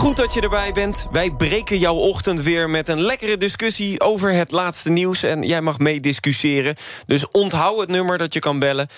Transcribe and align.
Goed 0.00 0.16
dat 0.16 0.34
je 0.34 0.40
erbij 0.40 0.72
bent. 0.72 1.06
Wij 1.10 1.30
breken 1.30 1.78
jouw 1.78 1.94
ochtend 1.94 2.42
weer 2.42 2.70
met 2.70 2.88
een 2.88 3.00
lekkere 3.00 3.36
discussie 3.36 4.00
over 4.00 4.32
het 4.32 4.50
laatste 4.50 4.90
nieuws. 4.90 5.22
En 5.22 5.42
jij 5.42 5.60
mag 5.60 5.78
meediscussiëren. 5.78 6.76
Dus 7.06 7.28
onthoud 7.28 7.80
het 7.80 7.88
nummer 7.88 8.18
dat 8.18 8.32
je 8.32 8.38
kan 8.38 8.58
bellen. 8.58 8.88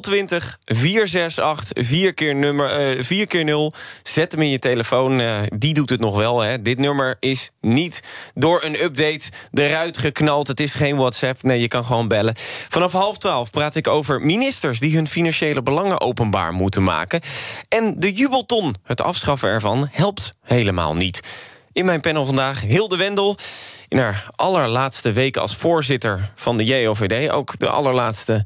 020 0.00 0.58
468 0.64 1.86
4 1.86 2.14
keer, 2.14 2.34
nummer, 2.34 2.96
uh, 2.96 3.02
4 3.02 3.26
keer 3.26 3.44
0. 3.44 3.72
Zet 4.02 4.32
hem 4.32 4.42
in 4.42 4.50
je 4.50 4.58
telefoon. 4.58 5.20
Uh, 5.20 5.40
die 5.56 5.74
doet 5.74 5.90
het 5.90 6.00
nog 6.00 6.16
wel. 6.16 6.40
Hè. 6.40 6.62
Dit 6.62 6.78
nummer 6.78 7.16
is 7.20 7.50
niet 7.60 8.00
door 8.34 8.64
een 8.64 8.82
update 8.82 9.24
eruit 9.52 9.98
geknald. 9.98 10.46
Het 10.46 10.60
is 10.60 10.74
geen 10.74 10.96
WhatsApp. 10.96 11.42
Nee, 11.42 11.60
je 11.60 11.68
kan 11.68 11.84
gewoon 11.84 12.08
bellen. 12.08 12.34
Vanaf 12.68 12.92
half 12.92 13.18
twaalf 13.18 13.50
praat 13.50 13.74
ik 13.74 13.88
over 13.88 14.20
ministers... 14.20 14.80
die 14.80 14.94
hun 14.94 15.06
financiële 15.06 15.62
belangen 15.62 16.00
openbaar 16.00 16.52
moeten 16.52 16.82
maken. 16.82 17.20
En 17.68 17.94
de 17.98 18.12
jubelton, 18.12 18.74
het 18.82 19.00
afschaffen 19.00 19.48
ervan, 19.48 19.88
helpt 19.90 20.30
helemaal 20.46 20.94
niet. 20.94 21.20
In 21.72 21.84
mijn 21.84 22.00
panel 22.00 22.26
vandaag 22.26 22.60
Hilde 22.60 22.96
Wendel. 22.96 23.36
In 23.88 23.98
haar 23.98 24.26
allerlaatste 24.36 25.12
weken 25.12 25.42
als 25.42 25.56
voorzitter 25.56 26.30
van 26.34 26.56
de 26.56 26.64
JOVD. 26.64 27.30
Ook 27.30 27.58
de 27.58 27.68
allerlaatste 27.68 28.44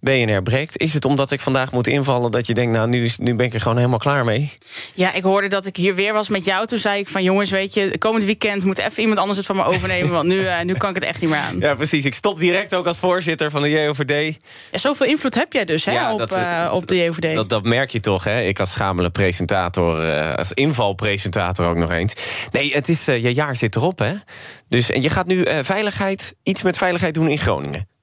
BNR 0.00 0.42
breekt. 0.42 0.78
Is 0.78 0.92
het 0.92 1.04
omdat 1.04 1.30
ik 1.30 1.40
vandaag 1.40 1.72
moet 1.72 1.86
invallen 1.86 2.30
dat 2.30 2.46
je 2.46 2.54
denkt... 2.54 2.72
nou, 2.72 2.88
nu, 2.88 3.10
nu 3.16 3.34
ben 3.34 3.46
ik 3.46 3.54
er 3.54 3.60
gewoon 3.60 3.76
helemaal 3.76 3.98
klaar 3.98 4.24
mee? 4.24 4.52
Ja, 4.94 5.12
ik 5.12 5.22
hoorde 5.22 5.48
dat 5.48 5.66
ik 5.66 5.76
hier 5.76 5.94
weer 5.94 6.12
was 6.12 6.28
met 6.28 6.44
jou. 6.44 6.66
Toen 6.66 6.78
zei 6.78 7.00
ik 7.00 7.08
van 7.08 7.22
jongens, 7.22 7.50
weet 7.50 7.74
je, 7.74 7.98
komend 7.98 8.24
weekend... 8.24 8.64
moet 8.64 8.78
even 8.78 9.00
iemand 9.00 9.18
anders 9.18 9.38
het 9.38 9.46
van 9.46 9.56
me 9.56 9.64
overnemen... 9.64 10.12
want 10.12 10.28
nu, 10.28 10.40
uh, 10.40 10.60
nu 10.62 10.74
kan 10.74 10.88
ik 10.88 10.94
het 10.94 11.04
echt 11.04 11.20
niet 11.20 11.30
meer 11.30 11.38
aan. 11.38 11.58
Ja, 11.58 11.74
precies. 11.74 12.04
Ik 12.04 12.14
stop 12.14 12.38
direct 12.38 12.74
ook 12.74 12.86
als 12.86 12.98
voorzitter 12.98 13.50
van 13.50 13.62
de 13.62 13.70
JOVD. 13.70 14.36
Ja, 14.72 14.78
zoveel 14.78 15.06
invloed 15.06 15.34
heb 15.34 15.52
jij 15.52 15.64
dus 15.64 15.84
hè, 15.84 15.92
ja, 15.92 16.12
op, 16.12 16.18
dat, 16.18 16.36
uh, 16.36 16.70
op 16.72 16.86
de 16.86 16.96
JOVD. 16.96 17.34
Dat, 17.34 17.48
dat, 17.48 17.64
merk 17.64 17.90
je 17.90 18.00
toch, 18.00 18.24
hè? 18.24 18.42
Ik 18.42 18.60
als 18.60 18.70
schamele 18.70 19.10
presentator, 19.10 20.06
uh, 20.06 20.34
als 20.34 20.52
invalpresentator 20.52 21.66
ook 21.66 21.76
nog 21.76 21.90
eens. 21.90 22.14
Nee, 22.50 22.72
het 22.72 22.88
is, 22.88 23.04
je 23.04 23.34
jaar 23.34 23.56
zit 23.56 23.76
erop, 23.76 23.98
hè? 23.98 24.12
Dus, 24.68 24.90
en 24.90 25.02
je 25.02 25.10
gaat 25.10 25.26
nu 25.26 25.44
veiligheid, 25.62 26.34
iets 26.42 26.62
met 26.62 26.78
veiligheid 26.78 27.14
doen 27.14 27.28
in 27.28 27.38
Groningen. 27.38 27.95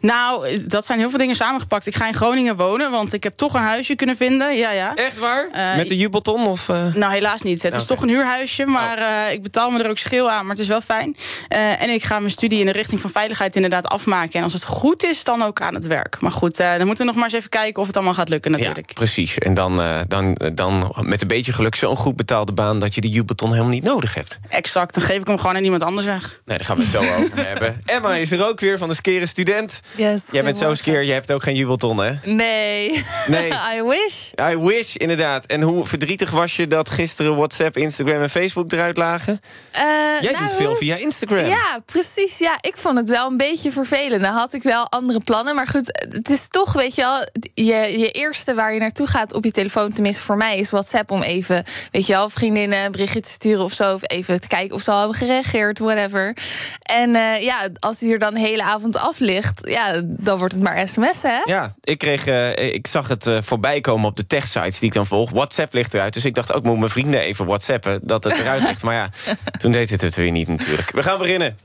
Nou, 0.00 0.58
dat 0.66 0.86
zijn 0.86 0.98
heel 0.98 1.10
veel 1.10 1.18
dingen 1.18 1.34
samengepakt. 1.34 1.86
Ik 1.86 1.94
ga 1.94 2.06
in 2.06 2.14
Groningen 2.14 2.56
wonen, 2.56 2.90
want 2.90 3.12
ik 3.12 3.22
heb 3.22 3.36
toch 3.36 3.54
een 3.54 3.60
huisje 3.60 3.94
kunnen 3.94 4.16
vinden. 4.16 4.56
Ja, 4.56 4.70
ja. 4.70 4.94
Echt 4.94 5.18
waar? 5.18 5.48
Uh, 5.54 5.76
Met 5.76 5.88
de 5.88 5.96
jubelton? 5.96 6.46
Of, 6.46 6.68
uh... 6.68 6.94
Nou, 6.94 7.12
helaas 7.12 7.42
niet. 7.42 7.62
Het 7.62 7.76
is 7.76 7.86
toch 7.86 8.02
een 8.02 8.08
huurhuisje, 8.08 8.66
maar 8.66 8.98
uh, 8.98 9.32
ik 9.32 9.42
betaal 9.42 9.70
me 9.70 9.82
er 9.82 9.90
ook 9.90 9.98
schil 9.98 10.30
aan. 10.30 10.40
Maar 10.46 10.54
het 10.54 10.62
is 10.64 10.68
wel 10.68 10.80
fijn. 10.80 11.16
en 11.48 11.90
ik 11.90 12.04
ga 12.04 12.18
mijn 12.18 12.30
studie 12.30 12.58
in 12.58 12.66
de 12.66 12.72
richting 12.72 13.00
van 13.00 13.10
veiligheid 13.10 13.56
inderdaad 13.56 13.86
afmaken. 13.86 14.32
En 14.38 14.42
als 14.42 14.52
het 14.52 14.64
goed 14.64 15.04
is, 15.04 15.24
dan 15.24 15.42
ook 15.42 15.60
aan 15.60 15.74
het 15.74 15.86
werk. 15.86 16.20
Maar 16.20 16.30
goed, 16.30 16.56
dan 16.56 16.86
moeten 16.86 16.98
we 16.98 17.04
nog 17.04 17.14
maar 17.14 17.24
eens 17.24 17.34
even 17.34 17.48
kijken 17.48 17.80
of 17.80 17.86
het 17.86 17.96
allemaal 17.96 18.14
gaat 18.14 18.28
lukken 18.28 18.50
natuurlijk. 18.50 18.88
Ja, 18.88 18.94
precies. 18.94 19.38
En 19.38 19.54
dan, 19.54 19.82
dan, 20.08 20.36
dan 20.54 20.94
met 21.00 21.22
een 21.22 21.28
beetje 21.28 21.52
geluk 21.52 21.74
zo'n 21.74 21.96
goed 21.96 22.16
betaalde 22.16 22.52
baan... 22.52 22.78
dat 22.78 22.94
je 22.94 23.00
die 23.00 23.10
jubelton 23.10 23.50
helemaal 23.50 23.70
niet 23.70 23.84
nodig 23.84 24.14
hebt. 24.14 24.38
Exact. 24.48 24.94
Dan 24.94 25.02
geef 25.02 25.20
ik 25.20 25.26
hem 25.26 25.38
gewoon 25.38 25.56
aan 25.56 25.64
iemand 25.64 25.82
anders 25.82 26.06
weg. 26.06 26.40
Nee, 26.44 26.56
daar 26.56 26.66
gaan 26.66 26.76
we 26.76 26.82
het 26.82 26.92
zo 26.92 26.98
over 26.98 27.46
hebben. 27.50 27.82
Emma 27.84 28.14
is 28.14 28.30
er 28.30 28.48
ook 28.48 28.60
weer 28.60 28.78
van 28.78 28.88
de 28.88 28.94
Skere 28.94 29.26
Student. 29.26 29.51
Yes, 29.96 30.30
Jij 30.30 30.42
bent 30.42 30.56
zo 30.56 30.74
skeer, 30.74 31.02
je 31.02 31.12
hebt 31.12 31.32
ook 31.32 31.42
geen 31.42 31.54
jubelton, 31.54 31.98
hè? 31.98 32.12
Nee. 32.24 33.04
nee. 33.26 33.52
I 33.76 33.82
wish. 33.82 34.30
I 34.52 34.56
wish, 34.56 34.94
inderdaad. 34.94 35.46
En 35.46 35.62
hoe 35.62 35.86
verdrietig 35.86 36.30
was 36.30 36.56
je 36.56 36.66
dat 36.66 36.90
gisteren 36.90 37.36
WhatsApp, 37.36 37.76
Instagram 37.76 38.22
en 38.22 38.30
Facebook 38.30 38.72
eruit 38.72 38.96
lagen? 38.96 39.40
Uh, 39.74 39.80
Jij 40.20 40.32
nou, 40.32 40.36
doet 40.36 40.52
veel 40.52 40.74
via 40.74 40.96
Instagram. 40.96 41.46
Ja, 41.46 41.80
precies. 41.84 42.38
Ja, 42.38 42.58
ik 42.60 42.76
vond 42.76 42.98
het 42.98 43.08
wel 43.08 43.30
een 43.30 43.36
beetje 43.36 43.72
vervelend. 43.72 44.22
Dan 44.22 44.32
had 44.32 44.54
ik 44.54 44.62
wel 44.62 44.90
andere 44.90 45.20
plannen. 45.24 45.54
Maar 45.54 45.66
goed, 45.66 46.06
het 46.10 46.30
is 46.30 46.48
toch, 46.48 46.72
weet 46.72 46.94
je 46.94 47.02
wel, 47.02 47.26
je, 47.54 47.98
je 47.98 48.10
eerste 48.10 48.54
waar 48.54 48.74
je 48.74 48.80
naartoe 48.80 49.06
gaat 49.06 49.34
op 49.34 49.44
je 49.44 49.50
telefoon, 49.50 49.92
tenminste 49.92 50.22
voor 50.22 50.36
mij, 50.36 50.58
is 50.58 50.70
WhatsApp 50.70 51.10
om 51.10 51.22
even, 51.22 51.64
weet 51.90 52.06
je 52.06 52.12
wel, 52.12 52.28
vriendinnen 52.28 52.84
een 52.84 52.92
berichtje 52.92 53.20
te 53.20 53.30
sturen 53.30 53.64
of 53.64 53.72
zo. 53.72 53.94
Of 53.94 54.00
even 54.02 54.40
te 54.40 54.48
kijken 54.48 54.74
of 54.74 54.82
ze 54.82 54.90
al 54.90 54.98
hebben 54.98 55.16
gereageerd, 55.16 55.78
whatever. 55.78 56.36
En 56.82 57.10
uh, 57.10 57.42
ja, 57.42 57.68
als 57.78 57.98
die 57.98 58.12
er 58.12 58.18
dan 58.18 58.34
de 58.34 58.40
hele 58.40 58.62
avond 58.62 58.96
af 58.96 59.18
ligt, 59.18 59.41
ja, 59.62 60.00
dan 60.04 60.38
wordt 60.38 60.54
het 60.54 60.62
maar 60.62 60.88
sms, 60.88 61.22
hè? 61.22 61.40
Ja, 61.44 61.74
ik, 61.80 61.98
kreeg, 61.98 62.26
uh, 62.26 62.74
ik 62.74 62.86
zag 62.86 63.08
het 63.08 63.26
uh, 63.26 63.38
voorbij 63.40 63.80
komen 63.80 64.08
op 64.08 64.16
de 64.16 64.26
tech-sites 64.26 64.78
die 64.78 64.88
ik 64.88 64.94
dan 64.94 65.06
volg. 65.06 65.30
WhatsApp 65.30 65.72
ligt 65.72 65.94
eruit. 65.94 66.12
Dus 66.12 66.24
ik 66.24 66.34
dacht 66.34 66.52
ook, 66.52 66.64
moet 66.64 66.78
mijn 66.78 66.90
vrienden 66.90 67.20
even 67.20 67.46
whatsappen 67.46 68.00
dat 68.02 68.24
het 68.24 68.38
eruit 68.38 68.62
ligt. 68.62 68.82
maar 68.82 68.94
ja, 68.94 69.10
toen 69.58 69.72
deed 69.72 69.90
het 69.90 70.00
het 70.00 70.14
weer 70.14 70.30
niet 70.30 70.48
natuurlijk. 70.48 70.90
We 70.90 71.02
gaan 71.02 71.18
beginnen. 71.18 71.58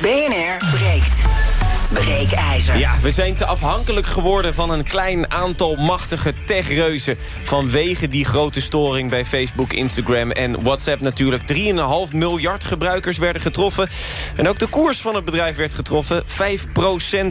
BNR 0.00 0.76
breekt. 0.78 1.45
Breekijzer. 1.88 2.78
Ja, 2.78 2.94
we 3.02 3.10
zijn 3.10 3.34
te 3.34 3.46
afhankelijk 3.46 4.06
geworden 4.06 4.54
van 4.54 4.70
een 4.70 4.84
klein 4.84 5.32
aantal 5.32 5.76
machtige 5.76 6.34
techreuzen... 6.46 7.16
vanwege 7.42 8.08
die 8.08 8.24
grote 8.24 8.60
storing 8.60 9.10
bij 9.10 9.24
Facebook, 9.24 9.72
Instagram 9.72 10.30
en 10.30 10.62
WhatsApp 10.62 11.00
natuurlijk. 11.00 11.42
3,5 11.52 12.12
miljard 12.12 12.64
gebruikers 12.64 13.18
werden 13.18 13.42
getroffen. 13.42 13.88
En 14.36 14.48
ook 14.48 14.58
de 14.58 14.66
koers 14.66 15.00
van 15.00 15.14
het 15.14 15.24
bedrijf 15.24 15.56
werd 15.56 15.74
getroffen. 15.74 16.24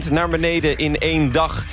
5% 0.08 0.10
naar 0.10 0.28
beneden 0.28 0.76
in 0.76 0.98
één 0.98 1.32
dag 1.32 1.64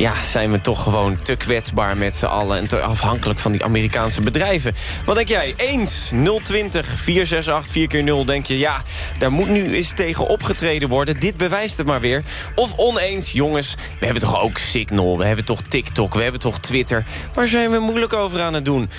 ja, 0.00 0.22
zijn 0.22 0.50
we 0.50 0.60
toch 0.60 0.82
gewoon 0.82 1.22
te 1.22 1.36
kwetsbaar 1.36 1.96
met 1.96 2.16
z'n 2.16 2.26
allen... 2.26 2.58
en 2.58 2.66
te 2.66 2.80
afhankelijk 2.80 3.38
van 3.38 3.52
die 3.52 3.64
Amerikaanse 3.64 4.22
bedrijven. 4.22 4.74
Wat 5.04 5.16
denk 5.16 5.28
jij? 5.28 5.54
Eens 5.56 6.10
020 6.42 6.86
468 6.86 7.72
4 7.72 7.86
keer 7.86 8.02
0 8.02 8.24
denk 8.24 8.46
je... 8.46 8.58
ja, 8.58 8.82
daar 9.18 9.32
moet 9.32 9.48
nu 9.48 9.74
eens 9.74 9.92
tegen 9.94 10.26
opgetreden 10.26 10.88
worden. 10.88 11.20
Dit 11.20 11.36
bewijst 11.36 11.76
het 11.76 11.86
maar 11.86 12.00
weer. 12.00 12.22
Of 12.54 12.72
oneens, 12.76 13.32
jongens, 13.32 13.74
we 13.98 14.04
hebben 14.04 14.22
toch 14.22 14.42
ook 14.42 14.58
Signal... 14.58 15.18
we 15.18 15.24
hebben 15.24 15.44
toch 15.44 15.62
TikTok, 15.68 16.14
we 16.14 16.22
hebben 16.22 16.40
toch 16.40 16.58
Twitter. 16.58 17.04
Waar 17.34 17.48
zijn 17.48 17.70
we 17.70 17.78
moeilijk 17.78 18.12
over 18.12 18.40
aan 18.40 18.54
het 18.54 18.64
doen? 18.64 18.90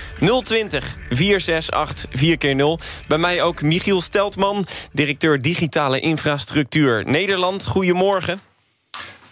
020 0.44 0.96
468 1.10 2.06
4 2.12 2.38
keer 2.38 2.56
0 2.56 2.80
Bij 3.08 3.18
mij 3.18 3.42
ook 3.42 3.62
Michiel 3.62 4.02
Steltman, 4.02 4.66
directeur 4.92 5.42
digitale 5.42 6.00
infrastructuur 6.00 7.06
Nederland. 7.06 7.66
Goedemorgen. 7.66 8.51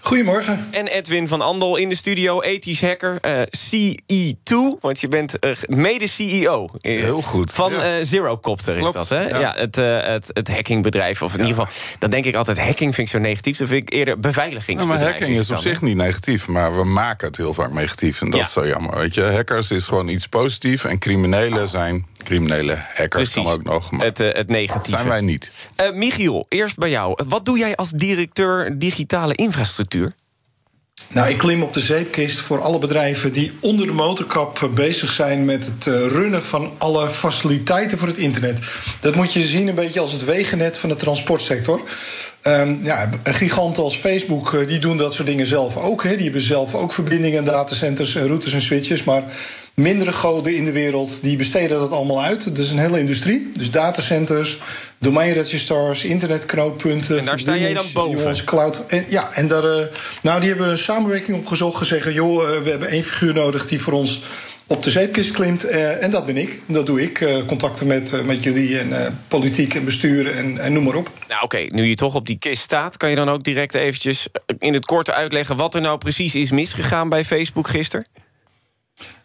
Goedemorgen. 0.01 0.67
En 0.71 0.87
Edwin 0.87 1.27
van 1.27 1.41
Andel 1.41 1.77
in 1.77 1.89
de 1.89 1.95
studio, 1.95 2.41
ethisch 2.41 2.81
hacker, 2.81 3.19
uh, 3.25 3.41
CE2. 3.41 4.79
Want 4.79 4.99
je 4.99 5.07
bent 5.07 5.35
uh, 5.45 5.51
mede-CEO. 5.67 6.67
Heel 6.77 7.21
goed. 7.21 7.53
Van 7.53 7.71
ja. 7.71 7.99
uh, 7.99 8.05
Zerocopter 8.05 8.75
is 8.75 8.81
Klopt, 8.81 8.93
dat, 8.93 9.09
hè? 9.09 9.21
ja. 9.27 9.39
Ja, 9.39 9.53
het, 9.57 9.75
het, 9.75 10.31
het 10.33 10.49
hackingbedrijf. 10.49 11.21
Of 11.21 11.33
in 11.33 11.39
ieder 11.45 11.55
geval, 11.55 11.97
dan 11.99 12.09
denk 12.09 12.25
ik 12.25 12.35
altijd, 12.35 12.59
hacking 12.59 12.95
vind 12.95 13.07
ik 13.07 13.13
zo 13.13 13.19
negatief. 13.19 13.57
Dan 13.57 13.67
vind 13.67 13.81
ik 13.81 13.93
eerder 13.93 14.19
beveiligingsbedrijf. 14.19 15.01
maar 15.01 15.11
hacking 15.11 15.37
is 15.37 15.51
op 15.51 15.57
zich 15.57 15.81
niet 15.81 15.95
negatief, 15.95 16.47
maar 16.47 16.75
we 16.77 16.83
maken 16.83 17.27
het 17.27 17.37
heel 17.37 17.53
vaak 17.53 17.73
negatief. 17.73 18.21
En 18.21 18.29
dat 18.29 18.39
is 18.39 18.51
zo 18.51 18.67
jammer. 18.67 18.97
Weet 18.97 19.13
je, 19.13 19.21
hackers 19.21 19.71
is 19.71 19.87
gewoon 19.87 20.07
iets 20.07 20.27
positiefs 20.27 20.83
en 20.83 20.99
criminelen 20.99 21.67
zijn 21.67 22.07
criminele 22.29 22.75
hackers 22.94 23.09
Precies. 23.31 23.34
kan 23.34 23.45
ook 23.45 23.63
nog. 23.63 23.91
Maar 23.91 24.06
Het, 24.06 24.19
eh, 24.19 24.28
het 24.28 24.35
dat 24.35 24.47
negatieve. 24.47 24.97
zijn 24.97 25.09
wij 25.09 25.22
niet. 25.22 25.51
Eh, 25.75 25.91
Michiel, 25.91 26.45
eerst 26.50 26.78
bij 26.78 26.90
jou. 26.90 27.19
Wat 27.28 27.45
doe 27.45 27.57
jij 27.57 27.75
als 27.75 27.90
directeur 27.90 28.78
digitale 28.79 29.35
infrastructuur? 29.35 30.12
Nou, 31.07 31.29
ik 31.29 31.38
klim 31.38 31.63
op 31.63 31.73
de 31.73 31.79
zeepkist 31.79 32.40
voor 32.40 32.62
alle 32.62 32.79
bedrijven 32.79 33.34
die 33.34 33.51
onder 33.59 33.85
de 33.85 33.91
motorkap 33.91 34.69
bezig 34.73 35.12
zijn 35.12 35.45
met 35.45 35.66
het 35.66 35.88
eh, 35.88 35.94
runnen 35.94 36.44
van 36.44 36.72
alle 36.78 37.09
faciliteiten 37.09 37.97
voor 37.97 38.07
het 38.07 38.17
internet. 38.17 38.59
Dat 38.99 39.16
moet 39.16 39.34
je 39.34 39.46
zien 39.46 39.67
een 39.67 39.76
beetje 39.76 39.99
als 39.99 40.11
het 40.11 40.26
wegennet 40.26 40.78
van 40.78 40.90
de 40.90 40.96
transportsector. 40.96 41.81
Ehm, 42.41 42.76
ja, 42.84 43.09
een 43.24 43.34
gigant 43.34 43.78
als 43.78 43.96
Facebook 43.96 44.53
eh, 44.53 44.68
die 44.68 44.80
doen 44.80 44.97
dat 44.97 45.14
soort 45.14 45.28
dingen 45.28 45.46
zelf 45.46 45.78
ook. 45.78 46.03
Hè. 46.03 46.16
Die 46.16 46.24
hebben 46.24 46.41
zelf 46.41 46.76
ook 46.76 46.94
verbindingen, 46.94 47.46
datacenters, 47.46 48.16
en 48.16 48.28
routers 48.28 48.53
en 48.53 48.62
switches. 48.62 49.03
Maar 49.03 49.24
mindere 49.74 50.12
goden 50.12 50.56
in 50.56 50.66
de 50.66 50.72
wereld 50.72 51.22
die 51.22 51.38
besteden 51.38 51.80
dat 51.80 51.91
allemaal 51.91 52.22
uit. 52.22 52.44
Dat 52.44 52.58
is 52.58 52.72
een 52.72 52.80
hele 52.80 53.00
industrie. 53.00 53.52
Dus 53.58 53.72
datacenters, 53.72 54.58
domeinregisters, 54.97 56.03
internetknooppunten. 56.03 57.20
En 57.20 57.26
daar 57.26 57.40
sta 57.40 57.58
jij 57.58 57.74
dan 57.74 57.86
boven? 57.94 58.46
Cloud. 58.46 58.86
En, 58.88 59.06
ja, 59.08 59.30
en 59.34 59.47
daar, 59.47 59.64
eh, 59.64 59.86
nou, 60.22 60.40
die 60.40 60.50
hebben 60.50 60.70
een 60.70 60.78
samenwerking 60.78 61.38
opgezocht. 61.38 61.78
Gezegd, 61.78 62.14
joh, 62.14 62.56
eh, 62.56 62.62
we 62.62 62.70
hebben 62.70 62.90
één 62.90 63.03
figuur 63.03 63.34
nodig 63.34 63.68
die 63.68 63.82
voor 63.82 63.94
ons 63.94 64.24
op 64.69 64.83
de 64.83 64.89
zeepkist 64.89 65.31
klimt. 65.31 65.63
eh, 65.63 66.03
en 66.03 66.11
dat 66.11 66.25
ben 66.25 66.37
ik. 66.37 66.61
Dat 66.66 66.85
doe 66.85 67.01
ik. 67.01 67.21
eh, 67.21 67.45
contacten 67.45 67.87
met, 67.87 68.13
eh, 68.13 68.21
met 68.21 68.43
jullie 68.43 68.79
en 68.79 69.19
politiek 69.27 69.75
en 69.75 69.85
bestuur 69.85 70.35
en, 70.35 70.57
en 70.57 70.73
noem 70.73 70.83
maar 70.83 70.95
op. 70.95 71.11
Nou 71.27 71.43
oké, 71.43 71.57
nu 71.57 71.85
je 71.85 71.95
toch 71.95 72.16
op 72.16 72.25
die 72.25 72.39
kist 72.39 72.61
staat... 72.61 72.97
kan 72.97 73.09
je 73.09 73.16
dan 73.16 73.29
ook 73.29 73.43
direct 73.43 73.73
eventjes 73.73 74.27
in 74.59 74.73
het 74.73 74.85
kort 74.85 75.11
uitleggen... 75.11 75.57
wat 75.57 75.75
er 75.75 75.81
nou 75.81 75.97
precies 75.97 76.35
is 76.35 76.51
misgegaan 76.51 77.09
bij 77.09 77.25
Facebook 77.25 77.67
gisteren? 77.67 78.07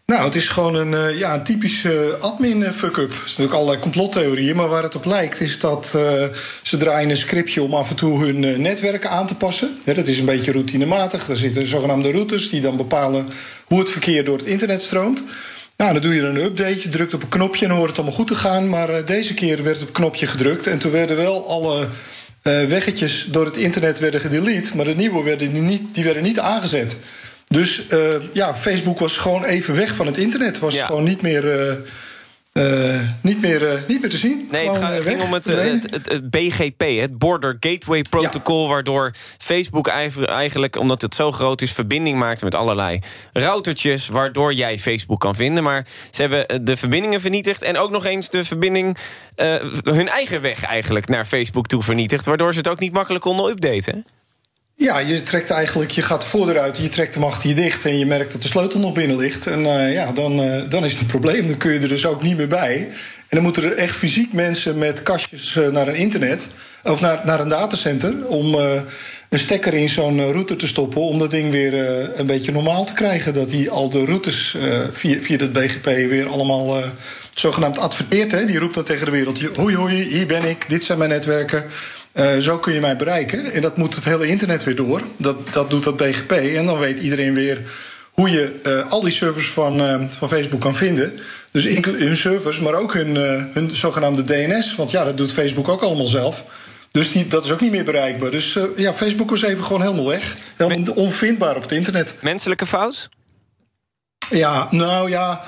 Nou, 0.07 0.25
het 0.25 0.35
is 0.35 0.49
gewoon 0.49 0.75
een, 0.75 0.93
uh, 0.93 1.19
ja, 1.19 1.35
een 1.35 1.43
typische 1.43 2.17
admin 2.21 2.63
fuck-up. 2.63 3.11
Er 3.11 3.15
zijn 3.15 3.25
natuurlijk 3.27 3.55
allerlei 3.55 3.79
complottheorieën, 3.79 4.57
maar 4.57 4.69
waar 4.69 4.83
het 4.83 4.95
op 4.95 5.05
lijkt 5.05 5.41
is 5.41 5.61
dat 5.61 5.93
uh, 5.97 6.25
ze 6.63 6.77
draaien 6.77 7.11
een 7.11 7.17
scriptje 7.17 7.63
om 7.63 7.75
af 7.75 7.91
en 7.91 7.97
toe 7.97 8.25
hun 8.25 8.63
netwerken 8.63 9.11
aan 9.11 9.27
te 9.27 9.35
passen. 9.35 9.79
Dat 9.85 10.07
is 10.07 10.19
een 10.19 10.25
beetje 10.25 10.53
routinematig. 10.53 11.29
Er 11.29 11.37
zitten 11.37 11.69
zogenaamde 11.69 12.11
routers 12.11 12.51
die 12.51 12.61
dan 12.61 12.77
bepalen 12.77 13.27
hoe 13.65 13.79
het 13.79 13.91
verkeer 13.91 14.25
door 14.25 14.37
het 14.37 14.47
internet 14.47 14.83
stroomt. 14.83 15.23
Nou, 15.77 15.93
dan 15.93 16.03
doe 16.03 16.15
je 16.15 16.23
een 16.23 16.45
update, 16.45 16.83
je 16.83 16.89
drukt 16.89 17.15
op 17.15 17.23
een 17.23 17.29
knopje 17.29 17.67
en 17.67 17.73
hoort 17.73 17.89
het 17.89 17.97
allemaal 17.97 18.17
goed 18.17 18.29
te 18.29 18.35
gaan. 18.35 18.69
Maar 18.69 19.05
deze 19.05 19.35
keer 19.35 19.63
werd 19.63 19.83
op 19.83 19.93
knopje 19.93 20.27
gedrukt 20.27 20.67
en 20.67 20.79
toen 20.79 20.93
werden 20.93 21.17
wel 21.17 21.49
alle 21.49 21.89
weggetjes 22.43 23.27
door 23.31 23.45
het 23.45 23.57
internet 23.57 23.99
werden 23.99 24.21
gedelete, 24.21 24.77
maar 24.77 24.85
de 24.85 24.95
nieuwe 24.95 25.23
werden 25.23 25.67
niet, 25.67 25.83
die 25.93 26.05
werden 26.05 26.23
niet 26.23 26.39
aangezet. 26.39 26.97
Dus 27.49 27.87
uh, 27.93 28.15
ja, 28.33 28.55
Facebook 28.55 28.99
was 28.99 29.17
gewoon 29.17 29.45
even 29.45 29.75
weg 29.75 29.95
van 29.95 30.07
het 30.07 30.17
internet. 30.17 30.59
Was 30.59 30.75
ja. 30.75 30.87
gewoon 30.87 31.05
niet 31.05 31.23
meer. 31.23 31.69
Uh, 31.69 31.77
uh, 32.55 33.01
niet, 33.21 33.41
meer, 33.41 33.85
niet 33.89 34.01
meer 34.01 34.11
te 34.11 34.17
zien. 34.17 34.49
Nee, 34.51 34.67
het, 34.67 34.77
gaat, 34.77 35.03
ging 35.03 35.23
om 35.23 35.33
het, 35.33 35.45
het, 35.45 35.91
het, 35.91 36.13
het, 36.13 36.31
BGP, 36.31 36.81
het 37.01 37.19
Border 37.19 37.57
Gateway 37.61 38.03
Protocol... 38.11 38.63
Ja. 38.63 38.69
waardoor 38.69 39.15
Facebook 39.39 39.87
eigenlijk, 39.87 40.77
omdat 40.77 41.03
het 41.03 41.15
zo 41.15 41.33
groot 41.33 41.61
is... 41.61 41.73
verbinding 41.73 42.19
maakte 42.19 42.45
met 42.45 42.55
allerlei 42.55 43.01
routertjes... 43.33 44.09
waardoor 44.09 44.53
jij 44.53 44.79
Facebook 44.79 45.21
kan 45.21 45.35
vinden. 45.35 45.63
Maar 45.63 45.87
ze 46.11 46.21
hebben 46.23 46.65
de 46.65 46.77
verbindingen 46.77 47.21
vernietigd... 47.21 47.63
en 47.63 47.79
ook 47.79 47.91
nog 47.91 48.05
eens 48.05 48.31
de 48.31 48.45
verbinding... 48.45 48.97
hun 49.85 50.09
eigen 50.09 50.41
weg 50.41 50.65
eigenlijk 50.65 51.09
naar 51.09 51.25
Facebook 51.25 51.67
toe 51.67 51.83
vernietigd... 51.83 52.25
waardoor 52.25 52.53
ze 52.53 52.59
het 52.59 52.69
ook 52.69 52.81
niet 52.81 52.93
makkelijk 52.93 53.25
konden 53.25 53.51
updaten. 53.51 54.05
Ja, 54.77 54.99
je 54.99 55.23
trekt 55.23 55.51
eigenlijk, 55.51 55.91
je 55.91 56.03
gaat 56.03 56.21
de 56.21 56.27
voordeur 56.27 56.59
uit, 56.59 56.77
je 56.77 56.89
trekt 56.89 57.15
hem 57.15 57.25
achter 57.25 57.49
je 57.49 57.55
dicht 57.55 57.85
en 57.85 57.99
je 57.99 58.07
merkt 58.07 58.33
dat 58.33 58.43
de 58.43 58.49
sleutel 58.49 58.81
nog 58.81 58.93
binnen 58.93 59.17
ligt. 59.17 59.47
En 59.47 59.61
uh, 59.61 59.93
ja, 59.93 60.13
dan, 60.13 60.41
uh, 60.41 60.63
dan 60.69 60.85
is 60.85 60.93
het 60.93 61.01
een 61.01 61.07
probleem. 61.07 61.47
Dan 61.47 61.57
kun 61.57 61.73
je 61.73 61.79
er 61.79 61.89
dus 61.89 62.07
ook 62.07 62.23
niet 62.23 62.37
meer 62.37 62.49
bij. 62.49 62.77
En 63.29 63.41
dan 63.41 63.43
moeten 63.43 63.65
er 63.65 63.77
echt 63.77 63.97
fysiek 63.97 64.33
mensen 64.33 64.79
met 64.79 65.03
kastjes 65.03 65.55
uh, 65.55 65.69
naar 65.69 65.89
een 65.89 65.95
internet 65.95 66.47
of 66.83 67.01
naar, 67.01 67.21
naar 67.25 67.41
een 67.41 67.49
datacenter 67.49 68.27
om 68.27 68.55
een 69.29 69.39
stekker 69.39 69.75
in 69.75 69.89
zo'n 69.89 70.33
router 70.33 70.57
te 70.57 70.67
stoppen 70.67 71.01
om 71.01 71.19
dat 71.19 71.31
ding 71.31 71.51
weer 71.51 71.75
een 72.19 72.27
beetje 72.27 72.53
normaal 72.53 72.85
te 72.85 72.93
krijgen. 72.93 73.35
Dat 73.35 73.51
die 73.51 73.71
al 73.71 73.89
de 73.89 74.05
routes 74.05 74.57
via, 74.93 75.21
via 75.21 75.37
dat 75.37 75.53
BGP 75.53 75.85
weer 75.85 76.29
allemaal 76.29 76.83
zogenaamd 77.35 77.79
adverteert. 77.79 78.33
Hè? 78.33 78.47
Die 78.47 78.59
roept 78.59 78.75
dan 78.75 78.85
tegen 78.85 79.05
de 79.05 79.11
wereld: 79.11 79.41
hoi 79.57 79.77
hoi, 79.77 80.03
hier 80.03 80.27
ben 80.27 80.45
ik, 80.45 80.65
dit 80.69 80.85
zijn 80.85 80.99
mijn 80.99 81.11
netwerken. 81.11 81.65
Uh, 82.15 82.39
zo 82.39 82.59
kun 82.59 82.73
je 82.73 82.81
mij 82.81 82.97
bereiken. 82.97 83.53
En 83.53 83.63
dat 83.63 83.77
moet 83.77 83.95
het 83.95 84.05
hele 84.05 84.27
internet 84.27 84.65
weer 84.65 84.77
door. 84.77 85.03
Dat, 85.17 85.37
dat 85.53 85.71
doet 85.71 85.85
dat 85.85 85.97
BGP. 85.97 86.33
En 86.33 86.67
dan 86.67 86.79
weet 86.79 86.99
iedereen 86.99 87.35
weer 87.35 87.59
hoe 88.11 88.31
je 88.31 88.61
uh, 88.67 88.91
al 88.91 89.01
die 89.01 89.13
servers 89.13 89.51
van, 89.51 89.81
uh, 89.81 90.01
van 90.11 90.29
Facebook 90.29 90.61
kan 90.61 90.75
vinden. 90.75 91.21
Dus 91.51 91.65
hun 91.83 92.17
servers, 92.17 92.61
maar 92.61 92.75
ook 92.75 92.95
hun, 92.95 93.17
hun 93.53 93.77
zogenaamde 93.77 94.25
DNS. 94.25 94.75
Want 94.75 94.91
ja, 94.91 95.05
dat 95.05 95.17
doet 95.17 95.33
Facebook 95.33 95.69
ook 95.69 95.83
allemaal 95.83 96.09
zelf. 96.09 96.45
Dus 96.91 97.13
die, 97.13 97.29
dat 97.29 97.45
is 97.45 97.51
ook 97.51 97.61
niet 97.61 97.71
meer 97.71 97.85
bereikbaar. 97.85 98.31
Dus 98.31 98.59
ja, 98.77 98.95
Facebook 98.95 99.31
was 99.31 99.43
even 99.43 99.65
gewoon 99.65 99.83
helemaal 99.83 100.07
weg. 100.07 100.37
Helemaal 100.57 100.95
onvindbaar 100.95 101.57
op 101.57 101.63
het 101.63 101.73
internet. 101.73 102.15
Menselijke 102.21 102.67
fout? 102.67 103.09
Ja, 104.31 104.69
nou 104.71 105.11
ja. 105.11 105.45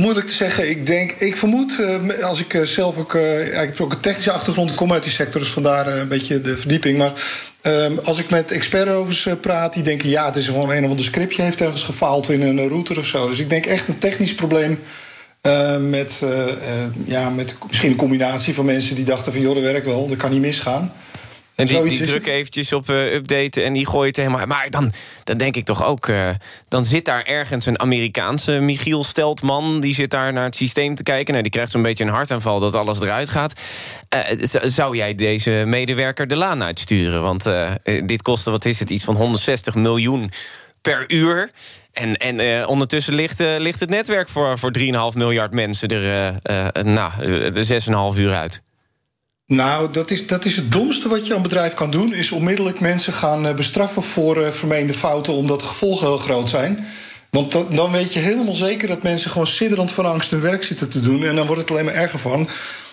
Moeilijk 0.00 0.26
te 0.26 0.34
zeggen. 0.34 0.70
Ik 0.70 0.86
denk, 0.86 1.12
ik 1.12 1.36
vermoed, 1.36 1.78
uh, 1.80 2.24
als 2.24 2.40
ik 2.40 2.54
uh, 2.54 2.62
zelf 2.62 2.98
ook. 2.98 3.14
Uh, 3.14 3.46
ik 3.46 3.52
heb 3.52 3.80
ook 3.80 3.92
een 3.92 4.00
technische 4.00 4.32
achtergrond, 4.32 4.70
ik 4.70 4.76
kom 4.76 4.92
uit 4.92 5.02
die 5.02 5.12
sector, 5.12 5.40
dus 5.40 5.50
vandaar 5.50 5.86
een 5.86 6.08
beetje 6.08 6.40
de 6.40 6.56
verdieping. 6.56 6.98
Maar 6.98 7.12
ehm, 7.60 7.92
als 8.04 8.18
ik 8.18 8.30
met 8.30 8.50
experts 8.50 9.28
praat, 9.40 9.74
die 9.74 9.82
denken 9.82 10.08
ja, 10.08 10.26
het 10.26 10.36
is 10.36 10.46
gewoon 10.46 10.70
een 10.70 10.84
of 10.84 10.90
ander 10.90 11.04
scriptje 11.04 11.42
heeft 11.42 11.60
ergens 11.60 11.82
gefaald 11.82 12.28
in 12.28 12.42
een 12.42 12.68
router 12.68 12.98
of 12.98 13.06
zo. 13.06 13.28
Dus 13.28 13.38
ik 13.38 13.50
denk 13.50 13.66
echt 13.66 13.88
een 13.88 13.98
technisch 13.98 14.34
probleem. 14.34 14.78
met, 15.90 16.22
ja, 17.04 17.30
met 17.30 17.56
misschien 17.66 17.90
een 17.90 17.96
combinatie 17.96 18.54
van 18.54 18.64
mensen 18.64 18.94
die 18.94 19.04
dachten 19.04 19.32
van 19.32 19.40
joh, 19.40 19.54
dat 19.54 19.62
werkt 19.62 19.86
wel, 19.86 20.08
dat 20.08 20.16
kan 20.16 20.30
niet 20.30 20.40
misgaan. 20.40 20.92
En 21.60 21.66
die, 21.66 21.82
die 21.82 22.02
drukken 22.02 22.32
eventjes 22.32 22.72
op 22.72 22.88
uh, 22.88 23.12
updaten 23.14 23.64
en 23.64 23.72
die 23.72 23.86
gooien 23.86 24.06
het 24.06 24.16
helemaal... 24.16 24.46
Maar 24.46 24.70
dan, 24.70 24.92
dan 25.24 25.36
denk 25.36 25.56
ik 25.56 25.64
toch 25.64 25.84
ook... 25.84 26.06
Uh, 26.06 26.28
dan 26.68 26.84
zit 26.84 27.04
daar 27.04 27.22
ergens 27.22 27.66
een 27.66 27.80
Amerikaanse 27.80 28.52
Michiel 28.58 29.04
Steltman... 29.04 29.80
die 29.80 29.94
zit 29.94 30.10
daar 30.10 30.32
naar 30.32 30.44
het 30.44 30.56
systeem 30.56 30.94
te 30.94 31.02
kijken. 31.02 31.30
Nou, 31.30 31.42
die 31.42 31.52
krijgt 31.52 31.70
zo'n 31.70 31.82
beetje 31.82 32.04
een 32.04 32.10
hartaanval 32.10 32.58
dat 32.58 32.74
alles 32.74 33.00
eruit 33.00 33.28
gaat. 33.28 33.60
Uh, 34.14 34.20
zou 34.64 34.96
jij 34.96 35.14
deze 35.14 35.50
medewerker 35.66 36.26
de 36.26 36.36
laan 36.36 36.62
uitsturen? 36.62 37.22
Want 37.22 37.48
dit 38.06 38.22
kostte, 38.22 38.50
wat 38.50 38.64
is 38.64 38.78
het, 38.78 38.90
iets 38.90 39.04
van 39.04 39.16
160 39.16 39.74
miljoen 39.74 40.30
per 40.82 41.04
uur... 41.12 41.50
En, 41.92 42.16
en 42.16 42.66
ondertussen 42.66 43.14
ligt, 43.14 43.38
ligt 43.38 43.80
het 43.80 43.90
netwerk 43.90 44.28
voor, 44.28 44.58
voor 44.58 44.72
3,5 44.78 44.84
miljard 45.16 45.54
mensen 45.54 45.88
er 45.88 46.34
nou, 46.84 47.12
de 47.52 48.12
6,5 48.14 48.18
uur 48.18 48.34
uit. 48.34 48.62
Nou, 49.50 49.92
dat 49.92 50.10
is, 50.10 50.26
dat 50.26 50.44
is 50.44 50.56
het 50.56 50.72
domste 50.72 51.08
wat 51.08 51.26
je 51.26 51.34
aan 51.34 51.42
bedrijf 51.42 51.74
kan 51.74 51.90
doen. 51.90 52.14
Is 52.14 52.30
onmiddellijk 52.30 52.80
mensen 52.80 53.12
gaan 53.12 53.46
eh, 53.46 53.54
bestraffen 53.54 54.02
voor 54.02 54.36
uh, 54.36 54.48
vermeende 54.48 54.94
fouten. 54.94 55.32
omdat 55.32 55.60
de 55.60 55.66
gevolgen 55.66 56.06
heel 56.06 56.18
groot 56.18 56.48
zijn. 56.48 56.86
Want 57.30 57.52
dat, 57.52 57.76
dan 57.76 57.92
weet 57.92 58.12
je 58.12 58.20
helemaal 58.20 58.54
zeker 58.54 58.88
dat 58.88 59.02
mensen 59.02 59.30
gewoon 59.30 59.46
sidderend 59.46 59.92
van 59.92 60.06
angst 60.06 60.30
hun 60.30 60.40
werk 60.40 60.62
zitten 60.62 60.90
te 60.90 61.00
doen. 61.00 61.24
En 61.24 61.36
dan 61.36 61.46
wordt 61.46 61.62
het 61.62 61.70
alleen 61.70 61.84
maar 61.84 61.94
erger 61.94 62.18
van. 62.18 62.48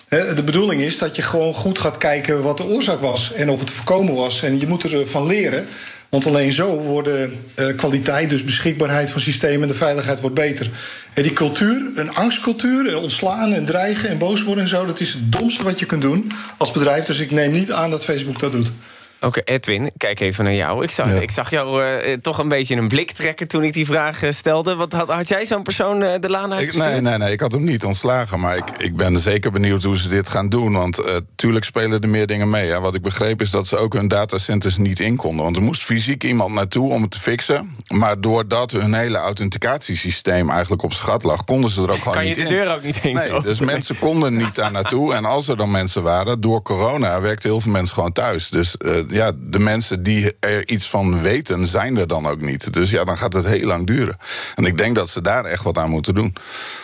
De 0.08 0.42
bedoeling 0.44 0.80
is 0.80 0.98
dat 0.98 1.16
je 1.16 1.22
gewoon 1.22 1.54
goed 1.54 1.78
gaat 1.78 1.98
kijken 1.98 2.42
wat 2.42 2.56
de 2.56 2.64
oorzaak 2.64 3.00
was. 3.00 3.32
En 3.32 3.50
of 3.50 3.60
het 3.60 3.70
voorkomen 3.70 4.14
was. 4.14 4.42
En 4.42 4.60
je 4.60 4.66
moet 4.66 4.84
ervan 4.84 5.26
leren. 5.26 5.68
Want 6.08 6.26
alleen 6.26 6.52
zo 6.52 6.78
worden 6.78 7.32
uh, 7.56 7.76
kwaliteit, 7.76 8.28
dus 8.28 8.44
beschikbaarheid 8.44 9.10
van 9.10 9.20
systemen 9.20 9.62
en 9.62 9.68
de 9.68 9.74
veiligheid 9.74 10.20
wordt 10.20 10.36
beter. 10.36 10.70
En 11.14 11.22
die 11.22 11.32
cultuur, 11.32 11.82
een 11.94 12.14
angstcultuur, 12.14 12.98
ontslaan 12.98 13.52
en 13.52 13.64
dreigen 13.64 14.08
en 14.08 14.18
boos 14.18 14.42
worden 14.42 14.64
en 14.64 14.70
zo, 14.70 14.86
dat 14.86 15.00
is 15.00 15.12
het 15.12 15.32
domste 15.32 15.64
wat 15.64 15.78
je 15.78 15.86
kunt 15.86 16.02
doen 16.02 16.30
als 16.56 16.72
bedrijf. 16.72 17.04
Dus 17.04 17.18
ik 17.18 17.30
neem 17.30 17.52
niet 17.52 17.72
aan 17.72 17.90
dat 17.90 18.04
Facebook 18.04 18.40
dat 18.40 18.52
doet. 18.52 18.72
Oké, 19.20 19.40
Edwin, 19.44 19.92
kijk 19.96 20.20
even 20.20 20.44
naar 20.44 20.54
jou. 20.54 20.84
Ik 20.84 20.90
zag, 20.90 21.12
ik 21.12 21.30
zag 21.30 21.50
jou 21.50 21.84
uh, 21.84 22.12
toch 22.12 22.38
een 22.38 22.48
beetje 22.48 22.76
een 22.76 22.88
blik 22.88 23.12
trekken 23.12 23.48
toen 23.48 23.62
ik 23.62 23.72
die 23.72 23.86
vraag 23.86 24.22
uh, 24.22 24.30
stelde. 24.30 24.74
Wat, 24.74 24.92
had, 24.92 25.08
had 25.08 25.28
jij 25.28 25.46
zo'n 25.46 25.62
persoon 25.62 26.02
uh, 26.02 26.12
de 26.20 26.30
laan 26.30 26.52
uitgestuurd? 26.52 26.90
nee, 26.90 27.00
nee, 27.00 27.18
nee, 27.18 27.32
ik 27.32 27.40
had 27.40 27.52
hem 27.52 27.64
niet 27.64 27.84
ontslagen. 27.84 28.40
Maar 28.40 28.56
ik, 28.56 28.70
ik 28.78 28.96
ben 28.96 29.18
zeker 29.18 29.52
benieuwd 29.52 29.82
hoe 29.82 29.98
ze 29.98 30.08
dit 30.08 30.28
gaan 30.28 30.48
doen. 30.48 30.72
Want 30.72 31.02
tuurlijk 31.34 31.64
spelen 31.64 32.02
er 32.02 32.08
meer 32.08 32.26
dingen 32.26 32.50
mee. 32.50 32.70
Hè. 32.70 32.80
Wat 32.80 32.94
ik 32.94 33.02
begreep 33.02 33.40
is 33.40 33.50
dat 33.50 33.66
ze 33.66 33.76
ook 33.76 33.92
hun 33.92 34.08
datacenters 34.08 34.76
niet 34.76 35.00
in 35.00 35.16
konden. 35.16 35.44
Want 35.44 35.56
er 35.56 35.62
moest 35.62 35.84
fysiek 35.84 36.24
iemand 36.24 36.54
naartoe 36.54 36.92
om 36.92 37.02
het 37.02 37.10
te 37.10 37.20
fixen. 37.20 37.76
Maar 37.94 38.20
doordat 38.20 38.70
hun 38.70 38.94
hele 38.94 39.18
authenticatiesysteem 39.18 40.50
eigenlijk 40.50 40.82
op 40.82 40.92
gat 40.92 41.22
lag... 41.22 41.44
konden 41.44 41.70
ze 41.70 41.82
er 41.82 41.90
ook 41.90 41.96
gewoon 41.96 42.24
niet 42.24 42.36
in. 42.36 42.44
Kan 42.44 42.54
je 42.54 42.58
de 42.58 42.64
deur 42.64 42.74
ook 42.74 42.82
niet 42.82 43.00
heen 43.00 43.14
nee, 43.14 43.40
Dus 43.42 43.58
mensen 43.58 43.98
konden 43.98 44.36
niet 44.36 44.54
daar 44.54 44.72
naartoe. 44.72 45.14
En 45.14 45.24
als 45.24 45.48
er 45.48 45.56
dan 45.56 45.70
mensen 45.70 46.02
waren, 46.02 46.40
door 46.40 46.62
corona 46.62 47.20
werkten 47.20 47.50
heel 47.50 47.60
veel 47.60 47.72
mensen 47.72 47.94
gewoon 47.94 48.12
thuis. 48.12 48.48
Dus 48.48 48.76
ja, 49.08 49.32
de 49.36 49.58
mensen 49.58 50.02
die 50.02 50.32
er 50.40 50.68
iets 50.68 50.88
van 50.88 51.22
weten, 51.22 51.66
zijn 51.66 51.96
er 51.96 52.06
dan 52.06 52.26
ook 52.26 52.40
niet. 52.40 52.72
Dus 52.72 52.90
ja, 52.90 53.04
dan 53.04 53.18
gaat 53.18 53.32
het 53.32 53.46
heel 53.46 53.66
lang 53.66 53.86
duren. 53.86 54.16
En 54.54 54.64
ik 54.64 54.78
denk 54.78 54.96
dat 54.96 55.08
ze 55.08 55.20
daar 55.20 55.44
echt 55.44 55.62
wat 55.62 55.78
aan 55.78 55.90
moeten 55.90 56.14
doen. 56.14 56.36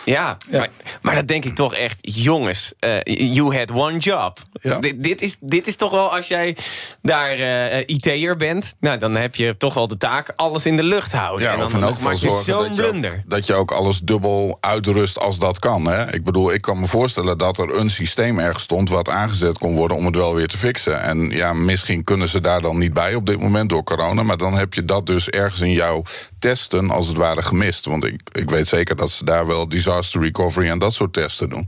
Ja, 0.05 0.37
Maar, 0.51 0.69
maar 1.01 1.15
dat 1.15 1.27
denk 1.27 1.45
ik 1.45 1.55
toch 1.55 1.75
echt, 1.75 1.97
jongens, 2.01 2.73
uh, 2.79 2.99
you 3.33 3.57
had 3.57 3.71
one 3.71 3.97
job. 3.97 4.39
Ja. 4.61 4.79
Dit, 4.95 5.21
is, 5.21 5.37
dit 5.39 5.67
is 5.67 5.75
toch 5.75 5.91
wel, 5.91 6.15
als 6.15 6.27
jij 6.27 6.57
daar 7.01 7.39
uh, 7.39 7.77
IT'er 7.85 8.35
bent, 8.35 8.75
nou, 8.79 8.97
dan 8.97 9.15
heb 9.15 9.35
je 9.35 9.57
toch 9.57 9.73
wel 9.73 9.87
de 9.87 9.97
taak 9.97 10.33
alles 10.35 10.65
in 10.65 10.75
de 10.75 10.83
lucht 10.83 11.11
houden. 11.11 11.45
Ja, 11.45 11.53
en 11.53 11.57
dan, 11.57 11.67
of 11.67 11.73
in 11.73 11.83
elk 11.83 11.95
geval 11.95 12.15
zorgen 12.15 12.75
dat 12.75 12.75
je, 12.75 12.87
ook, 12.87 13.29
dat 13.29 13.45
je 13.45 13.53
ook 13.53 13.71
alles 13.71 13.99
dubbel 13.99 14.57
uitrust 14.59 15.19
als 15.19 15.39
dat 15.39 15.59
kan. 15.59 15.85
Hè? 15.85 16.13
Ik 16.13 16.23
bedoel, 16.23 16.53
ik 16.53 16.61
kan 16.61 16.79
me 16.79 16.85
voorstellen 16.85 17.37
dat 17.37 17.57
er 17.57 17.75
een 17.75 17.89
systeem 17.89 18.39
ergens 18.39 18.63
stond 18.63 18.89
wat 18.89 19.09
aangezet 19.09 19.57
kon 19.57 19.75
worden 19.75 19.97
om 19.97 20.05
het 20.05 20.15
wel 20.15 20.35
weer 20.35 20.47
te 20.47 20.57
fixen. 20.57 21.01
En 21.01 21.29
ja, 21.29 21.53
misschien 21.53 22.03
kunnen 22.03 22.14
ze 22.23 22.41
daar 22.41 22.61
dan 22.61 22.77
niet 22.77 22.93
bij 22.93 23.15
op 23.15 23.25
dit 23.25 23.39
moment 23.39 23.69
door 23.69 23.83
corona. 23.83 24.23
Maar 24.23 24.37
dan 24.37 24.53
heb 24.53 24.73
je 24.73 24.85
dat 24.85 25.05
dus 25.05 25.29
ergens 25.29 25.61
in 25.61 25.71
jouw 25.71 26.03
testen 26.45 26.91
als 26.91 27.07
het 27.07 27.17
ware 27.17 27.41
gemist. 27.41 27.85
Want 27.85 28.05
ik, 28.05 28.21
ik 28.31 28.49
weet 28.49 28.67
zeker 28.67 28.95
dat 28.95 29.11
ze 29.11 29.25
daar 29.25 29.47
wel 29.47 29.69
disaster 29.69 30.21
recovery 30.21 30.69
en 30.69 30.79
dat 30.79 30.93
soort 30.93 31.13
testen 31.13 31.49
doen. 31.49 31.67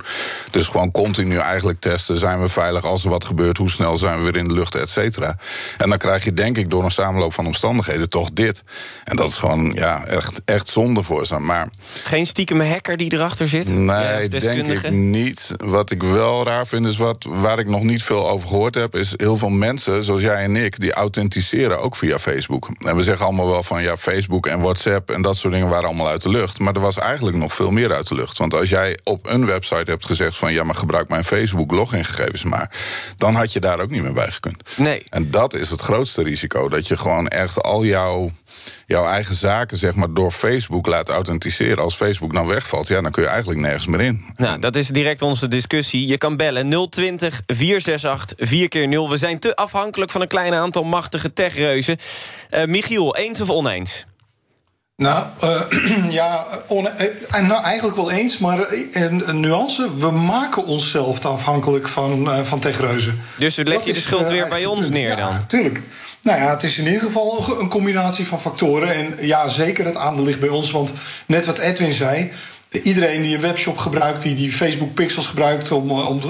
Dus 0.52 0.68
gewoon 0.68 0.92
continu 0.92 1.38
eigenlijk 1.38 1.80
testen. 1.80 2.18
Zijn 2.18 2.42
we 2.42 2.48
veilig 2.48 2.84
als 2.84 3.04
er 3.04 3.10
wat 3.10 3.26
gebeurt? 3.26 3.58
Hoe 3.58 3.70
snel 3.70 3.98
zijn 3.98 4.18
we 4.18 4.24
weer 4.24 4.36
in 4.36 4.48
de 4.48 4.54
lucht, 4.54 4.76
et 4.76 4.90
cetera? 4.90 5.36
En 5.78 5.90
dan 5.90 5.98
krijg 5.98 6.24
je 6.24 6.34
denk 6.34 6.58
ik 6.58 6.70
door 6.70 6.84
een 6.84 6.92
samenloop 6.92 7.34
van 7.34 7.46
omstandigheden 7.46 8.10
toch 8.10 8.30
dit. 8.34 8.64
En 9.04 9.16
dat 9.16 9.30
is 9.30 9.36
gewoon 9.36 9.72
ja, 9.74 10.06
echt, 10.06 10.42
echt 10.46 10.68
zonde 10.68 11.04
voor 11.04 11.26
ze. 11.26 11.40
Maar, 11.40 11.70
Geen 12.04 12.26
stiekeme 12.26 12.66
hacker 12.66 12.98
die 12.98 13.14
erachter 13.14 13.48
zit? 13.48 13.68
Nee, 13.68 14.28
denk 14.28 14.68
ik 14.68 14.92
niet. 14.92 15.52
Wat 15.58 15.92
ik 15.92 16.04
wel 16.04 16.46
raar 16.46 16.68
vind 16.68 16.86
is 16.86 16.98
wat, 16.98 17.26
waar 17.30 17.60
ik 17.60 17.68
nog 17.68 17.84
niet 17.84 18.04
veel 18.04 18.30
over 18.30 18.48
gehoord 18.48 18.76
heb... 18.76 18.96
is 18.96 19.14
heel 19.16 19.38
veel 19.38 19.50
mensen, 19.50 20.04
zoals 20.04 20.22
jij 20.22 20.44
en 20.44 20.56
ik, 20.56 20.80
die 20.80 20.94
authenticeren 20.94 21.82
ook 21.82 21.96
via 21.96 22.20
Facebook. 22.20 22.70
En 22.80 22.96
we 22.96 23.04
zeggen 23.04 23.26
allemaal 23.26 23.48
wel 23.48 23.64
van 23.64 23.82
ja, 23.82 23.98
Facebook 23.98 24.48
en 24.48 24.62
WhatsApp 24.68 25.12
en 25.12 25.22
dat 25.22 25.38
soort 25.38 25.54
dingen 25.54 25.70
waren 25.70 25.86
allemaal 25.86 26.08
uit 26.08 26.22
de 26.22 26.30
lucht. 26.30 26.60
Maar 26.60 26.74
er 26.74 26.82
was 26.82 26.98
eigenlijk 26.98 27.38
nog 27.38 27.54
veel 27.54 27.72
meer 27.72 27.94
uit 27.94 28.08
de 28.08 28.16
lucht. 28.16 28.38
Want 28.38 28.54
als 28.54 28.70
jij 28.70 29.00
op 29.04 29.28
een 29.28 29.46
website 29.46 29.92
hebt 29.92 30.06
gezegd 30.06 30.36
van 30.36 30.54
ja, 30.54 30.64
maar 30.64 30.76
gebruik 30.76 31.10
mijn 31.10 31.24
Facebook 31.24 31.72
logingegevens 31.72 32.44
maar, 32.44 32.72
dan 33.18 33.36
had 33.36 33.54
je 33.54 33.60
daar 33.60 33.80
ook 33.80 33.90
niet 33.90 34.04
meer 34.04 34.14
bij 34.14 34.32
gekund. 34.32 34.64
Nee. 34.76 35.04
En 35.10 35.32
dat 35.32 35.54
is 35.54 35.70
het 35.70 35.82
grootste 35.82 36.24
risico. 36.24 36.70
Dat 36.70 36.88
je 36.88 36.98
gewoon 36.98 37.28
echt 37.28 37.62
al 37.64 37.86
jouw, 37.86 38.32
jouw 38.86 39.06
eigen 39.06 39.36
zaken, 39.36 39.78
zeg 39.78 39.96
maar, 39.96 40.14
door 40.14 40.32
Facebook 40.32 40.88
laat 40.88 41.10
authenticeren. 41.10 41.84
Als 41.84 41.96
Facebook 41.96 42.32
nou 42.32 42.48
wegvalt, 42.48 42.88
ja, 42.88 43.02
dan 43.02 43.12
kun 43.12 43.24
je 43.24 43.30
eigenlijk 43.30 43.60
nergens 43.60 43.88
meer 43.88 44.02
in. 44.02 44.26
Nou, 44.36 44.60
dat 44.60 44.76
is 44.76 44.88
direct 44.88 45.22
onze 45.22 45.48
discussie. 45.48 46.08
Je 46.08 46.18
kan 46.18 46.38
bellen 46.38 46.90
020 46.90 47.42
468 47.46 48.48
4 48.48 48.68
keer 48.68 48.88
0 48.88 49.10
We 49.10 49.18
zijn 49.18 49.40
te 49.40 49.56
afhankelijk 49.56 50.12
van 50.12 50.22
een 50.22 50.28
klein 50.28 50.54
aantal 50.54 50.84
machtige 50.84 51.34
techreuzen. 51.34 51.98
Uh, 52.52 52.66
Michiel, 52.66 53.16
eens 53.16 53.42
of 53.42 53.50
oneens? 53.50 54.06
Nou, 54.98 55.26
uh, 55.44 55.62
ja, 56.20 56.46
uh, 56.72 57.48
nou, 57.48 57.64
eigenlijk 57.64 57.96
wel 57.96 58.12
eens, 58.12 58.38
maar 58.38 58.72
een, 58.92 59.30
een, 59.30 59.40
nuance. 59.40 59.98
We 59.98 60.12
maken 60.12 60.66
onszelf 60.66 61.26
afhankelijk 61.26 61.88
van, 61.88 62.28
uh, 62.28 62.44
van 62.44 62.60
techreuzen. 62.60 63.22
Dus 63.36 63.56
leg 63.56 63.86
je 63.86 63.94
de 63.94 64.00
schuld 64.00 64.30
weer 64.30 64.48
bij 64.48 64.66
ons 64.66 64.90
neer 64.90 65.16
dan? 65.16 65.30
Ja, 65.34 65.46
tuurlijk. 65.48 65.82
Nou 66.22 66.40
ja, 66.40 66.50
het 66.50 66.64
is 66.64 66.78
in 66.78 66.86
ieder 66.86 67.02
geval 67.02 67.60
een 67.60 67.70
combinatie 67.70 68.28
van 68.28 68.42
factoren. 68.42 68.94
En 68.94 69.16
ja, 69.20 69.48
zeker 69.48 69.86
het 69.86 69.96
aandeel 69.96 70.26
ligt 70.26 70.40
bij 70.40 70.50
ons. 70.50 70.72
Want 70.72 70.94
net 71.26 71.46
wat 71.46 71.58
Edwin 71.58 71.94
zei, 71.94 72.32
iedereen 72.72 73.22
die 73.22 73.36
een 73.36 73.42
webshop 73.42 73.78
gebruikt, 73.78 74.22
die, 74.22 74.36
die 74.36 74.52
Facebook 74.52 74.94
pixels 74.94 75.28
gebruikt 75.28 75.72
om, 75.72 75.92
om, 75.92 76.22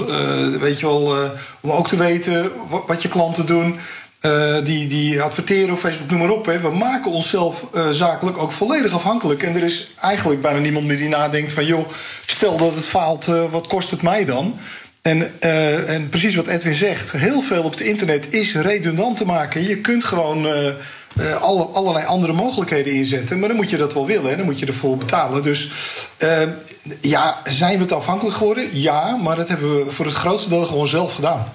weet 0.60 0.80
je 0.80 0.86
wel, 0.86 1.16
om 1.60 1.70
ook 1.70 1.88
te 1.88 1.96
weten 1.96 2.50
wat, 2.68 2.82
wat 2.86 3.02
je 3.02 3.08
klanten 3.08 3.46
doen. 3.46 3.78
Uh, 4.22 4.64
die, 4.64 4.86
die 4.86 5.22
adverteren 5.22 5.72
op 5.72 5.78
Facebook, 5.78 6.10
noem 6.10 6.18
maar 6.18 6.30
op. 6.30 6.46
Hè. 6.46 6.58
We 6.58 6.70
maken 6.70 7.10
onszelf 7.10 7.66
uh, 7.74 7.88
zakelijk 7.90 8.38
ook 8.38 8.52
volledig 8.52 8.92
afhankelijk. 8.92 9.42
En 9.42 9.56
er 9.56 9.62
is 9.62 9.90
eigenlijk 10.00 10.42
bijna 10.42 10.58
niemand 10.58 10.86
meer 10.86 10.96
die 10.96 11.08
nadenkt 11.08 11.52
van... 11.52 11.66
joh, 11.66 11.88
stel 12.26 12.56
dat 12.56 12.74
het 12.74 12.86
faalt, 12.86 13.26
uh, 13.28 13.50
wat 13.50 13.66
kost 13.66 13.90
het 13.90 14.02
mij 14.02 14.24
dan? 14.24 14.58
En, 15.02 15.40
en 15.88 16.08
precies 16.08 16.34
wat 16.34 16.46
Edwin 16.46 16.74
zegt, 16.74 17.12
heel 17.12 17.42
veel 17.42 17.62
op 17.62 17.70
het 17.70 17.80
internet 17.80 18.32
is 18.32 18.54
redundant 18.54 19.16
te 19.16 19.24
maken. 19.24 19.62
Je 19.62 19.80
kunt 19.80 20.04
gewoon 20.04 20.46
alle, 21.40 21.64
allerlei 21.64 22.06
andere 22.06 22.32
mogelijkheden 22.32 22.92
inzetten... 22.92 23.38
maar 23.38 23.48
dan 23.48 23.56
moet 23.56 23.70
je 23.70 23.76
dat 23.76 23.94
wel 23.94 24.06
willen, 24.06 24.30
hè. 24.30 24.36
dan 24.36 24.44
moet 24.44 24.58
je 24.58 24.66
ervoor 24.66 24.96
betalen. 24.96 25.42
Dus 25.42 25.70
ja, 27.00 27.38
zijn 27.44 27.76
we 27.76 27.82
het 27.82 27.92
afhankelijk 27.92 28.36
geworden? 28.36 28.68
Ja, 28.72 29.16
maar 29.16 29.36
dat 29.36 29.48
hebben 29.48 29.84
we 29.84 29.90
voor 29.90 30.06
het 30.06 30.14
grootste 30.14 30.48
deel 30.48 30.64
gewoon 30.64 30.88
zelf 30.88 31.14
gedaan. 31.14 31.52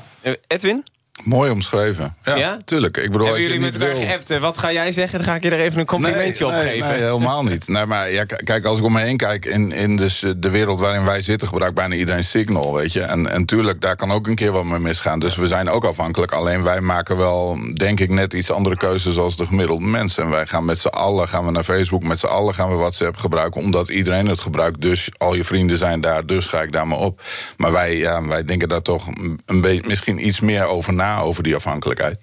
Edwin? 0.47 0.83
Mooi 1.21 1.51
omschreven. 1.51 2.15
Ja, 2.23 2.35
ja? 2.35 2.57
tuurlijk. 2.65 2.97
Ik 2.97 3.11
bedoel, 3.11 3.25
Hebben 3.27 3.43
jullie 3.43 3.59
met 3.59 3.73
elkaar 3.73 3.93
wil... 3.93 4.07
geappt? 4.07 4.39
Wat 4.39 4.57
ga 4.57 4.71
jij 4.71 4.91
zeggen? 4.91 5.19
Dan 5.19 5.27
ga 5.27 5.35
ik 5.35 5.43
je 5.43 5.49
er 5.49 5.59
even 5.59 5.79
een 5.79 5.85
complimentje 5.85 6.45
nee, 6.45 6.53
op 6.53 6.61
geven. 6.61 6.87
Nee, 6.87 7.01
helemaal 7.01 7.43
niet. 7.43 7.67
Nee, 7.67 7.85
maar 7.85 8.11
ja, 8.11 8.25
kijk, 8.25 8.65
als 8.65 8.77
ik 8.77 8.83
om 8.83 8.91
me 8.91 9.01
heen 9.01 9.17
kijk... 9.17 9.45
in, 9.45 9.71
in 9.71 9.95
dus 9.95 10.25
de 10.37 10.49
wereld 10.49 10.79
waarin 10.79 11.05
wij 11.05 11.21
zitten... 11.21 11.47
gebruikt 11.47 11.75
bijna 11.75 11.95
iedereen 11.95 12.23
Signal, 12.23 12.73
weet 12.73 12.93
je. 12.93 13.01
En, 13.01 13.31
en 13.31 13.45
tuurlijk, 13.45 13.81
daar 13.81 13.95
kan 13.95 14.11
ook 14.11 14.27
een 14.27 14.35
keer 14.35 14.51
wat 14.51 14.63
mee 14.63 14.79
misgaan. 14.79 15.19
Dus 15.19 15.35
we 15.35 15.47
zijn 15.47 15.69
ook 15.69 15.85
afhankelijk. 15.85 16.31
Alleen 16.31 16.63
wij 16.63 16.81
maken 16.81 17.17
wel, 17.17 17.57
denk 17.73 17.99
ik, 17.99 18.09
net 18.09 18.33
iets 18.33 18.51
andere 18.51 18.77
keuzes... 18.77 19.17
als 19.17 19.37
de 19.37 19.45
gemiddelde 19.45 19.85
mensen. 19.85 20.23
En 20.23 20.29
wij 20.29 20.45
gaan 20.45 20.65
met 20.65 20.79
z'n 20.79 20.87
allen 20.87 21.27
gaan 21.27 21.45
we 21.45 21.51
naar 21.51 21.63
Facebook... 21.63 22.03
met 22.03 22.19
z'n 22.19 22.25
allen 22.25 22.53
gaan 22.53 22.69
we 22.69 22.75
WhatsApp 22.75 23.17
gebruiken... 23.17 23.61
omdat 23.61 23.89
iedereen 23.89 24.27
het 24.27 24.39
gebruikt. 24.39 24.81
Dus 24.81 25.09
al 25.17 25.35
je 25.35 25.43
vrienden 25.43 25.77
zijn 25.77 26.01
daar, 26.01 26.25
dus 26.25 26.47
ga 26.47 26.61
ik 26.61 26.71
daar 26.71 26.87
maar 26.87 26.99
op. 26.99 27.21
Maar 27.57 27.71
wij, 27.71 27.97
ja, 27.97 28.27
wij 28.27 28.43
denken 28.43 28.69
daar 28.69 28.81
toch 28.81 29.07
een 29.45 29.61
beetje, 29.61 29.87
misschien 29.87 30.27
iets 30.27 30.39
meer 30.39 30.65
over 30.65 30.93
na... 30.93 31.02
over 31.11 31.43
die 31.43 31.55
afhankelijkheid 31.55 32.19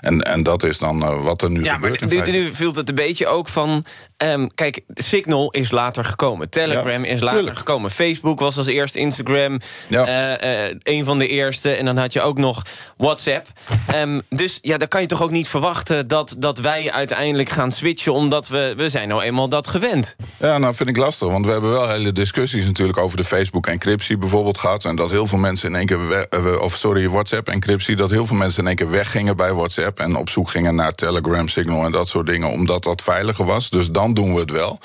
en, 0.00 0.20
en 0.20 0.42
dat 0.42 0.62
is 0.62 0.78
dan 0.78 1.02
uh, 1.02 1.22
wat 1.22 1.42
er 1.42 1.50
nu 1.50 1.64
ja, 1.64 1.74
gebeurt. 1.74 2.14
Maar 2.14 2.30
nu 2.30 2.54
viel 2.54 2.74
het 2.74 2.88
een 2.88 2.94
beetje 2.94 3.26
ook 3.26 3.48
van... 3.48 3.84
Um, 4.22 4.54
kijk, 4.54 4.80
Signal 4.94 5.50
is 5.50 5.70
later 5.70 6.04
gekomen. 6.04 6.50
Telegram 6.50 7.04
ja, 7.04 7.10
is 7.10 7.20
later 7.20 7.38
tuurlijk. 7.38 7.58
gekomen. 7.58 7.90
Facebook 7.90 8.40
was 8.40 8.56
als 8.56 8.66
eerste. 8.66 8.98
Instagram 8.98 9.60
ja. 9.88 10.38
uh, 10.40 10.68
uh, 10.68 10.74
een 10.82 11.04
van 11.04 11.18
de 11.18 11.28
eerste. 11.28 11.70
En 11.70 11.84
dan 11.84 11.96
had 11.96 12.12
je 12.12 12.20
ook 12.20 12.38
nog 12.38 12.62
WhatsApp. 12.96 13.46
Um, 13.94 14.22
dus 14.28 14.58
ja, 14.60 14.76
dan 14.76 14.88
kan 14.88 15.00
je 15.00 15.06
toch 15.06 15.22
ook 15.22 15.30
niet 15.30 15.48
verwachten... 15.48 16.08
dat, 16.08 16.34
dat 16.38 16.58
wij 16.58 16.92
uiteindelijk 16.92 17.48
gaan 17.48 17.72
switchen... 17.72 18.12
omdat 18.12 18.48
we, 18.48 18.72
we 18.76 18.88
zijn 18.88 19.08
nou 19.08 19.22
eenmaal 19.22 19.48
dat 19.48 19.66
gewend. 19.66 20.16
Ja, 20.38 20.58
nou 20.58 20.74
vind 20.74 20.88
ik 20.88 20.96
lastig. 20.96 21.28
Want 21.28 21.46
we 21.46 21.52
hebben 21.52 21.70
wel 21.70 21.90
hele 21.90 22.12
discussies 22.12 22.64
natuurlijk... 22.64 22.98
over 22.98 23.16
de 23.16 23.24
Facebook-encryptie 23.24 24.18
bijvoorbeeld 24.18 24.58
gehad. 24.58 24.84
En 24.84 24.96
dat 24.96 25.10
heel 25.10 25.26
veel 25.26 25.38
mensen 25.38 25.68
in 25.68 25.76
één 25.76 25.86
keer... 25.86 26.60
of 26.60 26.76
sorry, 26.76 27.08
WhatsApp-encryptie... 27.08 27.96
dat 27.96 28.10
heel 28.10 28.26
veel 28.26 28.36
mensen 28.36 28.60
in 28.60 28.66
één 28.66 28.76
keer 28.76 28.90
weggingen 28.90 29.36
bij 29.36 29.52
WhatsApp... 29.52 29.98
en 29.98 30.16
op 30.16 30.28
zoek 30.28 30.50
gingen 30.50 30.74
naar 30.74 30.92
Telegram, 30.92 31.48
Signal 31.48 31.84
en 31.84 31.92
dat 31.92 32.08
soort 32.08 32.26
dingen... 32.26 32.48
omdat 32.48 32.82
dat 32.82 33.02
veiliger 33.02 33.44
was. 33.44 33.70
Dus 33.70 33.90
dan 33.90 34.11
doen 34.14 34.34
we 34.34 34.40
het 34.40 34.50
wel. 34.50 34.78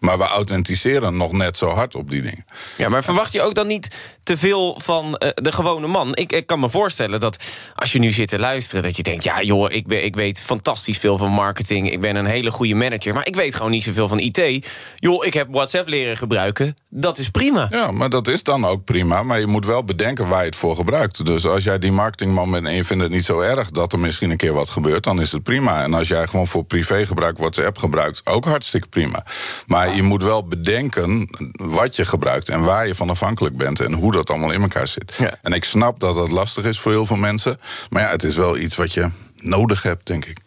Maar 0.00 0.18
we 0.18 0.24
authenticeren 0.24 1.16
nog 1.16 1.32
net 1.32 1.56
zo 1.56 1.68
hard 1.68 1.94
op 1.94 2.10
die 2.10 2.22
dingen. 2.22 2.44
Ja, 2.76 2.88
maar 2.88 3.04
verwacht 3.04 3.32
je 3.32 3.42
ook 3.42 3.54
dan 3.54 3.66
niet 3.66 3.96
te 4.24 4.36
veel 4.36 4.80
van 4.82 5.06
uh, 5.06 5.28
de 5.34 5.52
gewone 5.52 5.86
man? 5.86 6.14
Ik, 6.14 6.32
ik, 6.32 6.46
kan 6.46 6.60
me 6.60 6.68
voorstellen 6.68 7.20
dat 7.20 7.36
als 7.74 7.92
je 7.92 7.98
nu 7.98 8.10
zit 8.10 8.28
te 8.28 8.38
luisteren... 8.38 8.82
dat 8.82 8.96
je 8.96 9.02
denkt, 9.02 9.24
ja 9.24 9.42
joh, 9.42 9.72
ik, 9.72 9.86
ben, 9.86 10.04
ik 10.04 10.14
weet 10.14 10.40
fantastisch 10.40 10.98
veel 10.98 11.18
van 11.18 11.32
marketing... 11.32 11.92
ik 11.92 12.00
ben 12.00 12.16
een 12.16 12.26
hele 12.26 12.50
goede 12.50 12.74
manager, 12.74 13.14
maar 13.14 13.26
ik 13.26 13.34
weet 13.34 13.54
gewoon 13.54 13.70
niet 13.70 13.82
zoveel 13.82 14.08
van 14.08 14.18
IT. 14.18 14.68
Joh, 14.96 15.24
ik 15.24 15.34
heb 15.34 15.48
WhatsApp 15.50 15.88
leren 15.88 16.16
gebruiken, 16.16 16.74
dat 16.88 17.18
is 17.18 17.30
prima. 17.30 17.66
Ja, 17.70 17.90
maar 17.90 18.10
dat 18.10 18.28
is 18.28 18.42
dan 18.42 18.66
ook 18.66 18.84
prima. 18.84 19.22
Maar 19.22 19.40
je 19.40 19.46
moet 19.46 19.66
wel 19.66 19.84
bedenken 19.84 20.28
waar 20.28 20.40
je 20.40 20.46
het 20.46 20.56
voor 20.56 20.76
gebruikt. 20.76 21.26
Dus 21.26 21.46
als 21.46 21.64
jij 21.64 21.78
die 21.78 21.92
marketingman 21.92 22.50
bent 22.50 22.66
en 22.66 22.74
je 22.74 22.84
vindt 22.84 23.02
het 23.02 23.12
niet 23.12 23.24
zo 23.24 23.40
erg... 23.40 23.70
dat 23.70 23.92
er 23.92 23.98
misschien 23.98 24.30
een 24.30 24.36
keer 24.36 24.52
wat 24.52 24.70
gebeurt, 24.70 25.04
dan 25.04 25.20
is 25.20 25.32
het 25.32 25.42
prima. 25.42 25.82
En 25.82 25.94
als 25.94 26.08
jij 26.08 26.26
gewoon 26.26 26.46
voor 26.46 26.64
privé 26.64 27.06
gebruik 27.06 27.38
WhatsApp 27.38 27.78
gebruikt... 27.78 28.20
ook 28.24 28.44
hartstikke 28.44 28.88
prima. 28.88 29.24
Maar 29.66 29.96
je 29.96 30.02
moet 30.02 30.22
wel 30.22 30.46
bedenken 30.46 31.28
wat 31.52 31.96
je 31.96 32.04
gebruikt 32.04 32.48
en 32.48 32.62
waar 32.62 32.86
je 32.86 32.94
van 32.94 33.10
afhankelijk 33.10 33.56
bent 33.56 33.80
en 33.80 33.92
hoe 33.92 34.12
dat 34.14 34.30
allemaal 34.30 34.50
in 34.50 34.62
elkaar 34.62 34.88
zit. 34.88 35.12
Ja. 35.18 35.38
En 35.42 35.52
ik 35.52 35.64
snap 35.64 36.00
dat 36.00 36.14
dat 36.14 36.30
lastig 36.30 36.64
is 36.64 36.80
voor 36.80 36.92
heel 36.92 37.06
veel 37.06 37.16
mensen. 37.16 37.58
Maar 37.90 38.02
ja, 38.02 38.10
het 38.10 38.22
is 38.22 38.36
wel 38.36 38.58
iets 38.58 38.76
wat 38.76 38.92
je 38.92 39.10
nodig 39.36 39.82
hebt, 39.82 40.06
denk 40.06 40.24
ik. 40.24 40.38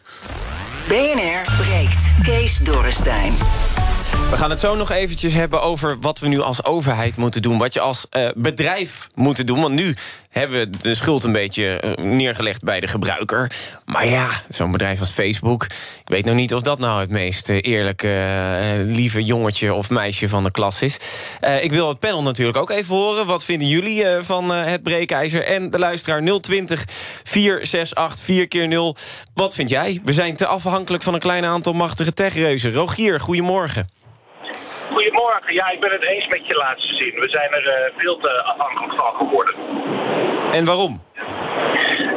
BNR 0.88 1.56
breekt. 1.58 2.24
Kees 2.24 2.58
Dorrestein. 2.58 3.34
We 4.30 4.38
gaan 4.38 4.50
het 4.50 4.60
zo 4.60 4.76
nog 4.76 4.92
eventjes 4.92 5.34
hebben 5.34 5.62
over 5.62 5.98
wat 6.00 6.20
we 6.20 6.28
nu 6.28 6.42
als 6.42 6.64
overheid 6.64 7.18
moeten 7.18 7.42
doen. 7.42 7.58
Wat 7.58 7.74
je 7.74 7.80
als 7.80 8.06
uh, 8.12 8.30
bedrijf 8.36 9.08
moet 9.16 9.48
doen. 9.48 9.62
Want 9.62 9.74
nu 9.74 9.96
hebben 10.30 10.60
we 10.60 10.70
de 10.82 10.96
schuld 10.96 11.24
een 11.24 11.32
beetje 11.32 11.82
uh, 11.84 12.06
neergelegd 12.06 12.64
bij 12.64 12.80
de 12.80 12.88
gebruiker. 12.88 13.52
Maar 13.86 14.08
ja, 14.08 14.30
zo'n 14.50 14.72
bedrijf 14.72 15.00
als 15.00 15.12
Facebook... 15.12 15.64
ik 15.64 16.04
weet 16.06 16.26
nog 16.26 16.36
niet 16.36 16.54
of 16.54 16.62
dat 16.62 16.80
nou 16.80 17.00
het 17.00 17.10
meest 17.10 17.50
uh, 17.50 17.58
eerlijke... 17.62 18.84
lieve 18.86 19.24
jongetje 19.24 19.74
of 19.74 19.90
meisje 19.90 20.30
van 20.30 20.44
de 20.44 20.52
klas 20.52 20.82
is. 20.82 20.98
ik 21.62 21.72
wil 21.72 21.88
het 21.88 22.00
panel 22.00 22.22
natuurlijk 22.22 22.58
ook 22.58 22.70
even 22.70 22.96
horen. 22.96 23.26
Wat 23.26 23.44
vinden 23.44 23.68
jullie 23.68 24.06
van 24.22 24.52
het 24.52 24.84
breekijzer? 24.84 25.44
En 25.44 25.70
de 25.70 25.80
luisteraar 25.80 26.40
020 26.40 26.86
468 27.24 28.26
4 28.26 28.48
keer 28.48 28.68
0 28.68 28.96
Wat 29.34 29.56
vind 29.56 29.70
jij? 29.70 30.02
We 30.04 30.14
zijn 30.14 30.36
te 30.36 30.46
afhankelijk 30.46 31.04
van 31.04 31.14
een 31.14 31.20
klein 31.20 31.46
aantal 31.46 31.74
machtige 31.74 32.14
techreuzen. 32.14 32.74
Rogier, 32.74 33.20
goedemorgen. 33.20 33.88
Goedemorgen. 35.18 35.54
Ja, 35.54 35.70
ik 35.70 35.80
ben 35.80 35.92
het 35.92 36.06
eens 36.06 36.28
met 36.28 36.48
je 36.48 36.56
laatste 36.56 36.94
zin. 36.94 37.14
We 37.20 37.30
zijn 37.30 37.52
er 37.52 37.66
uh, 37.66 37.98
veel 37.98 38.18
te 38.18 38.44
afhankelijk 38.44 38.94
van 39.02 39.14
geworden. 39.16 39.56
En 40.52 40.66
waarom? 40.66 41.00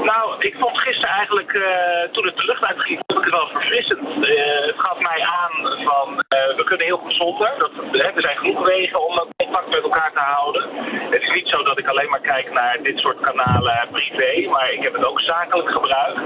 Nou, 0.04 0.30
ik 0.44 0.56
vond 0.59 0.80
gisteren 0.80 1.16
eigenlijk, 1.16 1.52
uh, 1.52 1.66
toen 2.12 2.26
het 2.26 2.37
de 2.37 2.47
lucht 2.47 2.64
uitging, 2.64 3.00
vond 3.06 3.18
ik 3.18 3.25
het 3.25 3.35
wel 3.35 3.49
verfrissend. 3.49 4.09
Uh, 4.09 4.66
het 4.70 4.80
gaf 4.87 4.99
mij 4.99 5.20
aan 5.40 5.54
van, 5.88 6.09
uh, 6.12 6.56
we 6.56 6.64
kunnen 6.64 6.87
heel 6.87 6.99
goed 6.99 7.14
zonder. 7.14 7.54
Dat, 7.59 7.70
er 7.92 8.23
zijn 8.23 8.37
genoeg 8.37 8.66
wegen 8.66 9.06
om 9.06 9.14
contact 9.37 9.68
met 9.68 9.82
elkaar 9.82 10.12
te 10.12 10.23
houden. 10.23 10.68
Het 11.11 11.23
is 11.23 11.30
niet 11.30 11.49
zo 11.49 11.62
dat 11.62 11.78
ik 11.78 11.88
alleen 11.88 12.09
maar 12.09 12.20
kijk 12.20 12.52
naar 12.52 12.78
dit 12.82 12.99
soort 12.99 13.20
kanalen 13.20 13.88
privé, 13.90 14.50
maar 14.50 14.73
ik 14.73 14.85
heb 14.85 14.92
het 14.92 15.06
ook 15.06 15.20
zakelijk 15.20 15.70
gebruikt. 15.70 16.20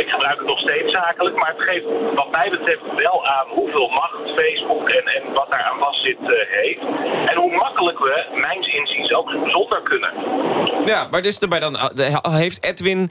Ik 0.00 0.08
gebruik 0.08 0.38
het 0.38 0.48
nog 0.48 0.60
steeds 0.60 0.92
zakelijk, 0.92 1.36
maar 1.36 1.52
het 1.56 1.68
geeft 1.68 1.86
wat 2.14 2.30
mij 2.30 2.50
betreft 2.50 2.82
wel 2.96 3.26
aan 3.26 3.46
hoeveel 3.48 3.88
macht 3.88 4.16
Facebook 4.36 4.88
en, 4.88 5.04
en 5.04 5.32
wat 5.34 5.50
daar 5.50 5.62
aan 5.62 5.78
vast 5.78 6.04
zit 6.04 6.18
heeft. 6.50 6.80
En 7.30 7.36
hoe 7.36 7.52
makkelijk 7.56 7.98
we, 7.98 8.24
mijns 8.34 8.66
inziens, 8.66 9.12
ook 9.12 9.30
zonder 9.46 9.82
kunnen. 9.82 10.12
Ja, 10.84 11.06
maar 11.10 11.22
dus 11.22 11.38
erbij 11.38 11.60
dan 11.60 11.76
heeft 12.30 12.64
Edwin 12.64 13.10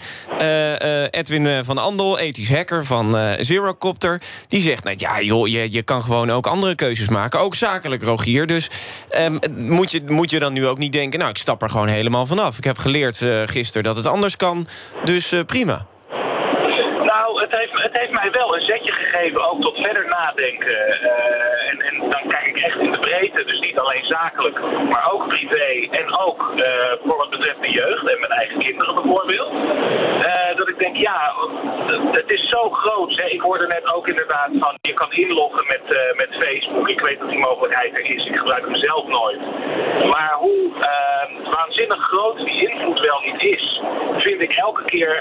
Edwin 1.09 1.65
van 1.65 1.77
Andel, 1.77 2.19
ethisch 2.19 2.49
hacker 2.49 2.85
van 2.85 3.35
Zerocopter... 3.39 4.21
die 4.47 4.61
zegt, 4.61 4.83
nou 4.83 4.95
ja, 4.99 5.21
joh, 5.21 5.47
je, 5.47 5.71
je 5.71 5.81
kan 5.81 6.03
gewoon 6.03 6.31
ook 6.31 6.47
andere 6.47 6.75
keuzes 6.75 7.09
maken. 7.09 7.39
Ook 7.39 7.55
zakelijk, 7.55 8.03
Rogier. 8.03 8.47
Dus 8.47 8.69
um, 9.19 9.39
moet, 9.57 9.91
je, 9.91 10.01
moet 10.07 10.29
je 10.29 10.39
dan 10.39 10.53
nu 10.53 10.67
ook 10.67 10.77
niet 10.77 10.91
denken... 10.91 11.19
nou, 11.19 11.31
ik 11.31 11.37
stap 11.37 11.61
er 11.61 11.69
gewoon 11.69 11.87
helemaal 11.87 12.25
vanaf. 12.25 12.57
Ik 12.57 12.63
heb 12.63 12.77
geleerd 12.77 13.25
gisteren 13.45 13.83
dat 13.83 13.95
het 13.95 14.05
anders 14.05 14.35
kan, 14.35 14.67
dus 15.03 15.33
prima. 15.45 15.85
Het 17.57 17.97
heeft, 17.99 18.11
mij 18.11 18.31
wel 18.31 18.55
een 18.55 18.61
zetje 18.61 18.93
gegeven, 18.93 19.49
ook 19.49 19.61
tot 19.61 19.75
verder 19.75 20.05
nadenken. 20.07 20.87
en, 21.67 21.79
en 21.79 21.99
dan 21.99 22.27
kijk 22.27 22.47
ik 22.47 22.57
echt 22.57 22.79
in 22.79 22.91
de 22.91 22.99
breedte, 22.99 23.43
dus 23.43 23.59
niet 23.59 23.79
alleen 23.79 24.05
zakelijk, 24.05 24.59
maar 24.89 25.11
ook 25.11 25.27
privé. 25.27 25.87
En 25.91 26.17
ook 26.17 26.53
uh, 26.55 26.65
voor 27.03 27.17
wat 27.17 27.29
betreft 27.29 27.61
de 27.61 27.71
jeugd 27.71 28.09
en 28.09 28.19
mijn 28.19 28.31
eigen 28.31 28.59
kinderen 28.59 28.95
bijvoorbeeld. 28.95 29.53
Uh, 29.53 30.55
dat 30.55 30.69
ik 30.69 30.79
denk, 30.79 30.97
ja, 30.97 31.33
het 32.11 32.33
is 32.33 32.49
zo 32.49 32.69
groot. 32.69 33.21
Hè. 33.21 33.27
Ik 33.27 33.41
hoorde 33.41 33.67
net 33.67 33.93
ook 33.93 34.07
inderdaad 34.07 34.49
van 34.59 34.77
je 34.81 34.93
kan 34.93 35.11
inloggen 35.11 35.65
met, 35.67 36.13
met 36.15 36.43
Facebook. 36.43 36.89
Ik 36.89 37.01
weet 37.01 37.19
dat 37.19 37.29
die 37.29 37.39
mogelijkheid 37.39 37.99
er 37.99 38.05
is. 38.05 38.25
Ik 38.25 38.37
gebruik 38.37 38.65
hem 38.65 38.75
zelf 38.75 39.07
nooit. 39.07 39.39
Maar 40.11 40.33
hoe 40.33 40.71
waanzinnig 41.51 41.99
groot 41.99 42.37
die 42.37 42.69
invloed 42.69 42.86
vind 44.37 44.51
ik 44.51 44.57
elke 44.57 44.83
keer 44.85 45.11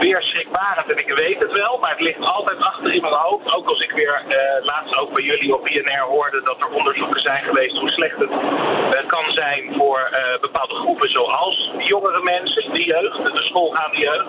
weer 0.00 0.22
schrikbarend. 0.22 0.92
En 0.92 0.98
ik 1.06 1.12
weet 1.18 1.38
het 1.38 1.58
wel, 1.58 1.78
maar 1.80 1.90
het 1.90 2.00
ligt 2.00 2.20
altijd 2.20 2.58
achter 2.58 2.92
in 2.92 3.00
mijn 3.00 3.14
hoofd. 3.14 3.54
Ook 3.56 3.68
als 3.68 3.80
ik 3.80 3.92
weer 3.92 4.22
uh, 4.28 4.64
laatst 4.64 4.96
ook 5.00 5.14
bij 5.14 5.24
jullie 5.24 5.54
op 5.54 5.62
BNR 5.64 6.04
hoorde 6.14 6.40
dat 6.42 6.56
er 6.60 6.76
onderzoeken 6.78 7.20
zijn 7.20 7.44
geweest 7.44 7.78
hoe 7.78 7.90
slecht 7.90 8.18
het 8.18 8.30
uh, 8.30 9.06
kan 9.06 9.32
zijn 9.32 9.74
voor 9.76 10.00
bepaalde 10.40 10.74
groepen, 10.74 11.10
zoals 11.10 11.72
jongere 11.78 12.22
mensen, 12.22 12.72
de 12.72 12.84
jeugd, 12.84 13.36
de 13.36 13.44
schoolgaande 13.44 13.98
jeugd. 13.98 14.28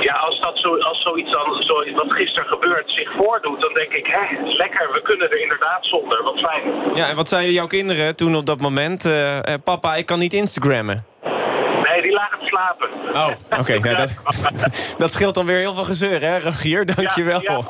Ja, 0.00 0.14
als 0.14 0.40
dat 0.40 0.58
zo, 0.58 0.78
als 0.78 1.02
zoiets 1.02 1.30
dan, 1.30 1.62
zo, 1.62 1.74
wat 1.94 2.12
gisteren 2.12 2.48
gebeurt, 2.48 2.90
zich 2.90 3.12
voordoet, 3.16 3.60
dan 3.60 3.74
denk 3.74 3.92
ik, 3.92 4.06
hè, 4.06 4.24
lekker, 4.42 4.92
we 4.92 5.02
kunnen 5.02 5.30
er 5.30 5.40
inderdaad 5.40 5.86
zonder. 5.86 6.22
Wat 6.22 6.40
fijn. 6.40 6.62
Ja, 6.92 7.08
en 7.08 7.16
wat 7.16 7.28
zeiden 7.28 7.52
jouw 7.52 7.66
kinderen 7.66 8.16
toen 8.16 8.36
op 8.36 8.46
dat 8.46 8.60
moment? 8.60 9.12
Papa, 9.64 9.94
ik 9.94 10.06
kan 10.06 10.18
niet 10.18 10.32
Instagrammen. 10.32 11.06
Nee, 11.82 12.02
die 12.02 12.12
lagen 12.12 12.41
slapen. 12.52 12.88
Oh, 13.12 13.28
oké. 13.50 13.60
Okay, 13.60 13.76
nou, 13.76 13.96
dat, 13.96 14.12
dat 14.98 15.12
scheelt 15.12 15.34
dan 15.34 15.46
weer 15.46 15.56
heel 15.56 15.74
veel 15.74 15.84
gezeur, 15.84 16.20
hè, 16.20 16.38
Rogier? 16.38 16.86
Dankjewel. 16.94 17.40
Ja, 17.42 17.62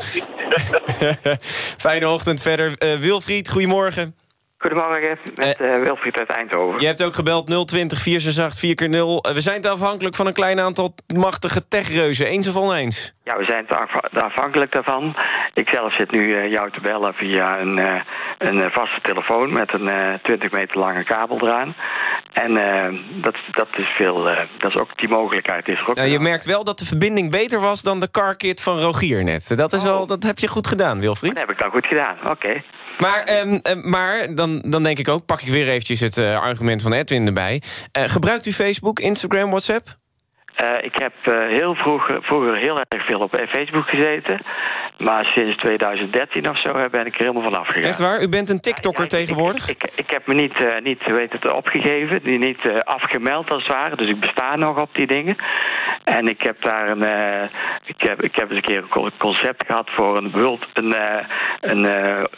ja. 0.50 1.36
Fijne 1.86 2.08
ochtend 2.08 2.42
verder. 2.42 2.74
Uh, 2.78 2.94
Wilfried, 2.94 3.48
goedemorgen. 3.48 4.16
Goedemorgen, 4.62 5.18
met 5.34 5.60
uh, 5.60 5.74
Wilfried 5.74 6.18
uit 6.18 6.28
Eindhoven. 6.28 6.80
Je 6.80 6.86
hebt 6.86 7.04
ook 7.04 7.14
gebeld 7.14 7.46
020 7.46 7.98
468 7.98 8.58
4 8.60 8.74
keer 8.74 8.88
0 8.88 9.24
We 9.34 9.40
zijn 9.40 9.60
te 9.60 9.68
afhankelijk 9.68 10.14
van 10.14 10.26
een 10.26 10.32
klein 10.32 10.60
aantal 10.60 10.94
machtige 11.14 11.68
techreuzen. 11.68 12.26
Eens 12.26 12.48
of 12.48 12.56
oneens? 12.56 13.12
Ja, 13.24 13.36
we 13.36 13.44
zijn 13.44 13.66
te 13.66 14.20
afhankelijk 14.20 14.72
daarvan. 14.72 15.16
Ik 15.54 15.68
zelf 15.72 15.96
zit 15.96 16.10
nu 16.10 16.26
uh, 16.26 16.50
jou 16.50 16.70
te 16.70 16.80
bellen 16.80 17.14
via 17.14 17.60
een, 17.60 17.78
uh, 17.78 18.00
een 18.38 18.70
vaste 18.70 19.00
telefoon... 19.02 19.52
met 19.52 19.72
een 19.72 20.18
20 20.22 20.50
meter 20.50 20.80
lange 20.80 21.04
kabel 21.04 21.40
eraan. 21.40 21.74
En 22.32 22.54
dat, 23.20 23.36
dat 23.50 23.68
is 23.76 23.88
veel... 23.96 24.22
dat 24.58 24.74
is 24.74 24.80
ook, 24.80 24.98
die 24.98 25.08
mogelijkheid 25.08 25.68
is 25.68 25.78
er 25.80 25.88
ook. 25.88 25.96
Nou, 25.96 26.08
je 26.08 26.18
merkt 26.18 26.44
wel 26.44 26.64
dat 26.64 26.78
de 26.78 26.84
verbinding 26.84 27.30
beter 27.30 27.60
was 27.60 27.82
dan 27.82 28.00
de 28.00 28.10
carkit 28.10 28.62
van 28.62 28.78
Rogier 28.78 29.24
net. 29.24 29.56
Dat, 29.56 29.72
is 29.72 29.84
oh. 29.84 29.90
al, 29.90 30.06
dat 30.06 30.22
heb 30.22 30.38
je 30.38 30.48
goed 30.48 30.66
gedaan, 30.66 31.00
Wilfried. 31.00 31.30
Dat 31.30 31.40
heb 31.40 31.50
ik 31.50 31.60
dan 31.60 31.70
goed 31.70 31.86
gedaan, 31.86 32.16
oké. 32.24 32.62
Maar, 32.98 33.28
um, 33.42 33.60
maar 33.90 34.34
dan, 34.34 34.62
dan 34.64 34.82
denk 34.82 34.98
ik 34.98 35.08
ook, 35.08 35.26
pak 35.26 35.40
ik 35.40 35.48
weer 35.48 35.68
eventjes 35.68 36.00
het 36.00 36.16
uh, 36.16 36.40
argument 36.42 36.82
van 36.82 36.92
Edwin 36.92 37.26
erbij. 37.26 37.62
Uh, 37.98 38.04
gebruikt 38.04 38.46
u 38.46 38.52
Facebook, 38.52 38.98
Instagram, 38.98 39.48
WhatsApp? 39.48 39.86
Uh, 40.62 40.84
ik 40.84 40.94
heb 40.94 41.12
heel 41.48 41.74
vroeg, 41.74 42.06
vroeger 42.20 42.58
heel 42.58 42.80
erg 42.88 43.06
veel 43.06 43.18
op 43.18 43.44
Facebook 43.48 43.88
gezeten. 43.88 44.44
Maar 44.98 45.24
sinds 45.24 45.56
2013 45.56 46.48
of 46.48 46.60
zo 46.60 46.72
ben 46.90 47.06
ik 47.06 47.14
er 47.14 47.20
helemaal 47.20 47.42
van 47.42 47.60
afgegaan. 47.60 47.82
Echt 47.82 47.98
waar? 47.98 48.22
U 48.22 48.28
bent 48.28 48.48
een 48.48 48.60
TikToker 48.60 49.08
tegenwoordig? 49.08 49.68
Ik, 49.68 49.82
ik, 49.84 49.92
ik, 49.94 50.10
heb 50.10 50.26
me 50.26 50.34
niet, 50.34 50.60
uh, 50.60 50.80
niet 50.82 51.06
weet 51.06 51.32
het, 51.32 51.52
opgegeven, 51.52 52.22
die 52.22 52.38
niet 52.38 52.64
uh, 52.64 52.78
afgemeld 52.78 53.50
als 53.50 53.62
het 53.62 53.72
ware. 53.72 53.96
Dus 53.96 54.08
ik 54.08 54.20
besta 54.20 54.56
nog 54.56 54.80
op 54.80 54.94
die 54.94 55.06
dingen. 55.06 55.36
En 56.04 56.28
ik 56.28 56.42
heb 56.42 56.62
daar 56.62 56.88
een, 56.88 57.02
uh, 57.02 57.42
ik 57.84 58.00
heb, 58.00 58.22
ik 58.22 58.34
heb 58.34 58.48
eens 58.48 58.56
een 58.56 58.64
keer 58.64 58.84
een 58.90 59.12
concept 59.18 59.66
gehad 59.66 59.90
voor 59.90 60.16
een, 60.16 60.30
world, 60.30 60.66
een, 60.72 60.94
een 61.60 61.86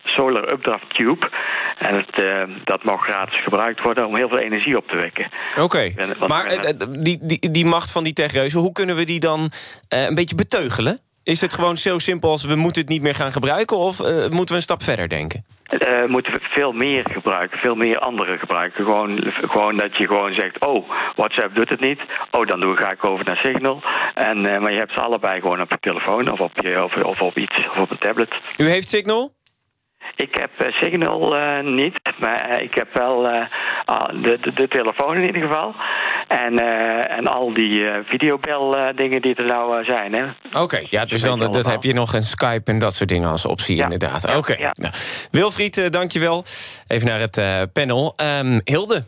solar 0.05 0.53
updraft 0.53 0.95
tube. 0.95 1.31
En 1.79 1.95
het, 1.95 2.27
dat 2.65 2.85
mag 2.85 3.03
gratis 3.03 3.43
gebruikt 3.43 3.83
worden 3.83 4.07
om 4.07 4.17
heel 4.17 4.29
veel 4.29 4.39
energie 4.39 4.77
op 4.77 4.89
te 4.89 4.97
wekken. 4.97 5.31
Oké, 5.51 5.63
okay. 5.63 5.95
maar 6.27 6.73
die, 6.91 7.19
die, 7.23 7.51
die 7.51 7.67
macht 7.67 7.93
van 7.93 8.05
die 8.05 8.13
techreuzen, 8.13 8.61
hoe 8.61 8.73
kunnen 8.73 8.97
we 8.97 9.05
die 9.05 9.21
dan 9.21 9.51
een 9.89 10.15
beetje 10.15 10.35
beteugelen? 10.35 11.04
Is 11.25 11.41
het 11.41 11.55
gewoon 11.55 11.77
zo 11.77 11.99
simpel 11.99 12.31
als 12.31 12.45
we 12.45 12.55
moeten 12.55 12.83
het 12.83 12.91
niet 12.91 13.03
meer 13.03 13.15
gaan 13.15 13.33
gebruiken... 13.33 13.77
of 13.77 14.01
uh, 14.01 14.07
moeten 14.07 14.49
we 14.49 14.55
een 14.55 14.63
stap 14.63 14.83
verder 14.83 15.09
denken? 15.09 15.45
Uh, 15.89 16.07
moeten 16.07 16.33
we 16.33 16.41
veel 16.41 16.73
meer 16.73 17.03
gebruiken, 17.13 17.59
veel 17.59 17.75
meer 17.75 17.99
andere 17.99 18.39
gebruiken. 18.39 18.85
Gewoon, 18.85 19.33
gewoon 19.33 19.77
dat 19.77 19.97
je 19.97 20.07
gewoon 20.07 20.35
zegt, 20.35 20.61
oh, 20.61 20.91
WhatsApp 21.17 21.55
doet 21.55 21.69
het 21.69 21.81
niet. 21.81 22.01
Oh, 22.31 22.47
dan 22.47 22.61
doe, 22.61 22.77
ga 22.77 22.93
ik 22.93 23.05
over 23.05 23.25
naar 23.25 23.37
Signal. 23.37 23.83
En, 24.15 24.39
uh, 24.45 24.59
maar 24.59 24.73
je 24.73 24.79
hebt 24.79 24.93
ze 24.93 25.01
allebei 25.01 25.41
gewoon 25.41 25.61
op 25.61 25.71
je 25.71 25.79
telefoon 25.81 26.31
of 26.31 26.41
op, 26.41 26.53
je, 26.55 26.85
of, 26.85 26.97
of 26.97 27.21
op 27.21 27.39
iets, 27.39 27.59
of 27.71 27.77
op 27.79 27.91
een 27.91 27.99
tablet. 27.99 28.35
U 28.59 28.69
heeft 28.69 28.89
Signal? 28.89 29.33
Ik 30.17 30.35
heb 30.35 30.51
uh, 30.59 30.73
Signal 30.73 31.37
uh, 31.37 31.61
niet, 31.61 31.99
maar 32.19 32.51
uh, 32.51 32.63
ik 32.63 32.75
heb 32.75 32.89
wel 32.95 33.23
de, 33.23 34.39
de, 34.41 34.53
de, 34.55 34.69
telefoon 34.69 35.17
in 35.17 35.27
ieder 35.27 35.43
geval. 35.43 35.75
En, 36.29 36.59
en 37.09 37.27
al 37.27 37.53
die 37.53 37.85
videobel 38.05 38.77
dingen 38.97 39.23
die 39.23 39.35
er 39.35 39.45
nou 39.45 39.85
zijn. 39.85 40.15
Oké, 40.15 40.61
okay, 40.61 40.87
ja, 40.91 41.05
dus 41.05 41.23
dan 41.23 41.39
dat 41.39 41.67
heb 41.67 41.83
je 41.83 41.93
nog 41.93 42.15
een 42.15 42.23
Skype 42.23 42.71
en 42.71 42.79
dat 42.79 42.95
soort 42.95 43.09
dingen 43.09 43.31
als 43.31 43.47
optie 43.47 43.77
ja. 43.77 43.83
inderdaad. 43.83 44.27
Oké, 44.27 44.37
okay. 44.37 44.57
ja. 44.59 44.73
nou, 44.75 44.95
Wilfried, 45.31 45.93
dankjewel. 45.93 46.45
Even 46.87 47.09
naar 47.09 47.21
het 47.21 47.73
panel. 47.73 48.15
Um, 48.41 48.61
Hilde, 48.65 49.05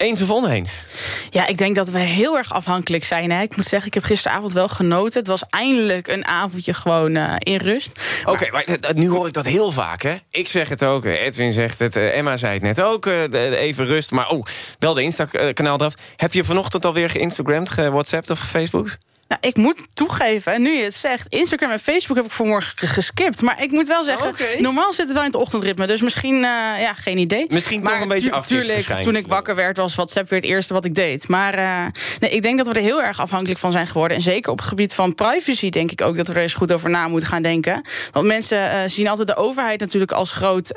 eens 0.00 0.22
of 0.22 0.30
oneens? 0.30 0.84
Ja, 1.30 1.46
ik 1.46 1.58
denk 1.58 1.74
dat 1.74 1.90
we 1.90 1.98
heel 1.98 2.36
erg 2.36 2.52
afhankelijk 2.52 3.04
zijn. 3.04 3.30
Hè. 3.30 3.42
Ik 3.42 3.56
moet 3.56 3.66
zeggen, 3.66 3.88
ik 3.88 3.94
heb 3.94 4.04
gisteravond 4.04 4.52
wel 4.52 4.68
genoten. 4.68 5.18
Het 5.18 5.28
was 5.28 5.42
eindelijk 5.50 6.08
een 6.08 6.26
avondje 6.26 6.74
gewoon 6.74 7.16
uh, 7.16 7.34
in 7.38 7.56
rust. 7.56 8.00
Oké, 8.24 8.50
maar, 8.50 8.64
maar 8.80 8.94
nu 8.94 9.08
hoor 9.08 9.26
ik 9.26 9.32
dat 9.32 9.44
heel 9.44 9.70
vaak, 9.70 10.02
hè? 10.02 10.16
Ik 10.30 10.48
zeg 10.48 10.68
het 10.68 10.84
ook, 10.84 11.04
Edwin 11.04 11.52
zegt 11.52 11.78
het, 11.78 11.96
uh, 11.96 12.16
Emma 12.16 12.36
zei 12.36 12.52
het 12.52 12.62
net 12.62 12.82
ook. 12.82 13.06
Uh, 13.06 13.22
even 13.60 13.86
rust, 13.86 14.10
maar 14.10 14.28
oh, 14.28 14.44
wel 14.78 14.94
de 14.94 15.02
Insta-kanaal 15.02 15.78
eraf. 15.78 15.94
Heb 16.16 16.32
je 16.32 16.44
vanochtend 16.44 16.84
alweer 16.84 17.10
geïnstagramd, 17.10 17.70
gewhatsappt 17.70 18.30
of 18.30 18.38
gefacebookt? 18.38 18.98
Nou, 19.30 19.42
ik 19.42 19.56
moet 19.56 19.94
toegeven, 19.94 20.52
en 20.52 20.62
nu 20.62 20.70
je 20.70 20.82
het 20.82 20.94
zegt, 20.94 21.34
Instagram 21.34 21.70
en 21.70 21.78
Facebook 21.78 22.16
heb 22.16 22.24
ik 22.24 22.30
vanmorgen 22.30 22.88
geskipt. 22.88 23.42
Maar 23.42 23.62
ik 23.62 23.70
moet 23.70 23.88
wel 23.88 24.04
zeggen, 24.04 24.28
okay. 24.28 24.60
normaal 24.60 24.92
zit 24.92 25.04
het 25.04 25.12
wel 25.12 25.22
in 25.22 25.30
het 25.30 25.40
ochtendritme. 25.40 25.86
Dus 25.86 26.00
misschien, 26.00 26.34
uh, 26.34 26.42
ja, 26.80 26.94
geen 26.94 27.18
idee. 27.18 27.46
Misschien 27.48 27.82
maar 27.82 27.92
toch 27.92 28.02
een 28.02 28.08
beetje 28.08 28.32
af. 28.32 28.46
Tuurlijk, 28.46 29.00
toen 29.00 29.16
ik 29.16 29.26
wakker 29.26 29.54
werd, 29.54 29.76
was 29.76 29.94
WhatsApp 29.94 30.28
weer 30.28 30.40
het 30.40 30.48
eerste 30.48 30.72
wat 30.72 30.84
ik 30.84 30.94
deed. 30.94 31.28
Maar 31.28 31.58
uh, 31.58 31.86
nee, 32.20 32.30
ik 32.30 32.42
denk 32.42 32.58
dat 32.58 32.66
we 32.66 32.72
er 32.72 32.82
heel 32.82 33.02
erg 33.02 33.20
afhankelijk 33.20 33.60
van 33.60 33.72
zijn 33.72 33.86
geworden. 33.86 34.16
En 34.16 34.22
zeker 34.22 34.50
op 34.50 34.58
het 34.58 34.66
gebied 34.66 34.94
van 34.94 35.14
privacy 35.14 35.70
denk 35.70 35.90
ik 35.90 36.00
ook 36.00 36.16
dat 36.16 36.26
we 36.26 36.34
er 36.34 36.42
eens 36.42 36.54
goed 36.54 36.72
over 36.72 36.90
na 36.90 37.08
moeten 37.08 37.28
gaan 37.28 37.42
denken. 37.42 37.80
Want 38.12 38.26
mensen 38.26 38.58
uh, 38.58 38.80
zien 38.86 39.08
altijd 39.08 39.28
de 39.28 39.36
overheid 39.36 39.80
natuurlijk 39.80 40.12
als 40.12 40.32
groot, 40.32 40.72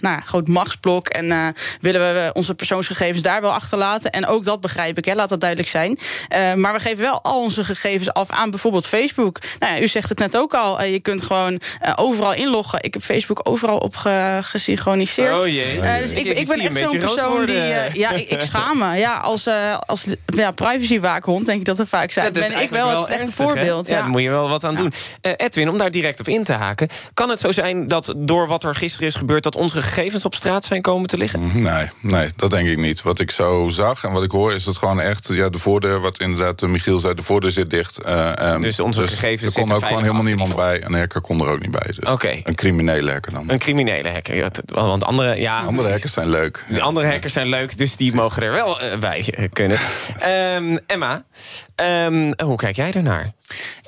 nou, 0.00 0.20
groot 0.24 0.48
machtsblok. 0.48 1.08
En 1.08 1.54
willen 1.80 2.00
we 2.00 2.30
onze 2.32 2.54
persoonsgegevens 2.54 3.22
daar 3.22 3.40
wel 3.40 3.52
achterlaten. 3.52 4.10
En 4.10 4.26
ook 4.26 4.44
dat 4.44 4.60
begrijp 4.60 4.98
ik, 4.98 5.04
hè, 5.04 5.14
laat 5.14 5.28
dat 5.28 5.40
duidelijk 5.40 5.70
zijn. 5.70 5.98
maar 6.56 6.72
we 6.72 6.80
geven 6.80 7.02
wel 7.02 7.22
al 7.22 7.40
onze 7.40 7.64
gegevens 7.64 7.92
af 8.12 8.30
aan 8.30 8.50
bijvoorbeeld 8.50 8.86
Facebook. 8.86 9.38
Nou 9.58 9.74
ja, 9.74 9.80
u 9.80 9.88
zegt 9.88 10.08
het 10.08 10.18
net 10.18 10.36
ook 10.36 10.54
al. 10.54 10.80
Uh, 10.80 10.92
je 10.92 11.00
kunt 11.00 11.22
gewoon 11.22 11.52
uh, 11.52 11.92
overal 11.96 12.34
inloggen. 12.34 12.82
Ik 12.82 12.94
heb 12.94 13.02
Facebook 13.02 13.40
overal 13.48 13.78
op 13.78 13.96
ge 13.96 14.38
gesynchroniseerd. 14.42 15.42
Oh 15.42 15.46
jee. 15.46 15.76
Uh, 15.76 15.98
dus 15.98 16.10
ik, 16.10 16.24
ik, 16.24 16.38
ik 16.38 16.46
ben 16.46 16.60
echt 16.60 16.78
zo'n 16.78 16.98
persoon 16.98 17.46
die. 17.46 17.54
ja, 17.54 18.10
ik, 18.10 18.28
ik, 18.28 18.40
schaam 18.40 18.78
me. 18.78 18.96
Ja, 18.96 19.16
als, 19.16 19.48
als 19.86 20.06
ja, 20.26 20.50
privacywaakhond 20.50 21.46
denk 21.46 21.58
ik 21.58 21.66
dat 21.66 21.78
er 21.78 21.86
vaak 21.86 22.10
zijn. 22.10 22.26
Ja, 22.26 22.48
ben 22.48 22.62
ik 22.62 22.70
wel, 22.70 22.88
wel 22.88 22.96
het 22.96 23.06
slechte 23.06 23.32
voorbeeld. 23.32 23.86
Ja, 23.86 24.00
daar 24.00 24.08
moet 24.08 24.22
je 24.22 24.30
wel 24.30 24.48
wat 24.48 24.64
aan 24.64 24.74
doen. 24.74 24.92
Edwin, 25.20 25.68
om 25.68 25.78
daar 25.78 25.90
direct 25.90 26.20
op 26.20 26.28
in 26.28 26.44
te 26.44 26.52
haken. 26.52 26.88
Kan 27.14 27.28
het 27.30 27.40
zo 27.40 27.52
zijn 27.52 27.88
dat 27.88 28.14
door 28.16 28.46
wat 28.46 28.64
er 28.64 28.74
gisteren 28.74 29.08
is 29.08 29.14
gebeurd... 29.14 29.42
dat 29.42 29.56
onze 29.56 29.82
gegevens 29.82 30.24
op 30.24 30.34
straat 30.34 30.64
zijn 30.64 30.82
komen 30.82 31.08
te 31.08 31.16
liggen? 31.16 31.40
Mm, 31.40 31.62
nee, 31.62 31.90
nee, 32.00 32.28
dat 32.36 32.50
denk 32.50 32.68
ik 32.68 32.78
niet. 32.78 33.02
Wat 33.02 33.18
ik 33.18 33.30
zo 33.30 33.68
zag 33.68 34.04
en 34.04 34.12
wat 34.12 34.22
ik 34.22 34.30
hoor 34.30 34.52
is 34.52 34.64
dat 34.64 34.76
gewoon 34.76 35.00
echt... 35.00 35.28
Ja, 35.32 35.48
de 35.48 35.58
voordeur, 35.58 36.00
wat 36.00 36.20
inderdaad 36.20 36.60
Michiel 36.60 36.98
zei, 36.98 37.14
de 37.14 37.22
voordeur 37.22 37.50
zit 37.50 37.70
dicht. 37.70 37.83
Uh, 38.06 38.60
dus 38.60 38.80
onze 38.80 39.00
dus 39.00 39.10
gegevens 39.10 39.56
Er 39.56 39.62
kon 39.62 39.72
ook 39.72 39.84
gewoon 39.84 40.02
helemaal 40.02 40.22
niemand 40.22 40.56
bij. 40.56 40.84
Een 40.84 40.94
hacker 40.94 41.20
kon 41.20 41.40
er 41.40 41.48
ook 41.48 41.60
niet 41.60 41.70
bij. 41.70 41.86
Dus. 41.86 42.06
Een 42.44 42.54
criminele 42.54 43.12
hacker 43.12 43.32
dan. 43.32 43.50
Een 43.50 43.58
criminele 43.58 44.10
hacker. 44.10 44.50
Want 44.64 45.04
andere, 45.04 45.40
ja, 45.40 45.62
andere 45.62 45.90
hackers 45.90 46.12
zijn 46.12 46.28
leuk. 46.28 46.64
De 46.68 46.80
andere 46.80 47.06
hackers 47.06 47.32
zijn 47.32 47.48
leuk, 47.48 47.78
dus 47.78 47.96
die 47.96 48.14
mogen 48.14 48.42
er 48.42 48.52
wel 48.52 48.82
uh, 48.82 48.98
bij 48.98 49.48
kunnen. 49.52 49.78
um, 50.56 50.78
Emma, 50.86 51.24
um, 52.06 52.32
hoe 52.44 52.56
kijk 52.56 52.76
jij 52.76 52.92
ernaar? 52.92 53.32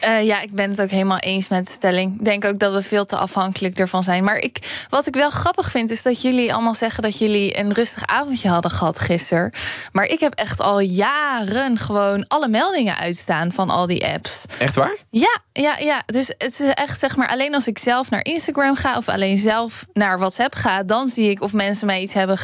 Uh, 0.05 0.27
ja, 0.27 0.41
ik 0.41 0.55
ben 0.55 0.71
het 0.71 0.81
ook 0.81 0.91
helemaal 0.91 1.19
eens 1.19 1.49
met 1.49 1.67
de 1.67 1.73
stelling. 1.73 2.19
Ik 2.19 2.25
denk 2.25 2.45
ook 2.45 2.59
dat 2.59 2.75
we 2.75 2.83
veel 2.83 3.05
te 3.05 3.17
afhankelijk 3.17 3.79
ervan 3.79 4.03
zijn. 4.03 4.25
Maar 4.25 4.37
ik, 4.37 4.87
wat 4.89 5.07
ik 5.07 5.15
wel 5.15 5.31
grappig 5.31 5.71
vind, 5.71 5.91
is 5.91 6.03
dat 6.03 6.23
jullie 6.23 6.53
allemaal 6.53 6.75
zeggen 6.75 7.03
dat 7.03 7.19
jullie 7.19 7.59
een 7.59 7.73
rustig 7.73 8.07
avondje 8.07 8.49
hadden 8.49 8.71
gehad 8.71 8.99
gisteren. 8.99 9.53
Maar 9.93 10.05
ik 10.05 10.21
heb 10.21 10.35
echt 10.35 10.61
al 10.61 10.81
jaren 10.81 11.79
gewoon 11.79 12.27
alle 12.29 12.49
meldingen 12.49 12.97
uitstaan 12.97 13.53
van 13.53 13.71
al 13.71 13.87
die 13.87 14.07
apps. 14.07 14.45
Echt 14.59 14.75
waar? 14.75 14.97
Ja, 15.11 15.39
ja, 15.53 15.77
ja. 15.79 16.03
Dus 16.07 16.27
het 16.39 16.61
is 16.61 16.75
echt 16.75 16.99
zeg 16.99 17.17
maar 17.17 17.29
alleen 17.29 17.55
als 17.55 17.67
ik 17.67 17.79
zelf 17.79 18.11
naar 18.11 18.25
Instagram 18.25 18.77
ga 18.77 18.97
of 18.97 19.09
alleen 19.09 19.39
zelf 19.39 19.87
naar 19.93 20.19
WhatsApp 20.19 20.55
ga, 20.55 20.83
dan 20.83 21.09
zie 21.09 21.31
ik 21.31 21.41
of 21.43 21.53
mensen 21.53 21.87
mij 21.87 22.01
iets 22.01 22.15
hebben 22.15 22.39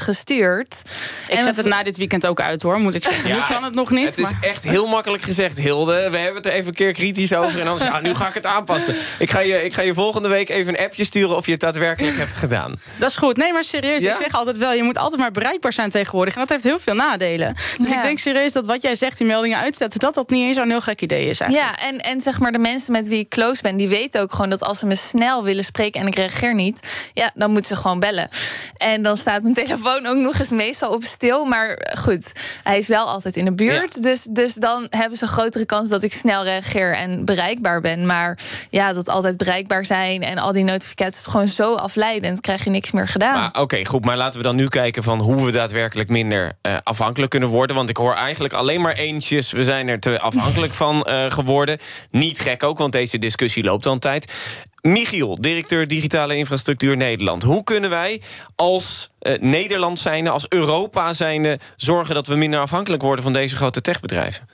gestuurd. 0.00 0.82
Ik 1.28 1.40
zet 1.40 1.56
het 1.56 1.66
na 1.66 1.82
dit 1.82 1.96
weekend 1.96 2.26
ook 2.26 2.40
uit 2.40 2.62
hoor, 2.62 2.80
moet 2.80 2.94
ik 2.94 3.02
zeggen. 3.02 3.28
Ja, 3.28 3.34
nu 3.34 3.54
kan 3.54 3.64
het 3.64 3.74
nog 3.74 3.90
niet. 3.90 4.16
Het 4.16 4.18
is 4.18 4.30
echt 4.40 4.64
heel 4.64 4.86
makkelijk 4.86 5.22
gezegd, 5.22 5.58
Hilde. 5.58 6.10
We 6.10 6.16
hebben 6.16 6.42
het 6.42 6.52
even 6.54 6.68
een 6.68 6.74
keer 6.74 6.92
kritisch 6.92 7.34
over. 7.34 7.60
En 7.60 7.64
dan 7.64 7.78
ja, 7.78 8.00
nu 8.00 8.14
ga 8.14 8.28
ik 8.28 8.34
het 8.34 8.46
aanpassen. 8.46 8.94
Ik 9.18 9.30
ga, 9.30 9.40
je, 9.40 9.64
ik 9.64 9.74
ga 9.74 9.82
je 9.82 9.94
volgende 9.94 10.28
week 10.28 10.48
even 10.48 10.78
een 10.78 10.84
appje 10.84 11.04
sturen 11.04 11.36
of 11.36 11.46
je 11.46 11.52
het 11.52 11.60
daadwerkelijk 11.60 12.16
hebt 12.16 12.36
gedaan. 12.36 12.80
Dat 12.96 13.10
is 13.10 13.16
goed. 13.16 13.36
Nee, 13.36 13.52
maar 13.52 13.64
serieus. 13.64 14.04
Ik 14.04 14.16
zeg 14.16 14.32
altijd 14.32 14.58
wel, 14.58 14.72
je 14.72 14.82
moet 14.82 14.98
altijd 14.98 15.20
maar 15.20 15.30
bereikbaar 15.30 15.72
zijn 15.72 15.90
tegenwoordig. 15.90 16.34
En 16.34 16.40
dat 16.40 16.48
heeft 16.48 16.64
heel 16.64 16.78
veel 16.78 16.94
nadelen. 16.94 17.54
Dus 17.78 17.90
ik 17.90 18.02
denk 18.02 18.18
serieus 18.18 18.52
dat 18.52 18.66
wat 18.66 18.82
jij 18.82 18.96
zegt, 18.96 19.18
die 19.18 19.26
meldingen 19.26 19.58
uitzetten... 19.58 20.00
dat 20.00 20.14
dat 20.14 20.30
niet 20.30 20.46
eens 20.46 20.56
zo'n 20.56 20.68
heel 20.68 20.80
gek 20.80 21.00
idee 21.00 21.28
is 21.28 21.40
eigenlijk. 21.40 21.78
Ja, 21.78 21.88
en, 21.88 21.98
en 21.98 22.20
zeg 22.20 22.40
maar 22.40 22.52
de 22.52 22.58
mensen 22.58 22.92
met 22.92 23.08
wie 23.08 23.18
ik 23.18 23.28
close 23.28 23.62
ben... 23.62 23.76
die 23.76 23.88
weten 23.88 24.20
ook 24.20 24.32
gewoon 24.32 24.50
dat 24.50 24.62
als 24.62 24.78
ze 24.78 24.86
me 24.86 24.96
snel 24.96 25.44
willen 25.44 25.64
spreken... 25.64 26.00
en 26.00 26.06
ik 26.06 26.14
reageer 26.14 26.54
niet, 26.54 27.10
ja, 27.12 27.30
dan 27.34 27.50
moeten 27.50 27.76
ze 27.76 27.82
gewoon 27.82 28.00
bellen. 28.00 28.28
En 28.76 29.02
dan 29.02 29.16
staat 29.16 29.42
mijn 29.42 29.54
telefoon 29.64 30.06
ook 30.06 30.16
nog 30.16 30.38
eens 30.38 30.50
meestal 30.50 30.90
op 30.90 31.04
stil. 31.04 31.44
Maar 31.44 31.94
goed, 31.98 32.32
hij 32.62 32.78
is 32.78 32.88
wel 32.88 33.06
altijd 33.06 33.36
in 33.36 33.44
de 33.44 33.54
buurt. 33.54 34.02
Dus, 34.02 34.26
dus 34.30 34.54
dan 34.54 34.86
hebben 34.90 35.18
ze 35.18 35.24
een 35.24 35.30
grotere 35.30 35.66
kans 35.66 35.88
dat 35.88 36.02
ik 36.02 36.12
snel 36.12 36.43
reageer 36.44 36.94
en 36.94 37.24
bereikbaar 37.24 37.80
ben. 37.80 38.06
Maar 38.06 38.38
ja, 38.70 38.92
dat 38.92 39.08
altijd 39.08 39.36
bereikbaar 39.36 39.84
zijn 39.84 40.22
en 40.22 40.38
al 40.38 40.52
die 40.52 40.64
notificaties 40.64 41.18
is 41.18 41.26
gewoon 41.26 41.48
zo 41.48 41.74
afleidend. 41.74 42.40
Krijg 42.40 42.64
je 42.64 42.70
niks 42.70 42.90
meer 42.90 43.08
gedaan. 43.08 43.58
Oké, 43.58 43.84
goed. 43.84 44.04
Maar 44.04 44.16
laten 44.16 44.40
we 44.40 44.46
dan 44.46 44.56
nu 44.56 44.68
kijken 44.68 45.02
van 45.02 45.18
hoe 45.18 45.44
we 45.44 45.50
daadwerkelijk 45.50 46.08
minder 46.08 46.52
uh, 46.62 46.76
afhankelijk 46.82 47.30
kunnen 47.30 47.48
worden. 47.48 47.76
Want 47.76 47.88
ik 47.88 47.96
hoor 47.96 48.14
eigenlijk 48.14 48.54
alleen 48.54 48.80
maar 48.80 48.94
eentjes. 48.94 49.52
We 49.52 49.64
zijn 49.64 49.88
er 49.88 50.00
te 50.00 50.20
afhankelijk 50.20 50.72
van 50.84 51.06
uh, 51.08 51.30
geworden. 51.30 51.78
Niet 52.10 52.40
gek 52.40 52.62
ook, 52.62 52.78
want 52.78 52.92
deze 52.92 53.18
discussie 53.18 53.64
loopt 53.64 53.86
al 53.86 53.92
een 53.92 53.98
tijd. 53.98 54.32
Michiel, 54.80 55.40
directeur 55.40 55.88
Digitale 55.88 56.36
Infrastructuur 56.36 56.96
Nederland. 56.96 57.42
Hoe 57.42 57.64
kunnen 57.64 57.90
wij 57.90 58.22
als 58.54 59.10
uh, 59.20 59.38
Nederland 59.40 59.98
zijnde, 59.98 60.30
als 60.30 60.48
Europa 60.48 61.12
zijnde... 61.12 61.58
zorgen 61.76 62.14
dat 62.14 62.26
we 62.26 62.34
minder 62.34 62.60
afhankelijk 62.60 63.02
worden 63.02 63.24
van 63.24 63.32
deze 63.32 63.56
grote 63.56 63.80
techbedrijven? 63.80 64.48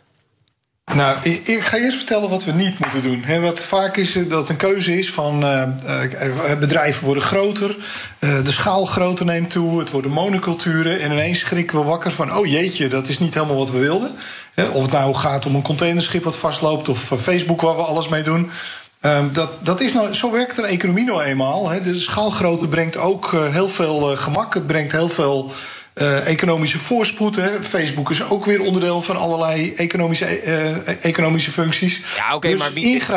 Nou, 0.94 1.16
ik 1.44 1.64
ga 1.64 1.76
eerst 1.76 1.96
vertellen 1.96 2.30
wat 2.30 2.44
we 2.44 2.52
niet 2.52 2.78
moeten 2.78 3.02
doen. 3.02 3.40
wat 3.40 3.60
vaak 3.60 3.96
is 3.96 4.12
dat 4.12 4.40
het 4.40 4.48
een 4.48 4.56
keuze 4.56 4.98
is 4.98 5.10
van 5.10 5.42
uh, 5.42 5.62
bedrijven 6.58 7.04
worden 7.04 7.22
groter, 7.22 7.76
de 8.18 8.52
schaal 8.52 8.84
groter 8.84 9.24
neemt 9.24 9.50
toe, 9.50 9.78
het 9.78 9.90
worden 9.90 10.10
monoculturen 10.10 11.00
en 11.00 11.12
ineens 11.12 11.38
schrikken 11.38 11.78
we 11.78 11.84
wakker 11.84 12.12
van, 12.12 12.36
oh 12.36 12.46
jeetje, 12.46 12.88
dat 12.88 13.08
is 13.08 13.18
niet 13.18 13.34
helemaal 13.34 13.56
wat 13.56 13.70
we 13.70 13.78
wilden. 13.78 14.10
of 14.72 14.82
het 14.82 14.92
nou 14.92 15.14
gaat 15.14 15.46
om 15.46 15.54
een 15.54 15.62
containerschip 15.62 16.24
wat 16.24 16.36
vastloopt 16.36 16.88
of 16.88 17.12
Facebook 17.20 17.60
waar 17.60 17.76
we 17.76 17.82
alles 17.82 18.08
mee 18.08 18.22
doen. 18.22 18.50
Um, 19.02 19.32
dat, 19.32 19.50
dat 19.64 19.80
is 19.80 19.92
nou, 19.92 20.14
zo 20.14 20.32
werkt 20.32 20.58
een 20.58 20.64
economie 20.64 21.04
nou 21.04 21.22
eenmaal. 21.22 21.70
De 21.82 22.00
schaalgrootte 22.00 22.68
brengt 22.68 22.96
ook 22.96 23.30
heel 23.50 23.68
veel 23.68 24.16
gemak, 24.16 24.54
het 24.54 24.66
brengt 24.66 24.92
heel 24.92 25.08
veel 25.08 25.52
uh, 26.00 26.28
economische 26.28 26.78
voorspoed. 26.78 27.36
Hè. 27.36 27.62
Facebook 27.62 28.10
is 28.10 28.22
ook 28.22 28.44
weer 28.44 28.60
onderdeel 28.60 29.02
van 29.02 29.16
allerlei 29.16 29.74
economische, 29.74 30.44
uh, 30.44 31.04
economische 31.04 31.50
functies. 31.50 32.02
Ja, 32.16 32.26
oké, 32.26 32.34
okay, 32.34 32.50
dus 32.50 32.60
maar 32.60 32.72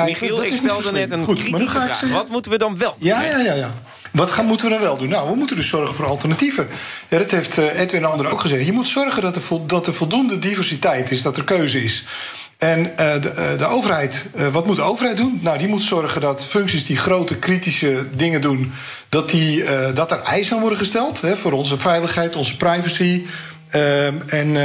Michiel, 0.06 0.44
ik 0.44 0.54
stelde 0.54 0.92
net 0.92 1.12
een 1.12 1.24
Goed, 1.24 1.40
kritische 1.40 1.70
vraag. 1.70 2.02
Wat 2.12 2.30
moeten 2.30 2.52
we 2.52 2.58
dan 2.58 2.78
wel 2.78 2.96
doen? 3.00 3.10
Ja, 3.10 3.22
ja, 3.24 3.38
ja, 3.38 3.54
ja. 3.54 3.72
Wat 4.12 4.32
gaan, 4.32 4.46
moeten 4.46 4.66
we 4.66 4.72
dan 4.72 4.82
wel 4.82 4.98
doen? 4.98 5.10
Nou, 5.10 5.30
we 5.30 5.36
moeten 5.36 5.56
dus 5.56 5.70
zorgen 5.70 5.96
voor 5.96 6.06
alternatieven. 6.06 6.68
Ja, 7.10 7.18
dat 7.18 7.32
heeft 7.32 7.58
uh, 7.58 7.80
Edwin 7.80 8.04
en 8.04 8.10
anderen 8.10 8.32
ook 8.32 8.42
gezegd. 8.42 8.66
Je 8.66 8.72
moet 8.72 8.88
zorgen 8.88 9.22
dat 9.22 9.36
er, 9.36 9.42
vo 9.42 9.64
dat 9.66 9.88
er 9.88 9.94
voldoende 9.94 10.40
diversiteit 10.40 11.12
is, 11.12 11.22
dat 11.22 11.38
er 11.38 11.44
keuze 11.44 11.84
is. 11.84 12.04
En 12.64 12.80
uh, 12.80 12.96
de, 12.96 13.34
uh, 13.38 13.58
de, 13.58 13.66
overheid, 13.66 14.30
uh, 14.36 14.48
wat 14.48 14.66
moet 14.66 14.76
de 14.76 14.82
overheid 14.82 15.18
doen? 15.18 15.40
Nou, 15.42 15.58
die 15.58 15.68
moet 15.68 15.82
zorgen 15.82 16.22
dat 16.22 16.46
functies 16.46 16.86
die 16.86 16.98
grote 16.98 17.36
kritische 17.36 18.06
dingen 18.16 18.42
doen, 18.42 18.74
dat, 19.10 19.30
die, 19.30 19.64
dat 19.94 20.12
er 20.12 20.22
eisen 20.22 20.60
worden 20.60 20.78
gesteld 20.78 21.22
hè, 21.22 21.36
voor 21.36 21.52
onze 21.52 21.78
veiligheid, 21.78 22.36
onze 22.36 22.58
privacy. 22.58 23.26
Ehm, 23.70 24.14
en 24.28 24.58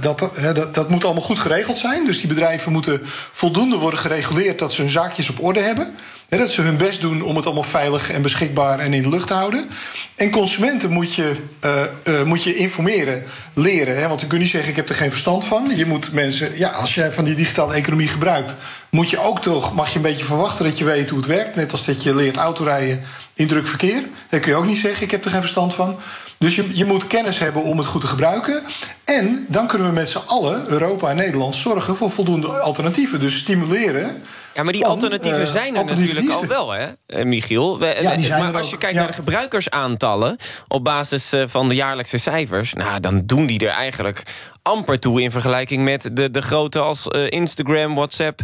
dat, 0.00 0.30
dat, 0.54 0.74
dat 0.74 0.88
moet 0.88 1.04
allemaal 1.04 1.22
goed 1.22 1.38
geregeld 1.38 1.78
zijn. 1.78 2.06
Dus 2.06 2.18
die 2.18 2.28
bedrijven 2.28 2.72
moeten 2.72 3.00
voldoende 3.32 3.76
worden 3.76 4.00
gereguleerd 4.00 4.58
dat 4.58 4.72
ze 4.72 4.82
hun 4.82 4.90
zaakjes 4.90 5.30
op 5.30 5.42
orde 5.42 5.60
hebben 5.60 5.94
dat 6.28 6.50
ze 6.50 6.62
hun 6.62 6.76
best 6.76 7.00
doen 7.00 7.22
om 7.22 7.36
het 7.36 7.44
allemaal 7.44 7.62
veilig 7.62 8.10
en 8.10 8.22
beschikbaar 8.22 8.78
en 8.78 8.92
in 8.92 9.02
de 9.02 9.08
lucht 9.08 9.26
te 9.26 9.34
houden. 9.34 9.68
En 10.14 10.30
consumenten 10.30 10.90
moet 10.90 11.14
je, 11.14 11.36
uh, 11.64 11.82
uh, 12.04 12.22
moet 12.22 12.44
je 12.44 12.56
informeren, 12.56 13.22
leren. 13.54 13.96
Hè? 13.96 14.08
Want 14.08 14.20
je 14.20 14.26
kunt 14.26 14.40
niet 14.40 14.50
zeggen: 14.50 14.70
ik 14.70 14.76
heb 14.76 14.88
er 14.88 14.94
geen 14.94 15.10
verstand 15.10 15.44
van. 15.44 15.70
Je 15.76 15.86
moet 15.86 16.12
mensen, 16.12 16.58
ja, 16.58 16.68
als 16.68 16.94
jij 16.94 17.12
van 17.12 17.24
die 17.24 17.34
digitale 17.34 17.74
economie 17.74 18.08
gebruikt, 18.08 18.56
moet 18.90 19.10
je 19.10 19.18
ook 19.18 19.42
toch, 19.42 19.74
mag 19.74 19.88
je 19.88 19.96
een 19.96 20.02
beetje 20.02 20.24
verwachten 20.24 20.64
dat 20.64 20.78
je 20.78 20.84
weet 20.84 21.10
hoe 21.10 21.18
het 21.18 21.28
werkt. 21.28 21.54
Net 21.54 21.72
als 21.72 21.84
dat 21.84 22.02
je 22.02 22.14
leert 22.14 22.36
autorijden 22.36 23.00
in 23.34 23.46
druk 23.46 23.66
verkeer. 23.66 24.02
Dan 24.28 24.40
kun 24.40 24.50
je 24.50 24.58
ook 24.58 24.66
niet 24.66 24.78
zeggen: 24.78 25.02
ik 25.02 25.10
heb 25.10 25.24
er 25.24 25.30
geen 25.30 25.40
verstand 25.40 25.74
van. 25.74 25.96
Dus 26.38 26.54
je, 26.54 26.70
je 26.72 26.84
moet 26.84 27.06
kennis 27.06 27.38
hebben 27.38 27.62
om 27.62 27.78
het 27.78 27.86
goed 27.86 28.00
te 28.00 28.06
gebruiken. 28.06 28.62
En 29.04 29.46
dan 29.48 29.66
kunnen 29.66 29.88
we 29.88 29.94
met 29.94 30.10
z'n 30.10 30.26
allen, 30.26 30.64
Europa 30.68 31.10
en 31.10 31.16
Nederland, 31.16 31.56
zorgen 31.56 31.96
voor 31.96 32.10
voldoende 32.10 32.48
alternatieven. 32.48 33.20
Dus 33.20 33.38
stimuleren 33.38 34.22
ja, 34.54 34.62
maar 34.62 34.72
die 34.72 34.86
alternatieven 34.86 35.40
uh, 35.40 35.46
zijn 35.46 35.76
er 35.76 35.84
natuurlijk 35.84 36.30
al 36.30 36.46
wel, 36.46 36.70
hè, 36.70 36.86
eh, 37.06 37.24
Michiel? 37.24 37.78
We, 37.78 38.18
ja, 38.18 38.38
maar 38.38 38.56
als 38.56 38.70
je 38.70 38.78
kijkt 38.78 38.96
naar 38.96 39.06
de 39.06 39.12
gebruikersaantallen... 39.12 40.36
op 40.68 40.84
basis 40.84 41.32
eh, 41.32 41.42
van 41.46 41.68
de 41.68 41.74
jaarlijkse 41.74 42.18
cijfers... 42.18 42.72
Nou, 42.72 43.00
dan 43.00 43.26
doen 43.26 43.46
die 43.46 43.66
er 43.66 43.72
eigenlijk 43.72 44.22
amper 44.62 44.98
toe... 44.98 45.22
in 45.22 45.30
vergelijking 45.30 45.84
met 45.84 46.10
de, 46.12 46.30
de 46.30 46.42
grote 46.42 46.80
als 46.80 47.06
uh, 47.08 47.30
Instagram, 47.30 47.94
WhatsApp, 47.94 48.40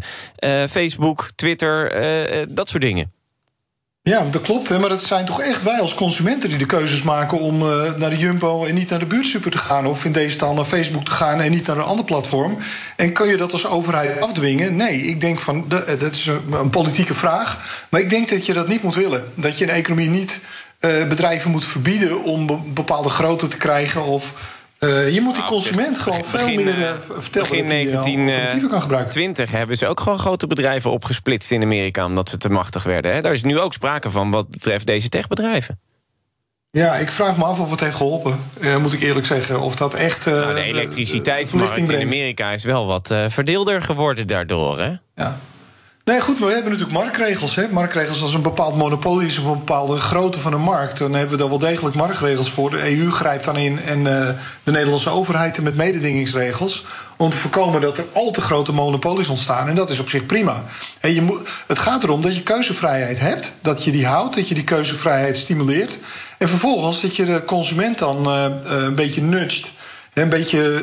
Facebook, 0.70 1.30
Twitter... 1.34 1.92
dat 2.54 2.68
soort 2.68 2.82
dingen. 2.82 3.19
Ja, 4.02 4.24
dat 4.30 4.42
klopt. 4.42 4.78
Maar 4.78 4.88
dat 4.88 5.02
zijn 5.02 5.24
toch 5.24 5.40
echt 5.40 5.62
wij 5.62 5.80
als 5.80 5.94
consumenten 5.94 6.48
die 6.48 6.58
de 6.58 6.66
keuzes 6.66 7.02
maken 7.02 7.38
om 7.38 7.62
uh, 7.62 7.94
naar 7.96 8.10
de 8.10 8.18
Jumbo 8.18 8.64
en 8.64 8.74
niet 8.74 8.90
naar 8.90 8.98
de 8.98 9.06
buurtsuper 9.06 9.50
te 9.50 9.58
gaan. 9.58 9.86
Of 9.86 10.04
in 10.04 10.12
deze 10.12 10.36
taal 10.36 10.54
naar 10.54 10.64
Facebook 10.64 11.04
te 11.04 11.10
gaan 11.10 11.40
en 11.40 11.50
niet 11.50 11.66
naar 11.66 11.76
een 11.76 11.82
ander 11.82 12.04
platform. 12.04 12.58
En 12.96 13.12
kun 13.12 13.28
je 13.28 13.36
dat 13.36 13.52
als 13.52 13.66
overheid 13.66 14.20
afdwingen? 14.20 14.76
Nee, 14.76 15.02
ik 15.02 15.20
denk 15.20 15.40
van 15.40 15.64
dat 15.68 16.12
is 16.12 16.26
een, 16.26 16.70
politieke 16.70 17.14
vraag. 17.14 17.84
Maar 17.88 18.00
ik 18.00 18.10
denk 18.10 18.28
dat 18.28 18.46
je 18.46 18.52
dat 18.52 18.68
niet 18.68 18.82
moet 18.82 18.94
willen. 18.94 19.24
Dat 19.34 19.58
je 19.58 19.64
een 19.64 19.70
economie 19.70 20.08
niet 20.08 20.40
uh, 20.80 21.06
bedrijven 21.06 21.50
moet 21.50 21.64
verbieden 21.64 22.22
om 22.22 22.62
bepaalde 22.74 23.08
grootte 23.08 23.48
te 23.48 23.56
krijgen 23.56 24.04
of 24.04 24.58
uh, 24.80 25.10
je 25.12 25.20
moet 25.20 25.34
die 25.34 25.42
nou, 25.42 25.54
consument 25.54 25.98
gewoon 25.98 26.24
veel 26.24 26.46
meer 26.46 26.78
uh, 26.78 26.92
vertellen 27.18 27.48
begin 27.48 27.68
1920 27.68 29.50
hebben 29.50 29.76
ze 29.76 29.86
ook 29.86 30.00
gewoon 30.00 30.18
grote 30.18 30.46
bedrijven 30.46 30.90
opgesplitst 30.90 31.50
in 31.50 31.62
Amerika... 31.62 32.04
omdat 32.04 32.28
ze 32.28 32.36
te 32.36 32.48
machtig 32.48 32.82
werden. 32.82 33.12
Hè? 33.12 33.20
Daar 33.20 33.32
is 33.32 33.42
nu 33.42 33.58
ook 33.58 33.72
sprake 33.72 34.10
van 34.10 34.30
wat 34.30 34.50
betreft 34.50 34.86
deze 34.86 35.08
techbedrijven. 35.08 35.80
Ja, 36.70 36.94
ik 36.94 37.10
vraag 37.10 37.36
me 37.36 37.44
af 37.44 37.60
of 37.60 37.70
het 37.70 37.80
heeft 37.80 37.96
geholpen, 37.96 38.40
moet 38.80 38.92
ik 38.92 39.00
eerlijk 39.00 39.26
zeggen. 39.26 39.60
Of 39.60 39.76
dat 39.76 39.94
echt. 39.94 40.26
Nou, 40.26 40.54
de 40.54 40.60
elektriciteitsmarkt 40.60 41.88
in 41.88 42.02
Amerika 42.02 42.52
is 42.52 42.64
wel 42.64 42.86
wat 42.86 43.14
verdeelder 43.28 43.82
geworden 43.82 44.26
daardoor. 44.26 44.78
Hè? 44.78 44.92
Ja. 45.14 45.38
Nee, 46.10 46.20
goed, 46.20 46.38
maar 46.38 46.48
we 46.48 46.54
hebben 46.54 46.72
natuurlijk 46.72 46.98
marktregels. 46.98 47.54
Hè? 47.54 47.68
Marktregels 47.68 48.22
als 48.22 48.34
een 48.34 48.42
bepaald 48.42 48.76
monopolie 48.76 49.26
is 49.26 49.38
of 49.38 49.44
een 49.44 49.58
bepaalde 49.58 49.96
grootte 49.96 50.40
van 50.40 50.52
een 50.52 50.60
markt. 50.60 50.98
Dan 50.98 51.12
hebben 51.12 51.30
we 51.30 51.36
daar 51.36 51.48
wel 51.48 51.58
degelijk 51.58 51.96
marktregels 51.96 52.50
voor. 52.50 52.70
De 52.70 52.98
EU 52.98 53.10
grijpt 53.10 53.44
dan 53.44 53.56
in 53.56 53.80
en 53.80 53.98
uh, 53.98 54.28
de 54.62 54.70
Nederlandse 54.70 55.10
overheid 55.10 55.62
met 55.62 55.76
mededingingsregels. 55.76 56.84
Om 57.16 57.30
te 57.30 57.36
voorkomen 57.36 57.80
dat 57.80 57.98
er 57.98 58.04
al 58.12 58.30
te 58.30 58.40
grote 58.40 58.72
monopolies 58.72 59.28
ontstaan. 59.28 59.68
En 59.68 59.74
dat 59.74 59.90
is 59.90 59.98
op 59.98 60.08
zich 60.08 60.26
prima. 60.26 60.62
En 61.00 61.14
je 61.14 61.22
moet, 61.22 61.48
het 61.66 61.78
gaat 61.78 62.02
erom 62.02 62.22
dat 62.22 62.36
je 62.36 62.42
keuzevrijheid 62.42 63.20
hebt. 63.20 63.52
Dat 63.62 63.84
je 63.84 63.90
die 63.90 64.06
houdt, 64.06 64.34
dat 64.34 64.48
je 64.48 64.54
die 64.54 64.64
keuzevrijheid 64.64 65.36
stimuleert. 65.36 65.98
En 66.38 66.48
vervolgens 66.48 67.00
dat 67.00 67.16
je 67.16 67.24
de 67.24 67.44
consument 67.44 67.98
dan 67.98 68.26
uh, 68.26 68.44
een 68.64 68.94
beetje 68.94 69.22
nudgt 69.22 69.70
een 70.12 70.28
beetje 70.28 70.82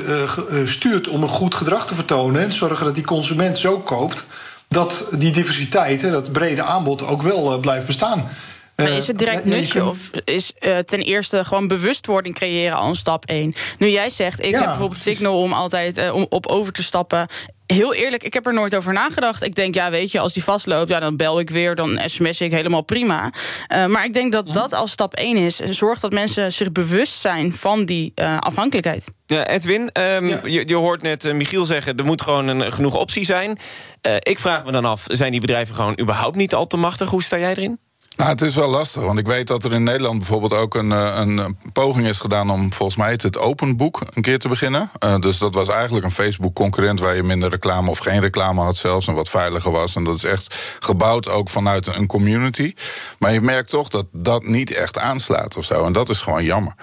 stuurt 0.66 1.08
om 1.08 1.24
een 1.24 1.30
goed 1.30 1.56
gedrag 1.56 1.88
te 1.88 1.96
vertonen. 1.96 2.42
En 2.42 2.54
zorgen 2.54 2.86
dat 2.86 2.96
die 2.96 3.04
consument 3.04 3.58
zo 3.58 3.80
koopt 3.80 4.26
dat 4.68 5.08
die 5.12 5.32
diversiteit, 5.32 6.02
dat 6.02 6.32
brede 6.32 6.64
aanbod, 6.64 7.06
ook 7.08 7.22
wel 7.22 7.54
uh, 7.54 7.60
blijft 7.60 7.86
bestaan. 7.86 8.30
Maar 8.78 8.92
is 8.92 9.08
het 9.08 9.18
direct 9.18 9.46
nutje 9.46 9.86
of 9.86 10.10
is 10.24 10.52
uh, 10.60 10.78
ten 10.78 11.00
eerste 11.00 11.46
gewoon 11.46 11.68
bewustwording 11.68 12.36
creëren 12.36 12.78
al 12.78 12.90
een 12.90 12.96
stap 12.96 13.26
1? 13.26 13.54
Nu 13.78 13.90
jij 13.90 14.10
zegt, 14.10 14.44
ik 14.44 14.56
heb 14.56 14.66
bijvoorbeeld 14.66 15.00
Signal 15.00 15.42
om 15.42 15.54
altijd 15.54 15.98
uh, 15.98 16.14
om 16.14 16.26
op 16.30 16.48
over 16.48 16.74
te 16.74 16.84
stappen 16.84 17.28
heel 17.68 17.94
eerlijk, 17.94 18.24
ik 18.24 18.34
heb 18.34 18.46
er 18.46 18.54
nooit 18.54 18.76
over 18.76 18.94
nagedacht. 18.94 19.44
Ik 19.44 19.56
denk, 19.56 19.76
ja, 19.76 19.90
weet 19.90 20.12
je, 20.12 20.20
als 20.20 20.34
die 20.34 20.44
vastloopt, 20.44 20.90
ja, 20.90 21.00
dan 21.00 21.16
bel 21.16 21.40
ik 21.40 21.50
weer, 21.50 21.76
dan 21.76 22.00
sms 22.06 22.42
ik 22.42 22.52
helemaal 22.52 22.82
prima. 22.82 23.32
Uh, 23.74 23.86
maar 23.86 24.06
ik 24.06 24.14
denk 24.14 24.32
dat 24.32 24.54
dat 24.54 24.74
als 24.74 24.92
stap 24.92 25.14
één 25.14 25.38
is. 25.38 25.56
Zorg 25.56 26.00
dat 26.00 26.12
mensen 26.12 26.54
zich 26.54 26.72
bewust 26.72 27.20
zijn 27.20 27.54
van 27.54 27.86
die 27.86 28.12
uh, 28.16 28.38
afhankelijkheid. 28.40 29.12
Ja, 29.26 29.48
Edwin, 29.48 29.82
um, 29.82 30.28
ja. 30.28 30.40
Je, 30.44 30.68
je, 30.68 30.76
hoort 30.76 31.02
net 31.02 31.34
Michiel 31.34 31.66
zeggen... 31.66 31.98
er 31.98 32.06
moet 32.06 32.22
gewoon 32.22 32.48
een, 32.48 32.72
genoeg 32.72 32.96
optie 32.96 33.26
zijn. 33.26 33.58
ik 34.20 34.40
vraag 34.40 34.66
me 34.66 34.72
dan 34.72 34.86
af, 34.86 35.04
zijn 35.08 35.32
die 35.32 35.42
bedrijven 35.42 35.76
gewoon 35.76 36.00
überhaupt 36.00 36.36
niet 36.36 36.54
al 36.54 36.68
te 36.68 36.78
machtig? 36.78 37.10
Hoe 37.10 37.24
sta 37.24 37.40
jij 37.40 37.52
erin? 37.52 37.80
Nou, 38.18 38.30
het 38.30 38.42
is 38.42 38.56
wel 38.56 38.70
lastig, 38.70 39.02
want 39.02 39.20
ik 39.20 39.28
weet 39.28 39.48
dat 39.48 39.64
er 39.64 39.74
in 39.74 39.84
Nederland 39.84 40.18
bijvoorbeeld 40.18 40.54
ook 40.54 40.76
een, 40.76 40.92
eh, 40.92 41.14
een 41.16 41.58
poging 41.74 42.08
is 42.08 42.20
gedaan 42.20 42.50
om 42.50 42.74
volgens 42.74 42.98
mij 42.98 43.12
het 43.12 43.38
Open 43.38 43.78
Book 43.78 44.02
een 44.14 44.22
keer 44.22 44.40
te 44.40 44.48
beginnen. 44.48 44.92
Uh, 45.04 45.20
dus 45.20 45.38
dat 45.38 45.54
was 45.54 45.70
eigenlijk 45.70 46.06
een 46.06 46.12
Facebook-concurrent 46.12 47.00
waar 47.00 47.16
je 47.16 47.24
minder 47.24 47.50
reclame 47.50 47.90
of 47.90 47.98
geen 47.98 48.20
reclame 48.20 48.62
had 48.62 48.78
zelfs 48.78 49.08
en 49.08 49.14
wat 49.14 49.30
veiliger 49.30 49.72
was. 49.72 49.96
En 49.96 50.04
dat 50.04 50.16
is 50.16 50.24
echt 50.24 50.78
gebouwd 50.80 51.30
ook 51.30 51.50
vanuit 51.50 51.88
een 51.88 52.08
community. 52.08 52.74
Maar 53.20 53.34
je 53.34 53.42
merkt 53.42 53.70
toch 53.70 53.90
dat 53.90 54.06
dat 54.12 54.44
niet 54.44 54.74
echt 54.74 54.98
aanslaat 54.98 55.58
of 55.58 55.66
zo. 55.66 55.86
En 55.86 55.94
dat 55.94 56.10
is 56.10 56.20
gewoon 56.20 56.44
jammer. 56.44 56.74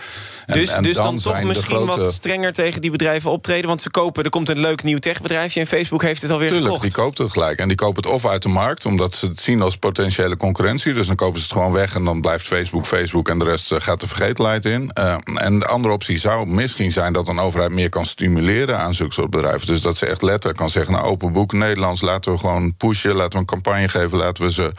En, 0.46 0.58
dus, 0.58 0.68
en 0.68 0.82
dus 0.82 0.96
dan, 0.96 1.04
dan 1.04 1.16
toch 1.16 1.42
misschien 1.42 1.76
grote... 1.76 2.00
wat 2.00 2.12
strenger 2.12 2.52
tegen 2.52 2.80
die 2.80 2.90
bedrijven 2.90 3.30
optreden. 3.30 3.68
Want 3.68 3.82
ze 3.82 3.90
kopen, 3.90 4.24
er 4.24 4.30
komt 4.30 4.48
een 4.48 4.60
leuk 4.60 4.82
nieuw 4.82 4.98
techbedrijfje 4.98 5.60
en 5.60 5.66
Facebook 5.66 6.02
heeft 6.02 6.22
het 6.22 6.30
alweer 6.30 6.48
Tuurlijk, 6.48 6.66
gekocht. 6.66 6.84
die 6.84 7.02
koopt 7.02 7.18
het 7.18 7.30
gelijk. 7.30 7.58
En 7.58 7.68
die 7.68 7.76
koopt 7.76 7.96
het 7.96 8.06
of 8.06 8.26
uit 8.26 8.42
de 8.42 8.48
markt, 8.48 8.86
omdat 8.86 9.14
ze 9.14 9.26
het 9.26 9.40
zien 9.40 9.62
als 9.62 9.76
potentiële 9.76 10.36
concurrentie. 10.36 10.92
Dus 10.92 11.06
dan 11.06 11.16
kopen 11.24 11.40
ze 11.40 11.44
het 11.44 11.56
gewoon 11.56 11.72
weg 11.72 11.94
en 11.94 12.04
dan 12.04 12.20
blijft 12.20 12.46
Facebook 12.46 12.86
Facebook 12.86 13.28
en 13.28 13.38
de 13.38 13.44
rest 13.44 13.72
eh, 13.72 13.80
gaat 13.80 14.00
de 14.00 14.08
vergetelheid 14.08 14.64
in. 14.64 14.90
Uh, 14.98 15.16
en 15.34 15.58
de 15.58 15.66
andere 15.66 15.94
optie 15.94 16.18
zou 16.18 16.46
misschien 16.46 16.92
zijn 16.92 17.12
dat 17.12 17.28
een 17.28 17.38
overheid 17.38 17.70
meer 17.70 17.88
kan 17.88 18.06
stimuleren 18.06 18.78
aan 18.78 18.94
zulke 18.94 19.12
soort 19.12 19.30
bedrijven. 19.30 19.66
Dus 19.66 19.80
dat 19.80 19.96
ze 19.96 20.06
echt 20.06 20.22
letterlijk 20.22 20.58
kan 20.58 20.70
zeggen: 20.70 20.94
nou, 20.94 21.06
open 21.06 21.32
boek 21.32 21.52
Nederlands, 21.52 22.00
laten 22.00 22.32
we 22.32 22.38
gewoon 22.38 22.76
pushen, 22.76 23.14
laten 23.14 23.32
we 23.32 23.38
een 23.38 23.44
campagne 23.44 23.88
geven, 23.88 24.18
laten 24.18 24.44
we 24.44 24.52
ze, 24.52 24.72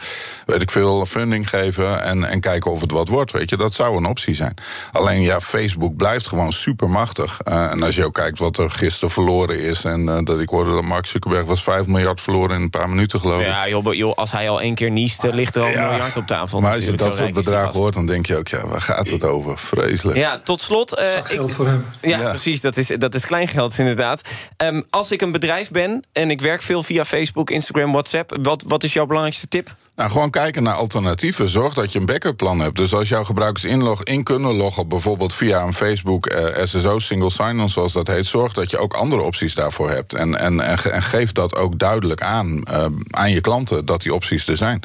weet 0.46 0.62
ik 0.62 0.70
veel, 0.70 1.06
funding 1.06 1.48
geven 1.48 2.02
en, 2.02 2.24
en 2.24 2.40
kijken 2.40 2.70
of 2.70 2.80
het 2.80 2.90
wat 2.90 3.08
wordt. 3.08 3.32
Weet 3.32 3.50
je, 3.50 3.56
dat 3.56 3.74
zou 3.74 3.96
een 3.96 4.06
optie 4.06 4.34
zijn. 4.34 4.54
Alleen 4.92 5.20
ja, 5.20 5.40
Facebook 5.40 5.96
blijft 5.96 6.26
gewoon 6.26 6.52
supermachtig. 6.52 7.38
Uh, 7.48 7.70
en 7.70 7.82
als 7.82 7.96
je 7.96 8.04
ook 8.04 8.14
kijkt 8.14 8.38
wat 8.38 8.58
er 8.58 8.70
gisteren 8.70 9.10
verloren 9.10 9.60
is, 9.60 9.84
en 9.84 10.00
uh, 10.00 10.18
dat 10.22 10.40
ik 10.40 10.48
hoorde 10.48 10.70
dat 10.70 10.84
Mark 10.84 11.06
Zuckerberg 11.06 11.44
was 11.44 11.62
5 11.62 11.86
miljard 11.86 12.20
verloren 12.20 12.56
in 12.56 12.62
een 12.62 12.70
paar 12.70 12.88
minuten, 12.88 13.20
geloof 13.20 13.40
ik. 13.40 13.46
Ja, 13.46 13.68
joh, 13.68 13.94
joh, 13.94 14.16
als 14.16 14.32
hij 14.32 14.50
al 14.50 14.60
één 14.60 14.74
keer 14.74 14.90
niest, 14.90 15.22
ligt 15.22 15.54
er 15.54 15.62
al 15.62 15.68
een 15.68 15.88
miljard 15.88 16.16
op 16.16 16.26
tafel. 16.26 16.35
Maar 16.60 16.72
als 16.72 16.84
je 16.84 16.92
dat 16.92 17.14
soort 17.14 17.34
bedragen 17.34 17.72
hoort, 17.72 17.94
dan 17.94 18.06
denk 18.06 18.26
je 18.26 18.36
ook, 18.36 18.48
ja, 18.48 18.66
waar 18.66 18.80
gaat 18.80 19.10
het 19.10 19.24
over? 19.24 19.58
Vreselijk. 19.58 20.18
Ja, 20.18 20.40
tot 20.44 20.60
slot. 20.60 20.98
Uh, 20.98 21.06
geld 21.24 21.54
voor 21.54 21.66
hem. 21.66 21.84
Ja, 22.00 22.18
ja, 22.18 22.28
precies. 22.28 22.60
Dat 22.60 22.76
is, 22.76 22.86
dat 22.86 23.14
is 23.14 23.26
kleingeld 23.26 23.78
inderdaad. 23.78 24.20
Um, 24.64 24.84
als 24.90 25.10
ik 25.10 25.20
een 25.20 25.32
bedrijf 25.32 25.70
ben 25.70 26.04
en 26.12 26.30
ik 26.30 26.40
werk 26.40 26.62
veel 26.62 26.82
via 26.82 27.04
Facebook, 27.04 27.50
Instagram, 27.50 27.92
WhatsApp, 27.92 28.36
wat, 28.42 28.64
wat 28.66 28.82
is 28.82 28.92
jouw 28.92 29.06
belangrijkste 29.06 29.48
tip? 29.48 29.74
Nou, 29.96 30.10
gewoon 30.10 30.30
kijken 30.30 30.62
naar 30.62 30.74
alternatieven. 30.74 31.48
Zorg 31.48 31.74
dat 31.74 31.92
je 31.92 31.98
een 31.98 32.06
backup 32.06 32.36
plan 32.36 32.60
hebt. 32.60 32.76
Dus 32.76 32.94
als 32.94 33.08
jouw 33.08 33.24
gebruikers 33.24 33.64
inlog, 33.64 34.04
in 34.04 34.22
kunnen 34.22 34.54
loggen, 34.54 34.88
bijvoorbeeld 34.88 35.34
via 35.34 35.62
een 35.62 35.74
Facebook 35.74 36.32
uh, 36.32 36.64
SSO, 36.64 36.98
single 36.98 37.30
sign-on 37.30 37.68
zoals 37.68 37.92
dat 37.92 38.06
heet, 38.06 38.26
zorg 38.26 38.52
dat 38.52 38.70
je 38.70 38.78
ook 38.78 38.94
andere 38.94 39.22
opties 39.22 39.54
daarvoor 39.54 39.90
hebt. 39.90 40.14
En, 40.14 40.38
en, 40.38 40.60
en, 40.60 40.92
en 40.92 41.02
geef 41.02 41.32
dat 41.32 41.56
ook 41.56 41.78
duidelijk 41.78 42.22
aan 42.22 42.62
uh, 42.70 42.84
aan 43.10 43.30
je 43.30 43.40
klanten 43.40 43.84
dat 43.84 44.02
die 44.02 44.14
opties 44.14 44.48
er 44.48 44.56
zijn. 44.56 44.80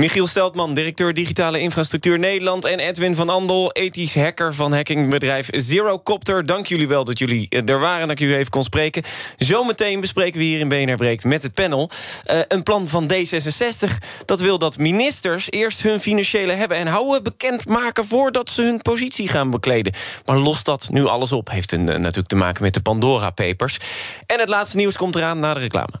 Michiel 0.00 0.26
Steltman, 0.26 0.74
directeur 0.74 1.14
digitale 1.14 1.60
infrastructuur 1.60 2.18
Nederland... 2.18 2.64
en 2.64 2.78
Edwin 2.78 3.14
van 3.14 3.28
Andel, 3.28 3.72
ethisch 3.72 4.14
hacker 4.14 4.54
van 4.54 4.72
hackingbedrijf 4.72 5.48
Zerocopter. 5.52 6.46
Dank 6.46 6.66
jullie 6.66 6.88
wel 6.88 7.04
dat 7.04 7.18
jullie 7.18 7.48
er 7.48 7.80
waren, 7.80 8.08
dat 8.08 8.20
ik 8.20 8.26
u 8.26 8.34
even 8.34 8.50
kon 8.50 8.62
spreken. 8.62 9.02
Zometeen 9.36 10.00
bespreken 10.00 10.38
we 10.38 10.44
hier 10.44 10.58
in 10.58 10.68
BNR 10.68 10.94
Breekt 10.94 11.24
met 11.24 11.42
het 11.42 11.54
panel... 11.54 11.90
Uh, 12.30 12.38
een 12.48 12.62
plan 12.62 12.88
van 12.88 13.10
D66 13.12 13.92
dat 14.24 14.40
wil 14.40 14.58
dat 14.58 14.78
ministers 14.78 15.50
eerst 15.50 15.82
hun 15.82 16.00
financiële 16.00 16.52
hebben... 16.52 16.76
en 16.76 16.86
houden 16.86 17.22
bekend 17.22 17.68
maken 17.68 18.06
voordat 18.06 18.50
ze 18.50 18.62
hun 18.62 18.82
positie 18.82 19.28
gaan 19.28 19.50
bekleden. 19.50 19.92
Maar 20.24 20.36
lost 20.36 20.64
dat 20.64 20.86
nu 20.90 21.06
alles 21.06 21.32
op? 21.32 21.50
Heeft 21.50 21.72
een, 21.72 21.88
uh, 21.88 21.96
natuurlijk 21.96 22.28
te 22.28 22.36
maken 22.36 22.62
met 22.62 22.74
de 22.74 22.80
Pandora 22.80 23.30
Papers. 23.30 23.78
En 24.26 24.40
het 24.40 24.48
laatste 24.48 24.76
nieuws 24.76 24.96
komt 24.96 25.16
eraan 25.16 25.38
na 25.38 25.54
de 25.54 25.60
reclame. 25.60 26.00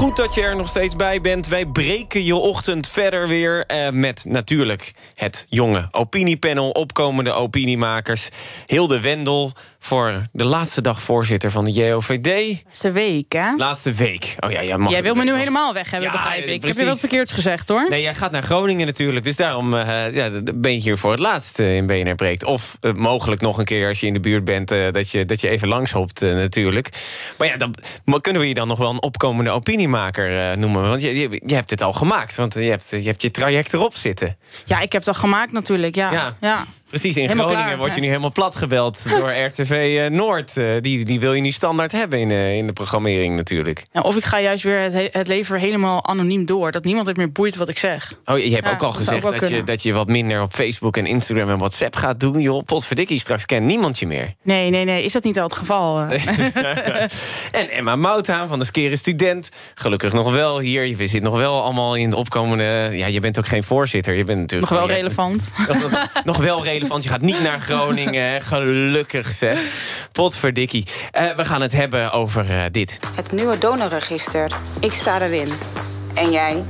Goed 0.00 0.16
dat 0.16 0.34
je 0.34 0.42
er 0.42 0.56
nog 0.56 0.68
steeds 0.68 0.96
bij 0.96 1.20
bent. 1.20 1.46
Wij 1.46 1.66
breken 1.66 2.24
je 2.24 2.36
ochtend 2.36 2.88
verder 2.88 3.28
weer 3.28 3.64
uh, 3.72 3.90
met 3.90 4.24
natuurlijk 4.28 4.92
het 5.14 5.46
jonge 5.48 5.88
opiniepanel, 5.90 6.70
opkomende 6.70 7.32
opiniemakers. 7.32 8.28
Hilde 8.66 9.00
Wendel 9.00 9.52
voor 9.82 10.22
de 10.32 10.44
laatste 10.44 10.80
dag 10.80 11.02
voorzitter 11.02 11.50
van 11.50 11.64
de 11.64 11.70
JOVD. 11.70 12.62
Laatste 12.64 12.90
week, 12.90 13.32
hè? 13.32 13.54
Laatste 13.56 13.92
week. 13.92 14.36
Oh 14.40 14.50
ja, 14.50 14.62
jij 14.62 14.76
mag 14.76 14.90
Jij 14.90 15.02
wil 15.02 15.14
me 15.14 15.24
nu 15.24 15.34
helemaal 15.34 15.72
weg 15.72 15.90
hebben, 15.90 16.08
ja, 16.08 16.14
begrijp 16.14 16.38
ik. 16.38 16.44
Precies. 16.44 16.62
Ik 16.62 16.66
heb 16.68 16.76
je 16.76 16.84
wel 16.84 16.96
verkeerds 16.96 17.32
gezegd, 17.32 17.68
hoor. 17.68 17.86
Nee, 17.88 18.02
jij 18.02 18.14
gaat 18.14 18.30
naar 18.30 18.42
Groningen 18.42 18.86
natuurlijk. 18.86 19.24
Dus 19.24 19.36
daarom 19.36 19.74
uh, 19.74 20.14
ja, 20.14 20.30
ben 20.54 20.72
je 20.72 20.80
hier 20.80 20.98
voor 20.98 21.10
het 21.10 21.20
laatst 21.20 21.58
uh, 21.58 21.76
in 21.76 21.86
BNR 21.86 22.14
Breekt. 22.14 22.44
Of 22.44 22.76
uh, 22.80 22.92
mogelijk 22.92 23.40
nog 23.40 23.58
een 23.58 23.64
keer 23.64 23.88
als 23.88 24.00
je 24.00 24.06
in 24.06 24.12
de 24.12 24.20
buurt 24.20 24.44
bent... 24.44 24.68
dat, 24.68 25.10
je, 25.10 25.24
dat 25.24 25.40
je 25.40 25.48
even 25.48 25.68
langshopt 25.68 26.20
natuurlijk. 26.20 26.88
Maar 27.38 27.46
ja, 27.46 27.56
dan 27.56 27.74
kunnen 28.20 28.42
we 28.42 28.48
je 28.48 28.54
dan 28.54 28.68
nog 28.68 28.78
wel 28.78 28.90
een 28.90 29.02
opkomende 29.02 29.50
opiniemaker 29.50 30.58
noemen. 30.58 30.82
Want 30.82 31.02
je, 31.02 31.20
je, 31.20 31.42
je, 31.46 31.54
hebt 31.54 31.70
het 31.70 31.82
al 31.82 31.92
gemaakt. 31.92 32.36
Want 32.36 32.54
je 32.54 32.60
hebt, 32.60 32.88
je 32.90 33.02
hebt 33.02 33.22
je 33.22 33.30
traject 33.30 33.72
erop 33.72 33.94
zitten. 33.94 34.36
Ja, 34.64 34.80
ik 34.80 34.92
heb 34.92 35.04
het 35.04 35.14
al 35.14 35.20
gemaakt 35.20 35.52
natuurlijk, 35.52 35.94
ja. 35.94 36.12
ja. 36.12 36.36
ja. 36.40 36.64
Precies, 36.90 37.16
in 37.16 37.22
helemaal 37.22 37.44
Groningen 37.44 37.66
klaar, 37.66 37.78
word 37.78 37.94
je 37.94 38.00
nu 38.00 38.06
helemaal 38.06 38.32
plat 38.32 38.56
gebeld 38.56 39.04
door 39.18 39.32
RTV 39.32 40.08
Noord. 40.12 40.54
Die, 40.54 41.04
die 41.04 41.20
wil 41.20 41.32
je 41.32 41.40
niet 41.40 41.54
standaard 41.54 41.92
hebben 41.92 42.18
in, 42.18 42.30
in 42.30 42.66
de 42.66 42.72
programmering 42.72 43.36
natuurlijk. 43.36 43.82
Ja, 43.92 44.00
of 44.00 44.16
ik 44.16 44.24
ga 44.24 44.40
juist 44.40 44.64
weer 44.64 44.78
het, 44.78 45.08
het 45.12 45.28
leven 45.28 45.58
helemaal 45.58 46.06
anoniem 46.06 46.46
door. 46.46 46.70
Dat 46.70 46.84
niemand 46.84 47.06
het 47.06 47.16
meer 47.16 47.32
boeit 47.32 47.56
wat 47.56 47.68
ik 47.68 47.78
zeg. 47.78 48.14
Oh, 48.24 48.38
je 48.38 48.50
hebt 48.50 48.64
ja, 48.64 48.72
ook 48.72 48.82
al 48.82 48.92
gezegd 48.92 49.22
dat, 49.22 49.48
je, 49.48 49.64
dat 49.64 49.82
je 49.82 49.92
wat 49.92 50.08
minder 50.08 50.42
op 50.42 50.52
Facebook 50.52 50.96
en 50.96 51.06
Instagram 51.06 51.48
en 51.48 51.58
WhatsApp 51.58 51.96
gaat 51.96 52.20
doen. 52.20 52.40
Joh, 52.40 52.64
potverdikkie, 52.64 53.20
straks 53.20 53.46
kent 53.46 53.66
niemand 53.66 53.98
je 53.98 54.06
meer. 54.06 54.34
Nee, 54.42 54.70
nee, 54.70 54.84
nee. 54.84 55.04
Is 55.04 55.12
dat 55.12 55.24
niet 55.24 55.38
al 55.38 55.44
het 55.44 55.52
geval? 55.52 56.00
en 57.60 57.70
Emma 57.70 57.96
Mouthaan 57.96 58.48
van 58.48 58.58
de 58.58 58.64
Skere 58.64 58.96
Student. 58.96 59.48
Gelukkig 59.74 60.12
nog 60.12 60.32
wel 60.32 60.58
hier. 60.58 60.86
Je 60.86 61.06
zit 61.06 61.22
nog 61.22 61.36
wel 61.36 61.62
allemaal 61.62 61.94
in 61.94 62.10
de 62.10 62.16
opkomende... 62.16 62.90
Ja, 62.92 63.06
je 63.06 63.20
bent 63.20 63.38
ook 63.38 63.46
geen 63.46 63.62
voorzitter. 63.62 64.14
Je 64.14 64.24
bent 64.24 64.38
natuurlijk 64.38 64.70
nog 64.70 64.80
wel 64.80 64.88
relevant. 64.88 65.50
Nog, 65.68 66.08
nog 66.24 66.36
wel 66.36 66.64
relevant. 66.64 66.79
Je 66.80 67.08
gaat 67.08 67.20
niet 67.20 67.40
naar 67.40 67.60
Groningen. 67.60 68.42
Gelukkig 68.42 69.30
zeg. 69.30 69.60
Potverdikkie. 70.12 70.86
Uh, 71.20 71.30
we 71.36 71.44
gaan 71.44 71.62
het 71.62 71.72
hebben 71.72 72.12
over 72.12 72.50
uh, 72.50 72.62
dit. 72.70 72.98
Het 73.14 73.32
nieuwe 73.32 73.58
donorregister. 73.58 74.50
Ik 74.80 74.92
sta 74.92 75.20
erin. 75.20 75.48
En 76.14 76.30
jij? 76.30 76.62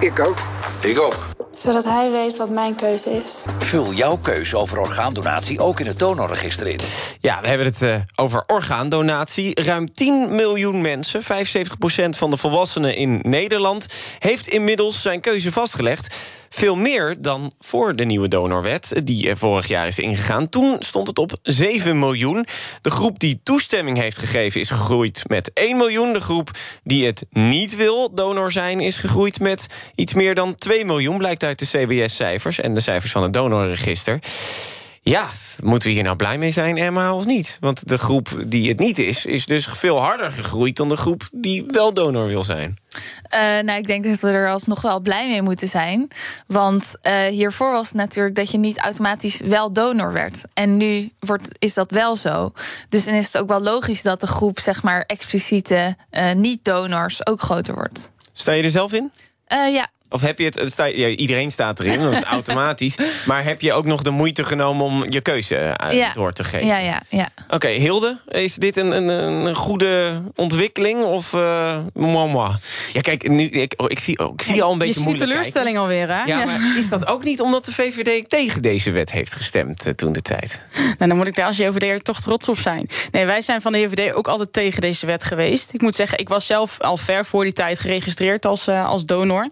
Ik 0.00 0.20
ook. 0.20 0.36
Ik 0.80 1.00
ook. 1.00 1.26
Zodat 1.58 1.84
hij 1.84 2.10
weet 2.10 2.36
wat 2.36 2.50
mijn 2.50 2.76
keuze 2.76 3.10
is. 3.10 3.44
Vul 3.58 3.92
jouw 3.92 4.16
keuze 4.16 4.56
over 4.56 4.78
orgaandonatie 4.78 5.60
ook 5.60 5.80
in 5.80 5.86
het 5.86 5.98
donorregister 5.98 6.66
in. 6.66 6.78
Ja, 7.20 7.40
we 7.40 7.48
hebben 7.48 7.66
het 7.66 7.82
uh, 7.82 7.96
over 8.16 8.44
orgaandonatie. 8.46 9.62
Ruim 9.62 9.92
10 9.92 10.34
miljoen 10.34 10.80
mensen, 10.80 11.22
75% 11.22 11.24
van 12.08 12.30
de 12.30 12.36
volwassenen 12.36 12.96
in 12.96 13.20
Nederland... 13.22 13.86
heeft 14.18 14.46
inmiddels 14.46 15.02
zijn 15.02 15.20
keuze 15.20 15.52
vastgelegd. 15.52 16.16
Veel 16.48 16.76
meer 16.76 17.16
dan 17.20 17.52
voor 17.58 17.96
de 17.96 18.04
nieuwe 18.04 18.28
donorwet, 18.28 19.00
die 19.04 19.36
vorig 19.36 19.68
jaar 19.68 19.86
is 19.86 19.98
ingegaan. 19.98 20.48
Toen 20.48 20.76
stond 20.78 21.08
het 21.08 21.18
op 21.18 21.32
7 21.42 21.98
miljoen. 21.98 22.46
De 22.82 22.90
groep 22.90 23.18
die 23.18 23.40
toestemming 23.42 23.96
heeft 23.96 24.18
gegeven 24.18 24.60
is 24.60 24.70
gegroeid 24.70 25.22
met 25.26 25.52
1 25.52 25.76
miljoen. 25.76 26.12
De 26.12 26.20
groep 26.20 26.50
die 26.84 27.06
het 27.06 27.26
niet 27.30 27.76
wil 27.76 28.14
donor 28.14 28.52
zijn 28.52 28.80
is 28.80 28.98
gegroeid 28.98 29.40
met 29.40 29.66
iets 29.94 30.14
meer 30.14 30.34
dan 30.34 30.54
2 30.54 30.84
miljoen. 30.84 31.18
Blijkt 31.18 31.44
uit 31.44 31.58
de 31.58 31.66
CBS-cijfers 31.66 32.60
en 32.60 32.74
de 32.74 32.80
cijfers 32.80 33.12
van 33.12 33.22
het 33.22 33.32
donorregister. 33.32 34.18
Ja, 35.08 35.28
moeten 35.62 35.88
we 35.88 35.94
hier 35.94 36.02
nou 36.02 36.16
blij 36.16 36.38
mee 36.38 36.50
zijn, 36.50 36.76
Emma, 36.76 37.14
of 37.14 37.26
niet? 37.26 37.56
Want 37.60 37.88
de 37.88 37.98
groep 37.98 38.28
die 38.46 38.68
het 38.68 38.78
niet 38.78 38.98
is, 38.98 39.26
is 39.26 39.46
dus 39.46 39.66
veel 39.66 40.00
harder 40.00 40.32
gegroeid 40.32 40.76
dan 40.76 40.88
de 40.88 40.96
groep 40.96 41.28
die 41.32 41.64
wel 41.66 41.94
donor 41.94 42.26
wil 42.26 42.44
zijn. 42.44 42.78
Uh, 43.34 43.40
nou, 43.40 43.78
ik 43.78 43.86
denk 43.86 44.04
dat 44.04 44.20
we 44.20 44.28
er 44.28 44.50
alsnog 44.50 44.80
wel 44.80 45.00
blij 45.00 45.28
mee 45.28 45.42
moeten 45.42 45.68
zijn. 45.68 46.08
Want 46.46 46.94
uh, 47.02 47.26
hiervoor 47.26 47.72
was 47.72 47.86
het 47.86 47.96
natuurlijk 47.96 48.34
dat 48.34 48.50
je 48.50 48.58
niet 48.58 48.78
automatisch 48.78 49.40
wel 49.40 49.72
donor 49.72 50.12
werd. 50.12 50.42
En 50.54 50.76
nu 50.76 51.10
wordt, 51.18 51.48
is 51.58 51.74
dat 51.74 51.90
wel 51.90 52.16
zo. 52.16 52.52
Dus 52.88 53.04
dan 53.04 53.14
is 53.14 53.26
het 53.26 53.38
ook 53.38 53.48
wel 53.48 53.62
logisch 53.62 54.02
dat 54.02 54.20
de 54.20 54.26
groep, 54.26 54.58
zeg 54.58 54.82
maar, 54.82 55.04
expliciete 55.06 55.96
uh, 56.10 56.32
niet-donors 56.32 57.26
ook 57.26 57.40
groter 57.40 57.74
wordt. 57.74 58.10
Sta 58.32 58.52
je 58.52 58.62
er 58.62 58.70
zelf 58.70 58.92
in? 58.92 59.12
ja, 59.48 59.88
Of 60.10 60.20
heb 60.20 60.38
je 60.38 60.44
het, 60.44 60.54
het 60.54 60.72
sta- 60.72 60.84
ja, 60.84 61.06
iedereen 61.08 61.50
staat 61.50 61.80
erin, 61.80 62.00
dat 62.00 62.12
is 62.12 62.22
automatisch. 62.38 62.96
Maar 63.26 63.44
heb 63.44 63.60
je 63.60 63.72
ook 63.72 63.84
nog 63.84 64.02
de 64.02 64.10
moeite 64.10 64.44
genomen 64.44 64.84
om 64.86 65.04
je 65.08 65.20
keuze 65.20 65.56
eh, 65.56 65.92
Ja. 65.92 66.12
door 66.12 66.32
te 66.32 66.44
geven? 66.44 66.66
Ja, 66.66 66.78
ja, 66.78 67.02
ja. 67.08 67.28
Oké, 67.50 67.68
Hilde, 67.68 68.18
is 68.28 68.54
dit 68.54 68.76
een, 68.76 68.90
een, 68.90 69.08
een 69.46 69.54
goede 69.54 70.22
ontwikkeling 70.34 71.02
of 71.04 71.32
uh, 71.32 71.78
moi, 71.94 72.30
moi? 72.30 72.50
Ja, 72.92 73.00
kijk, 73.00 73.28
nu, 73.28 73.44
ik, 73.44 73.74
oh, 73.76 73.86
ik 73.90 73.98
zie, 73.98 74.18
oh, 74.18 74.32
ik 74.32 74.42
zie 74.42 74.54
je 74.54 74.62
al 74.62 74.72
een 74.72 74.78
beetje 74.78 74.92
je 74.92 74.98
ziet 74.98 75.08
moeilijk 75.08 75.30
teleurstelling 75.30 75.78
alweer, 75.78 76.08
hè? 76.08 76.22
Ja, 76.22 76.44
maar 76.44 76.76
is 76.78 76.88
dat 76.88 77.06
ook 77.06 77.24
niet 77.24 77.40
omdat 77.40 77.64
de 77.64 77.72
VVD 77.72 78.28
tegen 78.30 78.62
deze 78.62 78.90
wet 78.90 79.12
heeft 79.12 79.34
gestemd 79.34 79.86
eh, 79.86 79.92
toen 79.92 80.12
de 80.12 80.22
tijd? 80.22 80.66
Nou, 80.74 80.94
dan 81.10 81.16
moet 81.16 81.26
ik 81.26 81.34
daar 81.34 81.46
als 81.46 81.56
JVD'er 81.56 82.02
toch 82.02 82.20
trots 82.20 82.48
op 82.48 82.58
zijn. 82.58 82.86
Nee, 83.10 83.26
wij 83.26 83.40
zijn 83.40 83.60
van 83.60 83.72
de 83.72 83.78
JVD 83.80 84.12
ook 84.12 84.28
altijd 84.28 84.52
tegen 84.52 84.80
deze 84.80 85.06
wet 85.06 85.24
geweest. 85.24 85.74
Ik 85.74 85.80
moet 85.82 85.94
zeggen, 85.94 86.18
ik 86.18 86.28
was 86.28 86.46
zelf 86.46 86.80
al 86.80 86.96
ver 86.96 87.24
voor 87.26 87.44
die 87.44 87.52
tijd 87.52 87.78
geregistreerd 87.78 88.46
als, 88.46 88.66
eh, 88.66 88.86
als 88.88 89.04
donor. 89.04 89.48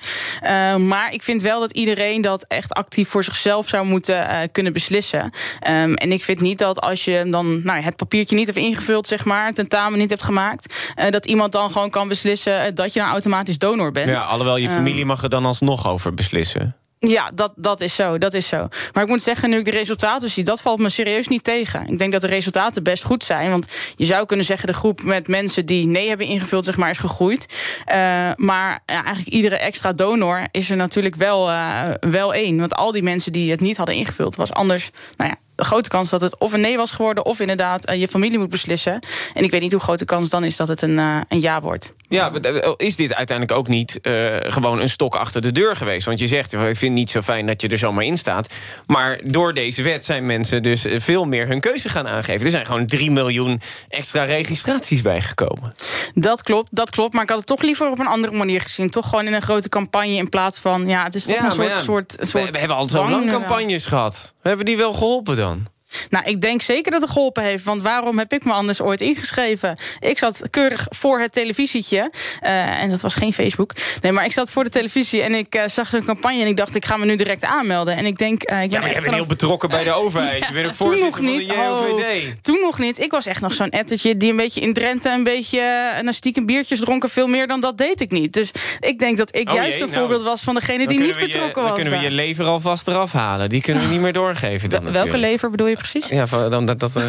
Uh, 0.46 0.76
maar 0.76 1.12
ik 1.12 1.22
vind 1.22 1.42
wel 1.42 1.60
dat 1.60 1.72
iedereen 1.72 2.20
dat 2.20 2.44
echt 2.48 2.72
actief 2.72 3.08
voor 3.08 3.24
zichzelf 3.24 3.68
zou 3.68 3.86
moeten 3.86 4.20
uh, 4.20 4.38
kunnen 4.52 4.72
beslissen. 4.72 5.22
Um, 5.22 5.94
en 5.94 6.12
ik 6.12 6.22
vind 6.22 6.40
niet 6.40 6.58
dat 6.58 6.80
als 6.80 7.04
je 7.04 7.24
dan 7.30 7.62
nou, 7.62 7.80
het 7.80 7.96
papiertje 7.96 8.36
niet 8.36 8.46
hebt 8.46 8.58
ingevuld, 8.58 9.06
zeg 9.06 9.24
maar, 9.24 9.52
tentamen 9.52 9.98
niet 9.98 10.10
hebt 10.10 10.22
gemaakt, 10.22 10.92
uh, 10.96 11.10
dat 11.10 11.26
iemand 11.26 11.52
dan 11.52 11.70
gewoon 11.70 11.90
kan 11.90 12.08
beslissen 12.08 12.74
dat 12.74 12.92
je 12.92 13.00
dan 13.00 13.08
automatisch 13.08 13.58
donor 13.58 13.92
bent. 13.92 14.08
Ja, 14.08 14.20
alhoewel 14.20 14.56
je 14.56 14.68
familie 14.68 15.00
um, 15.00 15.06
mag 15.06 15.22
er 15.22 15.28
dan 15.28 15.44
alsnog 15.44 15.88
over 15.88 16.14
beslissen. 16.14 16.76
Ja, 17.08 17.30
dat, 17.34 17.52
dat 17.56 17.80
is 17.80 17.94
zo, 17.94 18.18
dat 18.18 18.34
is 18.34 18.48
zo. 18.48 18.68
Maar 18.92 19.02
ik 19.02 19.08
moet 19.08 19.22
zeggen, 19.22 19.50
nu 19.50 19.58
ik 19.58 19.64
de 19.64 19.70
resultaten 19.70 20.28
zie, 20.28 20.44
dat 20.44 20.60
valt 20.60 20.78
me 20.78 20.88
serieus 20.88 21.28
niet 21.28 21.44
tegen. 21.44 21.88
Ik 21.88 21.98
denk 21.98 22.12
dat 22.12 22.20
de 22.20 22.26
resultaten 22.26 22.82
best 22.82 23.04
goed 23.04 23.24
zijn. 23.24 23.50
Want 23.50 23.68
je 23.96 24.04
zou 24.04 24.26
kunnen 24.26 24.46
zeggen, 24.46 24.66
de 24.66 24.74
groep 24.74 25.02
met 25.02 25.28
mensen 25.28 25.66
die 25.66 25.86
nee 25.86 26.08
hebben 26.08 26.26
ingevuld, 26.26 26.64
zeg 26.64 26.76
maar, 26.76 26.90
is 26.90 26.98
gegroeid. 26.98 27.46
Uh, 27.78 27.94
maar 28.36 28.80
ja, 28.86 29.04
eigenlijk 29.04 29.28
iedere 29.28 29.56
extra 29.56 29.92
donor 29.92 30.46
is 30.50 30.70
er 30.70 30.76
natuurlijk 30.76 31.14
wel, 31.14 31.48
uh, 31.48 31.90
wel 32.00 32.34
één. 32.34 32.58
Want 32.58 32.74
al 32.74 32.92
die 32.92 33.02
mensen 33.02 33.32
die 33.32 33.50
het 33.50 33.60
niet 33.60 33.76
hadden 33.76 33.94
ingevuld, 33.94 34.36
was 34.36 34.52
anders. 34.52 34.90
Nou 35.16 35.30
ja, 35.30 35.36
de 35.56 35.64
grote 35.64 35.88
kans 35.88 36.10
dat 36.10 36.20
het 36.20 36.38
of 36.38 36.52
een 36.52 36.60
nee 36.60 36.76
was 36.76 36.90
geworden, 36.90 37.24
of 37.24 37.40
inderdaad 37.40 37.90
uh, 37.90 38.00
je 38.00 38.08
familie 38.08 38.38
moet 38.38 38.48
beslissen. 38.48 39.00
En 39.34 39.44
ik 39.44 39.50
weet 39.50 39.60
niet 39.60 39.72
hoe 39.72 39.80
groot 39.80 39.98
de 39.98 40.04
kans 40.04 40.28
dan 40.28 40.44
is 40.44 40.56
dat 40.56 40.68
het 40.68 40.82
een, 40.82 40.98
uh, 40.98 41.20
een 41.28 41.40
ja 41.40 41.60
wordt. 41.60 41.94
Ja, 42.08 42.32
is 42.76 42.96
dit 42.96 43.14
uiteindelijk 43.14 43.58
ook 43.58 43.68
niet 43.68 43.98
uh, 44.02 44.36
gewoon 44.40 44.80
een 44.80 44.88
stok 44.88 45.14
achter 45.14 45.42
de 45.42 45.52
deur 45.52 45.76
geweest? 45.76 46.06
Want 46.06 46.18
je 46.18 46.26
zegt, 46.26 46.52
ik 46.52 46.60
vind 46.60 46.80
het 46.80 46.90
niet 46.90 47.10
zo 47.10 47.22
fijn 47.22 47.46
dat 47.46 47.60
je 47.60 47.68
er 47.68 47.78
zomaar 47.78 48.04
in 48.04 48.18
staat. 48.18 48.52
Maar 48.86 49.20
door 49.22 49.54
deze 49.54 49.82
wet 49.82 50.04
zijn 50.04 50.26
mensen 50.26 50.62
dus 50.62 50.84
veel 50.88 51.24
meer 51.24 51.46
hun 51.46 51.60
keuze 51.60 51.88
gaan 51.88 52.08
aangeven. 52.08 52.44
Er 52.44 52.50
zijn 52.50 52.66
gewoon 52.66 52.86
3 52.86 53.10
miljoen 53.10 53.60
extra 53.88 54.24
registraties 54.24 55.02
bijgekomen. 55.02 55.74
Dat 56.14 56.42
klopt, 56.42 56.68
dat 56.70 56.90
klopt. 56.90 57.12
Maar 57.12 57.22
ik 57.22 57.28
had 57.28 57.38
het 57.38 57.46
toch 57.46 57.62
liever 57.62 57.90
op 57.90 57.98
een 57.98 58.06
andere 58.06 58.36
manier 58.36 58.60
gezien. 58.60 58.90
Toch 58.90 59.08
gewoon 59.08 59.26
in 59.26 59.34
een 59.34 59.42
grote 59.42 59.68
campagne 59.68 60.14
in 60.14 60.28
plaats 60.28 60.58
van... 60.58 60.86
ja, 60.86 61.04
het 61.04 61.14
is 61.14 61.24
toch 61.24 61.36
ja, 61.36 61.44
een 61.44 61.50
soort, 61.50 61.68
ja, 61.68 61.78
soort, 61.78 62.16
we, 62.16 62.26
soort... 62.26 62.50
We 62.50 62.58
hebben 62.58 62.76
al 62.76 62.88
zo 62.88 63.08
lang 63.08 63.30
campagnes 63.30 63.86
gehad. 63.86 64.34
Hebben 64.42 64.66
die 64.66 64.76
wel 64.76 64.92
geholpen 64.92 65.36
dan? 65.36 65.45
done. 65.46 65.75
Nou, 66.10 66.24
ik 66.24 66.40
denk 66.40 66.62
zeker 66.62 66.92
dat 66.92 67.00
het 67.00 67.10
geholpen 67.10 67.42
heeft. 67.42 67.64
Want 67.64 67.82
waarom 67.82 68.18
heb 68.18 68.32
ik 68.32 68.44
me 68.44 68.52
anders 68.52 68.80
ooit 68.80 69.00
ingeschreven? 69.00 69.78
Ik 70.00 70.18
zat 70.18 70.42
keurig 70.50 70.86
voor 70.90 71.20
het 71.20 71.32
televisietje. 71.32 72.10
Uh, 72.42 72.82
en 72.82 72.90
dat 72.90 73.00
was 73.00 73.14
geen 73.14 73.32
Facebook. 73.32 73.72
Nee, 74.00 74.12
maar 74.12 74.24
ik 74.24 74.32
zat 74.32 74.50
voor 74.50 74.64
de 74.64 74.70
televisie 74.70 75.22
en 75.22 75.34
ik 75.34 75.54
uh, 75.54 75.62
zag 75.66 75.88
zo'n 75.88 76.04
campagne. 76.04 76.40
En 76.40 76.46
ik 76.46 76.56
dacht, 76.56 76.74
ik 76.74 76.84
ga 76.84 76.96
me 76.96 77.04
nu 77.04 77.14
direct 77.14 77.44
aanmelden. 77.44 77.96
En 77.96 78.06
ik 78.06 78.18
denk. 78.18 78.50
Uh, 78.50 78.62
ik 78.62 78.70
ja, 78.70 78.80
maar 78.80 78.94
je 78.94 79.00
bent 79.00 79.14
heel 79.14 79.26
betrokken 79.26 79.68
bij 79.68 79.84
de 79.84 79.92
overheid. 80.04 80.38
ja, 80.38 80.46
je 80.46 80.52
bent 80.52 80.66
ook 80.66 80.92
toen 80.92 80.98
nog 80.98 81.20
niet. 81.20 81.46
van 81.46 81.56
de 81.56 81.62
JOVD. 81.62 82.24
Oh, 82.24 82.32
toen 82.42 82.60
nog 82.60 82.78
niet. 82.78 83.00
Ik 83.00 83.10
was 83.10 83.26
echt 83.26 83.40
nog 83.40 83.52
zo'n 83.52 83.70
ettertje 83.70 84.16
die 84.16 84.30
een 84.30 84.36
beetje 84.36 84.60
in 84.60 84.72
Drenthe 84.72 85.10
een 85.10 85.22
beetje 85.22 85.92
een 86.02 86.12
stiekem 86.12 86.46
biertjes 86.46 86.80
dronken. 86.80 87.10
Veel 87.10 87.26
meer 87.26 87.46
dan 87.46 87.60
dat 87.60 87.78
deed 87.78 88.00
ik 88.00 88.10
niet. 88.10 88.32
Dus 88.32 88.50
ik 88.80 88.98
denk 88.98 89.16
dat 89.16 89.36
ik 89.36 89.48
oh, 89.48 89.54
juist 89.54 89.72
jee, 89.72 89.82
een 89.82 89.90
nou, 89.90 90.00
voorbeeld 90.00 90.22
was 90.22 90.42
van 90.42 90.54
degene 90.54 90.86
die 90.86 91.00
niet 91.00 91.18
betrokken 91.18 91.48
je, 91.48 91.54
was. 91.54 91.64
Dan 91.64 91.74
kunnen 91.74 91.98
we 91.98 92.04
je 92.04 92.10
lever 92.10 92.44
alvast 92.44 92.88
eraf 92.88 93.12
halen. 93.12 93.48
Die 93.48 93.62
kunnen 93.62 93.82
we 93.82 93.88
niet 93.88 94.00
meer 94.00 94.12
doorgeven. 94.12 94.70
Dan 94.70 94.82
Welke 94.82 94.98
natuurlijk. 94.98 95.24
lever 95.24 95.50
bedoel 95.50 95.66
je 95.66 95.76
precies? 95.90 96.30
Ja, 96.30 96.48
dan 96.48 96.66
dat. 96.66 96.80
dat 96.80 96.96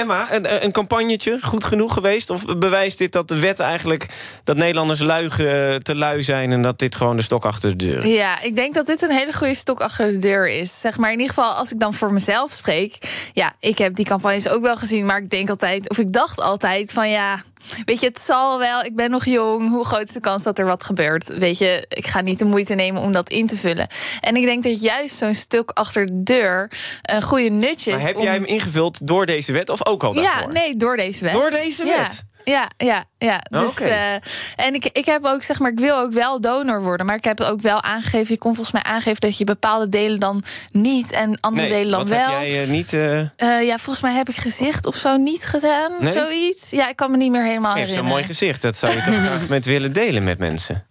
Emma, 0.00 0.32
een, 0.32 0.64
een 0.64 0.72
campagnetje 0.72 1.38
goed 1.42 1.64
genoeg 1.64 1.92
geweest? 1.92 2.30
Of 2.30 2.44
bewijst 2.58 2.98
dit 2.98 3.12
dat 3.12 3.28
de 3.28 3.38
wet 3.38 3.60
eigenlijk 3.60 4.06
dat 4.44 4.56
Nederlanders 4.56 5.00
luigen 5.00 5.82
te 5.82 5.94
lui 5.94 6.22
zijn 6.22 6.52
en 6.52 6.62
dat 6.62 6.78
dit 6.78 6.94
gewoon 6.94 7.16
de 7.16 7.22
stok 7.22 7.44
achter 7.44 7.76
de 7.76 7.84
deur 7.84 8.04
is? 8.04 8.16
Ja, 8.16 8.40
ik 8.40 8.56
denk 8.56 8.74
dat 8.74 8.86
dit 8.86 9.02
een 9.02 9.10
hele 9.10 9.32
goede 9.32 9.54
stok 9.54 9.80
achter 9.80 10.10
de 10.10 10.18
deur 10.18 10.48
is. 10.48 10.80
Zeg 10.80 10.98
maar 10.98 11.12
in 11.12 11.20
ieder 11.20 11.34
geval, 11.34 11.52
als 11.52 11.72
ik 11.72 11.80
dan 11.80 11.94
voor 11.94 12.12
mezelf 12.12 12.52
spreek. 12.52 12.98
Ja, 13.32 13.52
ik 13.60 13.78
heb 13.78 13.94
die 13.94 14.04
campagnes 14.04 14.48
ook 14.48 14.62
wel 14.62 14.76
gezien, 14.76 15.06
maar 15.06 15.22
ik 15.22 15.30
denk 15.30 15.50
altijd, 15.50 15.90
of 15.90 15.98
ik 15.98 16.12
dacht 16.12 16.40
altijd 16.40 16.92
van 16.92 17.10
ja. 17.10 17.40
Weet 17.84 18.00
je, 18.00 18.06
het 18.06 18.18
zal 18.18 18.58
wel, 18.58 18.82
ik 18.82 18.96
ben 18.96 19.10
nog 19.10 19.24
jong. 19.24 19.70
Hoe 19.70 19.84
groot 19.84 20.02
is 20.02 20.12
de 20.12 20.20
kans 20.20 20.42
dat 20.42 20.58
er 20.58 20.64
wat 20.64 20.84
gebeurt? 20.84 21.38
Weet 21.38 21.58
je, 21.58 21.84
ik 21.88 22.06
ga 22.06 22.20
niet 22.20 22.38
de 22.38 22.44
moeite 22.44 22.74
nemen 22.74 23.02
om 23.02 23.12
dat 23.12 23.28
in 23.28 23.46
te 23.46 23.56
vullen. 23.56 23.88
En 24.20 24.36
ik 24.36 24.44
denk 24.44 24.62
dat 24.62 24.80
juist 24.80 25.16
zo'n 25.16 25.34
stuk 25.34 25.70
achter 25.70 26.06
de 26.06 26.22
deur 26.22 26.70
een 27.02 27.22
goede 27.22 27.50
nutje 27.50 27.90
is. 27.90 27.96
Maar 27.96 28.06
heb 28.06 28.16
om... 28.16 28.22
jij 28.22 28.34
hem 28.34 28.44
ingevuld 28.44 29.06
door 29.06 29.26
deze 29.26 29.52
wet 29.52 29.70
of 29.70 29.86
ook 29.86 30.02
al 30.02 30.14
daarvoor? 30.14 30.52
Ja, 30.52 30.60
nee, 30.60 30.76
door 30.76 30.96
deze 30.96 31.24
wet. 31.24 31.32
Door 31.32 31.50
deze 31.50 31.84
wet? 31.84 31.94
Ja. 31.96 32.26
Ja, 32.44 32.68
ja, 32.76 33.04
ja. 33.18 33.40
Dus, 33.50 33.80
okay. 33.80 34.14
uh, 34.16 34.66
en 34.66 34.74
ik, 34.74 34.88
ik 34.92 35.04
heb 35.04 35.24
ook, 35.24 35.42
zeg 35.42 35.58
maar, 35.58 35.70
ik 35.70 35.78
wil 35.78 35.98
ook 35.98 36.12
wel 36.12 36.40
donor 36.40 36.82
worden. 36.82 37.06
Maar 37.06 37.16
ik 37.16 37.24
heb 37.24 37.40
ook 37.40 37.60
wel 37.60 37.82
aangegeven, 37.82 38.34
je 38.34 38.38
kon 38.38 38.54
volgens 38.54 38.82
mij 38.82 38.92
aangeven 38.92 39.20
dat 39.20 39.38
je 39.38 39.44
bepaalde 39.44 39.88
delen 39.88 40.20
dan 40.20 40.42
niet 40.70 41.10
en 41.10 41.40
andere 41.40 41.68
nee, 41.68 41.76
delen 41.76 41.90
dan 41.90 42.00
wat 42.00 42.08
wel. 42.08 42.38
Heb 42.38 42.48
jij 42.48 42.62
uh, 42.62 42.68
niet. 42.68 42.92
Uh... 42.92 43.20
ja, 43.66 43.78
volgens 43.78 44.00
mij 44.00 44.14
heb 44.14 44.28
ik 44.28 44.36
gezicht 44.36 44.86
of 44.86 44.96
zo 44.96 45.16
niet 45.16 45.44
gedaan. 45.44 45.92
Nee? 46.00 46.12
Zoiets. 46.12 46.70
Ja, 46.70 46.88
ik 46.88 46.96
kan 46.96 47.10
me 47.10 47.16
niet 47.16 47.30
meer 47.30 47.44
helemaal 47.44 47.72
je 47.74 47.78
hebt 47.78 47.90
herinneren. 47.90 48.04
zo'n 48.04 48.12
mooi 48.12 48.24
gezicht. 48.24 48.62
Dat 48.62 48.76
zou 48.76 48.92
je 48.92 49.02
toch 49.02 49.20
graag 49.26 49.48
met 49.48 49.64
willen 49.64 49.92
delen 49.92 50.24
met 50.24 50.38
mensen. 50.38 50.86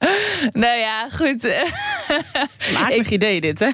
Nou 0.49 0.79
ja, 0.79 1.07
goed. 1.09 1.65
Maakig 2.73 3.09
idee 3.09 3.41
dit, 3.41 3.59
hè? 3.59 3.69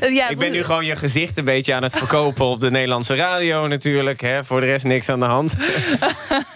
ja, 0.08 0.28
ik 0.28 0.38
ben 0.38 0.52
nu 0.52 0.64
gewoon 0.64 0.84
je 0.84 0.96
gezicht 0.96 1.38
een 1.38 1.44
beetje 1.44 1.74
aan 1.74 1.82
het 1.82 1.96
verkopen 1.96 2.44
op 2.44 2.60
de 2.60 2.70
Nederlandse 2.70 3.14
radio 3.14 3.66
natuurlijk. 3.66 4.20
Hè. 4.20 4.44
Voor 4.44 4.60
de 4.60 4.66
rest 4.66 4.84
niks 4.84 5.08
aan 5.08 5.20
de 5.20 5.26
hand. 5.26 5.54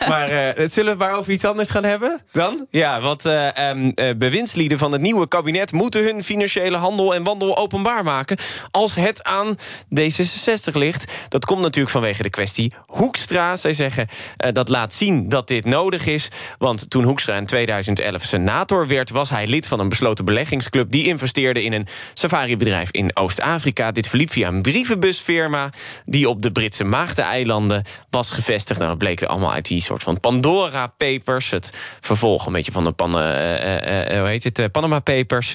maar 0.08 0.30
uh, 0.30 0.38
het 0.54 0.72
zullen 0.72 0.98
we 1.00 1.06
maar 1.06 1.18
over 1.18 1.32
iets 1.32 1.44
anders 1.44 1.70
gaan 1.70 1.84
hebben 1.84 2.20
dan? 2.32 2.66
Ja, 2.70 3.00
want 3.00 3.26
uh, 3.26 3.48
um, 3.70 3.92
uh, 3.94 4.10
bewindslieden 4.16 4.78
van 4.78 4.92
het 4.92 5.00
nieuwe 5.00 5.28
kabinet... 5.28 5.72
moeten 5.72 6.04
hun 6.04 6.24
financiële 6.24 6.76
handel 6.76 7.14
en 7.14 7.22
wandel 7.22 7.58
openbaar 7.58 8.04
maken... 8.04 8.38
als 8.70 8.94
het 8.94 9.22
aan 9.22 9.56
D66 10.00 10.72
ligt. 10.72 11.12
Dat 11.28 11.44
komt 11.44 11.60
natuurlijk 11.60 11.92
vanwege 11.92 12.22
de 12.22 12.30
kwestie 12.30 12.72
Hoekstra. 12.86 13.56
Zij 13.56 13.72
zeggen 13.72 14.08
dat 14.52 14.68
laat 14.68 14.92
zien 14.92 15.28
dat 15.28 15.48
dit 15.48 15.64
nodig 15.64 16.06
is. 16.06 16.28
Want 16.58 16.90
toen 16.90 17.04
Hoekstra 17.04 17.36
in 17.36 17.46
2011 17.46 18.22
senator 18.22 18.86
werd... 18.86 19.10
was 19.10 19.30
hij 19.30 19.46
lid 19.46 19.66
van 19.66 19.80
een 19.80 19.88
besloten 19.88 20.24
beleggingsclub... 20.24 20.90
die 20.90 21.06
investeerde 21.06 21.62
in 21.62 21.72
een 21.72 21.86
safaribedrijf 22.14 22.90
in 22.90 23.16
Oost-Afrika. 23.16 23.90
Dit 23.90 24.08
verliep 24.08 24.30
via 24.30 24.48
een 24.48 24.62
brievenbusfirma... 24.62 25.70
die 26.04 26.28
op 26.28 26.42
de 26.42 26.52
Britse 26.52 26.84
Maagdeneilanden 26.84 27.84
was 28.10 28.30
gevestigd. 28.30 28.78
Nou, 28.78 28.90
dat 28.90 28.98
bleek 28.98 29.22
allemaal 29.22 29.52
uit 29.52 29.68
die 29.68 29.82
soort 29.82 30.02
van 30.02 30.20
Pandora 30.20 30.89
Papers. 30.96 31.50
Het 31.50 31.72
vervolg 32.00 32.46
een 32.46 32.52
beetje 32.52 32.72
van 32.72 32.84
de 32.84 32.92
Pan, 32.92 33.18
uh, 33.18 33.24
uh, 33.24 34.18
hoe 34.18 34.28
heet 34.28 34.44
het, 34.44 34.72
Panama 34.72 34.98
Papers. 34.98 35.54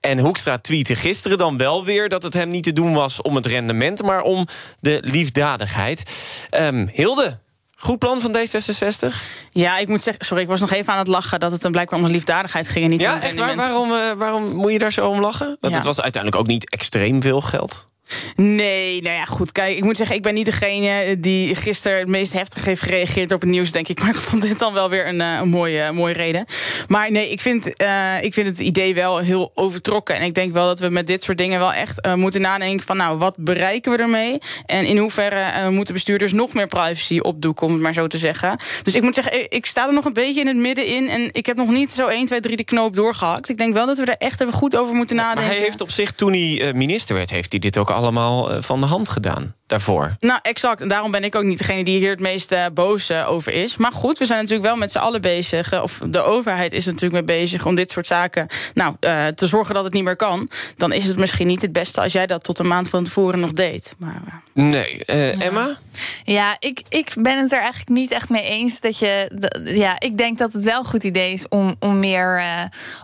En 0.00 0.18
Hoekstra 0.18 0.58
tweette 0.58 0.94
gisteren 0.94 1.38
dan 1.38 1.56
wel 1.56 1.84
weer... 1.84 2.08
dat 2.08 2.22
het 2.22 2.34
hem 2.34 2.48
niet 2.48 2.64
te 2.64 2.72
doen 2.72 2.94
was 2.94 3.22
om 3.22 3.36
het 3.36 3.46
rendement... 3.46 4.02
maar 4.02 4.22
om 4.22 4.46
de 4.80 4.98
liefdadigheid. 5.02 6.10
Um, 6.50 6.88
Hilde, 6.92 7.38
Goed 7.78 7.98
plan 7.98 8.20
van 8.20 8.36
D66? 8.36 9.14
Ja, 9.50 9.78
ik 9.78 9.88
moet 9.88 10.02
zeggen, 10.02 10.24
sorry, 10.24 10.42
ik 10.42 10.48
was 10.48 10.60
nog 10.60 10.70
even 10.70 10.92
aan 10.92 10.98
het 10.98 11.08
lachen 11.08 11.40
dat 11.40 11.52
het 11.52 11.62
dan 11.62 11.72
blijkbaar 11.72 11.98
om 11.98 12.04
de 12.04 12.12
liefdadigheid 12.12 12.68
ging 12.68 12.84
en 12.84 12.90
niet 12.90 13.00
ja, 13.00 13.08
om 13.08 13.14
het 13.14 13.24
echt 13.24 13.36
waar? 13.36 13.56
Waarom, 13.56 14.18
waarom 14.18 14.54
moet 14.54 14.72
je 14.72 14.78
daar 14.78 14.92
zo 14.92 15.08
om 15.08 15.20
lachen? 15.20 15.46
Want 15.60 15.72
ja. 15.72 15.78
het 15.78 15.84
was 15.84 16.00
uiteindelijk 16.00 16.42
ook 16.42 16.48
niet 16.48 16.70
extreem 16.70 17.22
veel 17.22 17.40
geld. 17.40 17.86
Nee, 18.36 19.02
nou 19.02 19.14
ja, 19.14 19.24
goed. 19.24 19.52
Kijk, 19.52 19.76
ik 19.76 19.84
moet 19.84 19.96
zeggen, 19.96 20.16
ik 20.16 20.22
ben 20.22 20.34
niet 20.34 20.44
degene 20.44 21.20
die 21.20 21.54
gisteren 21.54 21.98
het 21.98 22.08
meest 22.08 22.32
heftig 22.32 22.64
heeft 22.64 22.82
gereageerd 22.82 23.32
op 23.32 23.40
het 23.40 23.50
nieuws, 23.50 23.72
denk 23.72 23.88
ik. 23.88 24.00
Maar 24.06 24.14
ik 24.14 24.20
vond 24.20 24.42
dit 24.42 24.58
dan 24.58 24.72
wel 24.72 24.90
weer 24.90 25.08
een, 25.08 25.20
uh, 25.20 25.38
een 25.40 25.48
mooie, 25.48 25.82
uh, 25.82 25.90
mooie 25.90 26.14
reden. 26.14 26.44
Maar 26.88 27.10
nee, 27.10 27.30
ik 27.30 27.40
vind, 27.40 27.82
uh, 27.82 28.22
ik 28.22 28.34
vind 28.34 28.46
het 28.46 28.58
idee 28.58 28.94
wel 28.94 29.18
heel 29.18 29.50
overtrokken. 29.54 30.16
En 30.16 30.22
ik 30.22 30.34
denk 30.34 30.52
wel 30.52 30.66
dat 30.66 30.80
we 30.80 30.88
met 30.88 31.06
dit 31.06 31.24
soort 31.24 31.38
dingen 31.38 31.58
wel 31.58 31.72
echt 31.72 32.14
moeten 32.14 32.40
nadenken 32.40 32.86
van, 32.86 32.96
nou, 32.96 33.18
wat 33.18 33.36
bereiken 33.38 33.92
we 33.92 33.98
ermee? 33.98 34.38
En 34.66 34.84
in 34.84 34.98
hoeverre 34.98 35.70
moeten 35.70 35.94
bestuurders 35.94 36.32
nog 36.32 36.52
meer 36.52 36.66
privacy 36.66 37.18
opdoeken, 37.18 37.66
om 37.66 37.72
het 37.72 37.82
maar 37.82 37.94
zo 37.94 38.06
te 38.06 38.18
zeggen. 38.18 38.58
Dus 38.82 38.94
ik 38.94 39.02
moet 39.02 39.14
zeggen, 39.14 39.50
ik 39.50 39.66
sta 39.66 39.86
er 39.86 39.94
nog 39.94 40.04
een 40.04 40.12
beetje 40.12 40.40
in 40.40 40.46
het 40.46 40.56
midden 40.56 40.86
in. 40.86 41.08
En 41.08 41.28
ik 41.32 41.46
heb 41.46 41.56
nog 41.56 41.68
niet 41.68 41.92
zo 41.92 42.06
1, 42.06 42.26
2, 42.26 42.40
3 42.40 42.56
de 42.56 42.64
knoop 42.64 42.94
doorgehakt. 42.94 43.48
Ik 43.48 43.58
denk 43.58 43.74
wel 43.74 43.86
dat 43.86 43.98
we 43.98 44.04
er 44.04 44.16
echt 44.16 44.40
even 44.40 44.52
goed 44.52 44.76
over 44.76 44.94
moeten 44.94 45.16
nadenken. 45.16 45.42
Maar 45.42 45.52
hij 45.52 45.62
heeft 45.62 45.80
op 45.80 45.90
zich, 45.90 46.12
toen 46.12 46.32
hij 46.32 46.72
minister 46.74 47.14
werd, 47.14 47.30
heeft 47.30 47.50
hij 47.50 47.60
dit 47.60 47.78
ook 47.78 47.90
allemaal 47.96 48.62
van 48.62 48.80
de 48.80 48.86
hand 48.86 49.08
gedaan. 49.08 49.54
Daarvoor. 49.66 50.16
Nou, 50.20 50.38
exact. 50.42 50.80
En 50.80 50.88
daarom 50.88 51.10
ben 51.10 51.24
ik 51.24 51.34
ook 51.34 51.44
niet 51.44 51.58
degene 51.58 51.84
die 51.84 51.98
hier 51.98 52.10
het 52.10 52.20
meest 52.20 52.52
uh, 52.52 52.64
boos 52.74 53.10
uh, 53.10 53.30
over 53.30 53.52
is. 53.52 53.76
Maar 53.76 53.92
goed, 53.92 54.18
we 54.18 54.26
zijn 54.26 54.40
natuurlijk 54.40 54.68
wel 54.68 54.76
met 54.76 54.90
z'n 54.90 54.98
allen 54.98 55.20
bezig. 55.20 55.72
Uh, 55.72 55.82
of 55.82 56.00
de 56.06 56.22
overheid 56.22 56.72
is 56.72 56.84
natuurlijk 56.84 57.12
mee 57.12 57.38
bezig 57.38 57.66
om 57.66 57.74
dit 57.74 57.90
soort 57.90 58.06
zaken 58.06 58.46
nou, 58.74 58.94
te 59.34 59.46
zorgen 59.46 59.74
dat 59.74 59.84
het 59.84 59.92
niet 59.92 60.04
meer 60.04 60.16
kan. 60.16 60.50
Dan 60.76 60.92
is 60.92 61.06
het 61.06 61.16
misschien 61.16 61.46
niet 61.46 61.62
het 61.62 61.72
beste 61.72 62.00
als 62.00 62.12
jij 62.12 62.26
dat 62.26 62.44
tot 62.44 62.58
een 62.58 62.66
maand 62.66 62.88
van 62.88 63.04
tevoren 63.04 63.40
nog 63.40 63.52
deed. 63.52 63.94
Maar, 63.98 64.42
nee. 64.52 65.04
Emma? 65.04 65.76
Ja, 66.24 66.56
ik, 66.58 66.82
ik 66.88 67.14
ben 67.18 67.38
het 67.38 67.52
er 67.52 67.58
eigenlijk 67.58 67.88
niet 67.88 68.10
echt 68.10 68.28
mee 68.28 68.42
eens 68.42 68.80
dat 68.80 68.98
je. 68.98 69.30
Ja, 69.64 70.00
ik 70.00 70.18
denk 70.18 70.38
dat 70.38 70.52
het 70.52 70.62
wel 70.62 70.78
een 70.78 70.84
goed 70.84 71.04
idee 71.04 71.32
is 71.32 71.48
om, 71.48 71.74
om 71.80 71.98
meer 71.98 72.42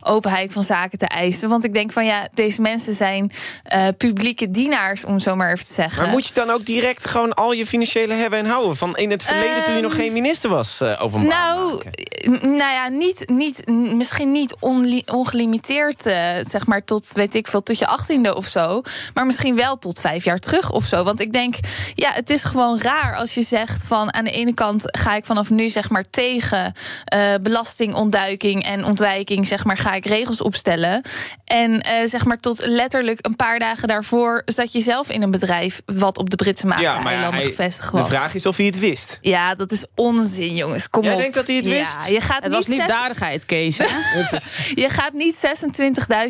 openheid 0.01 0.53
van 0.53 0.65
zaken 0.65 0.99
te 0.99 1.07
eisen. 1.07 1.49
Want 1.49 1.65
ik 1.65 1.75
denk 1.75 1.93
van 1.93 2.05
ja, 2.05 2.29
deze 2.35 2.61
mensen 2.61 2.95
zijn 2.95 3.33
publieke 3.97 4.51
dienaars, 4.51 5.05
om 5.05 5.21
zo 5.21 5.37
maar 5.37 5.53
even 5.53 5.67
te 5.67 5.73
zeggen. 5.73 6.03
Maar 6.03 6.13
moet 6.13 6.27
je 6.27 6.35
dan 6.35 6.52
ook 6.53 6.65
direct 6.65 7.07
gewoon 7.07 7.35
al 7.35 7.53
je 7.53 7.67
financiële 7.67 8.15
hebben 8.15 8.39
en 8.39 8.47
houden? 8.47 8.77
Van 8.77 8.97
in 8.97 9.11
het 9.11 9.23
verleden 9.23 9.57
um, 9.57 9.65
toen 9.65 9.75
je 9.75 9.81
nog 9.83 9.95
geen 9.95 10.13
minister 10.13 10.51
was 10.51 10.81
uh, 10.83 10.99
over 11.03 11.21
Nou, 11.21 11.83
nou 12.31 12.57
ja, 12.57 12.89
niet, 12.89 13.29
niet, 13.29 13.69
misschien 13.95 14.31
niet 14.31 14.57
ongelimiteerd, 15.07 16.07
uh, 16.07 16.15
zeg 16.43 16.67
maar, 16.67 16.85
tot 16.85 17.09
weet 17.13 17.35
ik 17.35 17.47
veel, 17.47 17.63
tot 17.63 17.79
je 17.79 17.87
achttiende 17.87 18.37
of 18.37 18.47
zo. 18.47 18.83
Maar 19.15 19.27
misschien 19.27 19.55
wel 19.55 19.79
tot 19.79 20.01
vijf 20.01 20.25
jaar 20.25 20.39
terug 20.39 20.71
of 20.71 20.85
zo. 20.85 21.05
Want 21.05 21.21
ik 21.21 21.33
denk, 21.33 21.55
ja, 21.95 22.13
het 22.13 22.31
is 22.31 22.45
gewoon 22.45 22.81
raar 22.81 23.17
als 23.17 23.35
je 23.35 23.43
zegt 23.43 23.87
van 23.87 24.15
aan 24.15 24.25
de 24.25 24.31
ene 24.31 24.55
kant 24.55 24.83
ga 24.85 25.15
ik 25.15 25.25
vanaf 25.25 25.51
nu 25.51 25.69
zeg 25.69 25.91
maar 25.91 26.05
tegen 26.11 26.73
uh, 27.15 27.35
belastingontduiking 27.43 28.65
en 28.65 28.85
ontwijking, 28.85 29.47
zeg 29.47 29.65
maar, 29.65 29.77
ga 29.77 29.93
ik 29.93 30.07
regels 30.07 30.41
opstellen. 30.41 31.03
En 31.45 31.85
zeg 32.05 32.25
maar 32.25 32.41
tot 32.41 32.67
letterlijk 32.67 33.27
een 33.27 33.37
paar 33.37 33.59
dagen 33.59 33.89
daarvoor 33.89 34.43
zat 34.45 34.73
je 34.73 34.81
zelf 34.81 35.11
in 35.11 35.23
een 35.23 35.31
bedrijf 35.31 35.83
wat 35.87 36.19
op 36.19 36.31
de 36.31 36.37
Britse 36.37 36.67
Maagdeilanden 36.67 37.41
ja, 37.41 37.47
gevestigd 37.47 37.91
was. 37.91 38.01
De 38.01 38.15
vraag 38.15 38.35
is 38.35 38.47
of 38.47 38.57
hij 38.57 38.67
het 38.67 38.79
wist. 38.79 39.19
Ja, 39.21 39.55
dat 39.55 39.73
is 39.73 39.85
onzin, 39.95 40.55
jongens. 40.55 40.89
Kom 40.89 41.03
Jij 41.03 41.13
op. 41.13 41.19
denkt 41.19 41.35
dat 41.35 41.47
hij 41.47 41.57
het 41.57 41.67
wist? 41.67 42.09
Je 42.13 42.21
gaat 42.21 42.43
het 42.43 42.53
niet 42.53 42.67
was 42.67 42.67
liefdadigheid, 42.67 43.47
Kees. 43.47 43.77
je 44.85 44.89
gaat 44.89 45.13
niet 45.13 45.49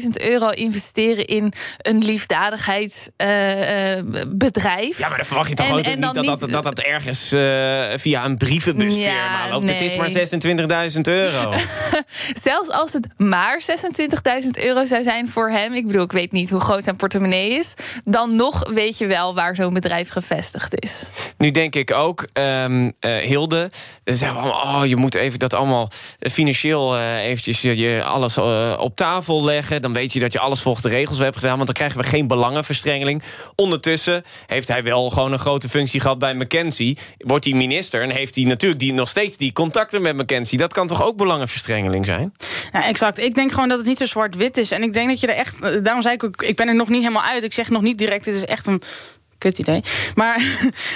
26.000 0.02 0.08
euro 0.12 0.48
investeren 0.48 1.26
in 1.26 1.52
een 1.78 2.04
liefdadigheidsbedrijf. 2.04 4.92
Uh, 4.92 4.98
ja, 4.98 5.08
maar 5.08 5.16
dan 5.16 5.26
verwacht 5.26 5.48
je 5.48 5.54
toch 5.54 5.66
en, 5.66 5.72
ook 5.72 5.78
en 5.78 5.90
niet, 5.90 6.00
dat, 6.14 6.24
niet 6.24 6.40
dat, 6.40 6.50
dat 6.50 6.64
dat 6.64 6.78
ergens 6.78 7.32
uh, 7.32 7.84
via 7.96 8.24
een 8.24 8.36
brievenbusfirma 8.36 9.44
ja, 9.44 9.48
loopt. 9.50 9.64
Nee. 9.64 9.74
Het 9.74 9.84
is 9.84 9.96
maar 9.96 10.10
26.000 10.94 11.00
euro. 11.00 11.52
Zelfs 12.32 12.70
als 12.70 12.92
het 12.92 13.08
maar 13.16 13.62
26.000 14.42 14.48
euro 14.62 14.84
zou 14.84 15.02
zijn 15.02 15.28
voor 15.28 15.50
hem... 15.50 15.74
ik 15.74 15.86
bedoel, 15.86 16.02
ik 16.02 16.12
weet 16.12 16.32
niet 16.32 16.50
hoe 16.50 16.60
groot 16.60 16.84
zijn 16.84 16.96
portemonnee 16.96 17.50
is... 17.50 17.74
dan 18.04 18.36
nog 18.36 18.70
weet 18.70 18.98
je 18.98 19.06
wel 19.06 19.34
waar 19.34 19.56
zo'n 19.56 19.74
bedrijf 19.74 20.08
gevestigd 20.08 20.82
is. 20.82 21.08
Nu 21.36 21.50
denk 21.50 21.74
ik 21.74 21.92
ook, 21.92 22.26
um, 22.32 22.84
uh, 22.84 23.16
Hilde, 23.16 23.70
zeggen 24.04 24.36
we 24.36 24.42
allemaal, 24.42 24.82
oh, 24.82 24.86
je 24.86 24.96
moet 24.96 25.14
even 25.14 25.38
dat 25.38 25.54
allemaal 25.54 25.71
financieel 26.18 26.96
uh, 26.96 27.24
eventjes 27.24 27.60
je, 27.60 28.02
alles 28.04 28.36
uh, 28.36 28.76
op 28.78 28.96
tafel 28.96 29.44
leggen. 29.44 29.82
Dan 29.82 29.92
weet 29.92 30.12
je 30.12 30.20
dat 30.20 30.32
je 30.32 30.38
alles 30.38 30.60
volgens 30.60 30.84
de 30.84 30.90
regels 30.90 31.18
hebt 31.18 31.36
gedaan, 31.36 31.54
want 31.54 31.66
dan 31.66 31.74
krijgen 31.74 31.98
we 32.00 32.04
geen 32.04 32.26
belangenverstrengeling. 32.26 33.22
Ondertussen 33.54 34.22
heeft 34.46 34.68
hij 34.68 34.82
wel 34.82 35.10
gewoon 35.10 35.32
een 35.32 35.38
grote 35.38 35.68
functie 35.68 36.00
gehad 36.00 36.18
bij 36.18 36.34
McKenzie. 36.34 36.98
Wordt 37.18 37.44
hij 37.44 37.54
minister 37.54 38.02
en 38.02 38.10
heeft 38.10 38.34
hij 38.34 38.44
natuurlijk 38.44 38.80
die, 38.80 38.92
nog 38.92 39.08
steeds 39.08 39.36
die 39.36 39.52
contacten 39.52 40.02
met 40.02 40.16
McKenzie. 40.16 40.58
Dat 40.58 40.72
kan 40.72 40.86
toch 40.86 41.02
ook 41.02 41.16
belangenverstrengeling 41.16 42.06
zijn? 42.06 42.32
Ja, 42.72 42.84
exact. 42.86 43.18
Ik 43.18 43.34
denk 43.34 43.52
gewoon 43.52 43.68
dat 43.68 43.78
het 43.78 43.86
niet 43.86 43.98
zo 43.98 44.04
zwart-wit 44.04 44.56
is. 44.56 44.70
En 44.70 44.82
ik 44.82 44.92
denk 44.92 45.08
dat 45.08 45.20
je 45.20 45.26
er 45.26 45.34
echt, 45.34 45.84
daarom 45.84 46.02
zei 46.02 46.14
ik 46.14 46.24
ook, 46.24 46.42
ik 46.42 46.56
ben 46.56 46.68
er 46.68 46.74
nog 46.74 46.88
niet 46.88 47.02
helemaal 47.02 47.22
uit. 47.22 47.44
Ik 47.44 47.52
zeg 47.52 47.70
nog 47.70 47.82
niet 47.82 47.98
direct, 47.98 48.24
dit 48.24 48.34
is 48.34 48.44
echt 48.44 48.66
een 48.66 48.82
kut 49.42 49.58
idee. 49.58 49.82
Maar, 50.14 50.42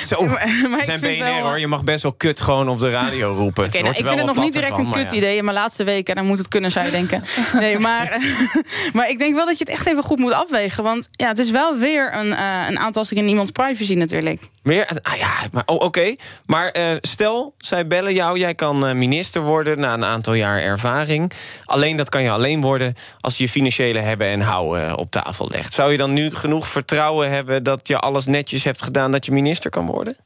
Zo, 0.07 0.25
maar, 0.71 0.85
zijn 0.85 1.01
BNR 1.01 1.19
wel... 1.19 1.41
hoor. 1.41 1.59
Je 1.59 1.67
mag 1.67 1.85
best 1.85 2.03
wel 2.03 2.13
kut 2.13 2.41
gewoon 2.41 2.69
op 2.69 2.81
de 2.81 2.91
radio 2.91 3.33
roepen. 3.33 3.65
Okay, 3.65 3.81
nou, 3.81 3.95
ik 3.97 4.07
vind 4.07 4.19
het 4.19 4.27
nog 4.27 4.45
niet 4.45 4.53
direct 4.53 4.79
een 4.79 4.91
kut 4.91 5.13
idee 5.13 5.37
in 5.37 5.45
mijn 5.45 5.57
laatste 5.57 5.85
week. 5.85 6.09
En 6.09 6.15
dan 6.15 6.27
moet 6.27 6.39
het 6.39 6.49
kunnen, 6.49 6.71
zou 6.71 6.85
je 6.85 6.91
denken. 6.91 7.23
Nee, 7.53 7.79
maar, 7.79 8.19
maar 8.93 9.09
ik 9.09 9.19
denk 9.19 9.35
wel 9.35 9.47
dat 9.47 9.59
je 9.59 9.65
het 9.65 9.73
echt 9.73 9.87
even 9.87 10.03
goed 10.03 10.19
moet 10.19 10.33
afwegen. 10.33 10.83
Want 10.83 11.09
ja, 11.11 11.29
het 11.29 11.39
is 11.39 11.51
wel 11.51 11.77
weer 11.77 12.15
een, 12.15 12.27
uh, 12.27 12.65
een 12.69 12.79
aantasting 12.79 13.21
in 13.21 13.29
iemands 13.29 13.51
privacy 13.51 13.95
natuurlijk. 13.95 14.41
Meer? 14.67 14.89
Ah 15.03 15.17
ja, 15.17 15.33
maar, 15.53 15.63
oh, 15.67 15.81
oké. 15.81 16.15
Maar 16.47 16.77
uh, 16.79 16.85
stel, 17.01 17.55
zij 17.59 17.87
bellen 17.87 18.15
jou. 18.15 18.39
Jij 18.39 18.55
kan 18.55 18.89
uh, 18.89 18.95
minister 18.95 19.43
worden 19.43 19.81
na 19.81 19.93
een 19.95 20.05
aantal 20.05 20.35
jaar 20.35 20.61
ervaring. 20.61 21.33
Alleen 21.65 21.97
dat 21.97 22.09
kan 22.09 22.23
je 22.23 22.31
alleen 22.31 22.61
worden 22.61 22.95
als 23.21 23.37
je 23.37 23.45
je 23.45 23.51
financiële 23.51 23.99
hebben 23.99 24.27
en 24.27 24.41
houden 24.41 24.97
op 24.97 25.11
tafel 25.11 25.49
legt. 25.51 25.75
Zou 25.75 25.91
je 25.91 25.97
dan 25.97 26.13
nu 26.13 26.35
genoeg 26.35 26.69
vertrouwen 26.69 27.31
hebben 27.31 27.63
dat 27.63 27.89
je 27.89 27.99
alles 27.99 28.27
netjes 28.27 28.65
hebt 28.65 28.83
gedaan 28.83 29.11
dat 29.11 29.25
je 29.25 29.33
minister 29.33 29.71
kan 29.71 29.87
worden? 29.87 30.17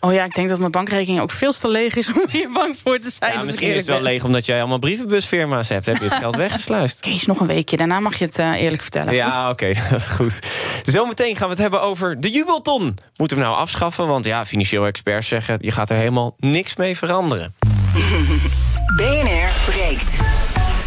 Oh 0.00 0.12
ja, 0.12 0.24
ik 0.24 0.34
denk 0.34 0.48
dat 0.48 0.58
mijn 0.58 0.70
bankrekening 0.70 1.20
ook 1.20 1.30
veel 1.30 1.52
te 1.52 1.68
leeg 1.68 1.96
is 1.96 2.12
om 2.12 2.24
hier 2.30 2.52
bang 2.52 2.76
voor 2.84 2.98
te 2.98 3.10
zijn. 3.18 3.32
Ja, 3.32 3.42
misschien 3.44 3.68
is 3.68 3.76
het 3.76 3.86
wel 3.86 4.00
leeg 4.00 4.24
omdat 4.24 4.46
jij 4.46 4.58
allemaal 4.58 4.78
brievenbusfirma's 4.78 5.68
hebt. 5.68 5.86
Heb 5.86 5.96
je 5.96 6.04
het 6.04 6.12
geld 6.12 6.36
weggesluist? 6.46 7.00
Kees, 7.00 7.26
nog 7.26 7.40
een 7.40 7.46
weekje. 7.46 7.76
Daarna 7.76 8.00
mag 8.00 8.18
je 8.18 8.24
het 8.24 8.38
uh, 8.38 8.62
eerlijk 8.62 8.82
vertellen. 8.82 9.14
Ja, 9.14 9.50
oké, 9.50 9.50
okay, 9.50 9.82
dat 9.90 10.00
is 10.00 10.08
goed. 10.08 10.38
Zometeen 10.82 11.36
gaan 11.36 11.46
we 11.46 11.52
het 11.52 11.62
hebben 11.62 11.82
over 11.82 12.20
de 12.20 12.30
jubelton. 12.30 12.98
Moeten 13.16 13.36
we 13.36 13.42
nou 13.42 13.56
afschaffen? 13.56 14.06
Want 14.06 14.24
ja, 14.24 14.46
financieel 14.46 14.86
experts 14.86 15.28
zeggen... 15.28 15.56
je 15.60 15.70
gaat 15.70 15.90
er 15.90 15.96
helemaal 15.96 16.34
niks 16.38 16.76
mee 16.76 16.96
veranderen. 16.96 17.54
BNR 18.96 19.50
breekt. 19.64 20.35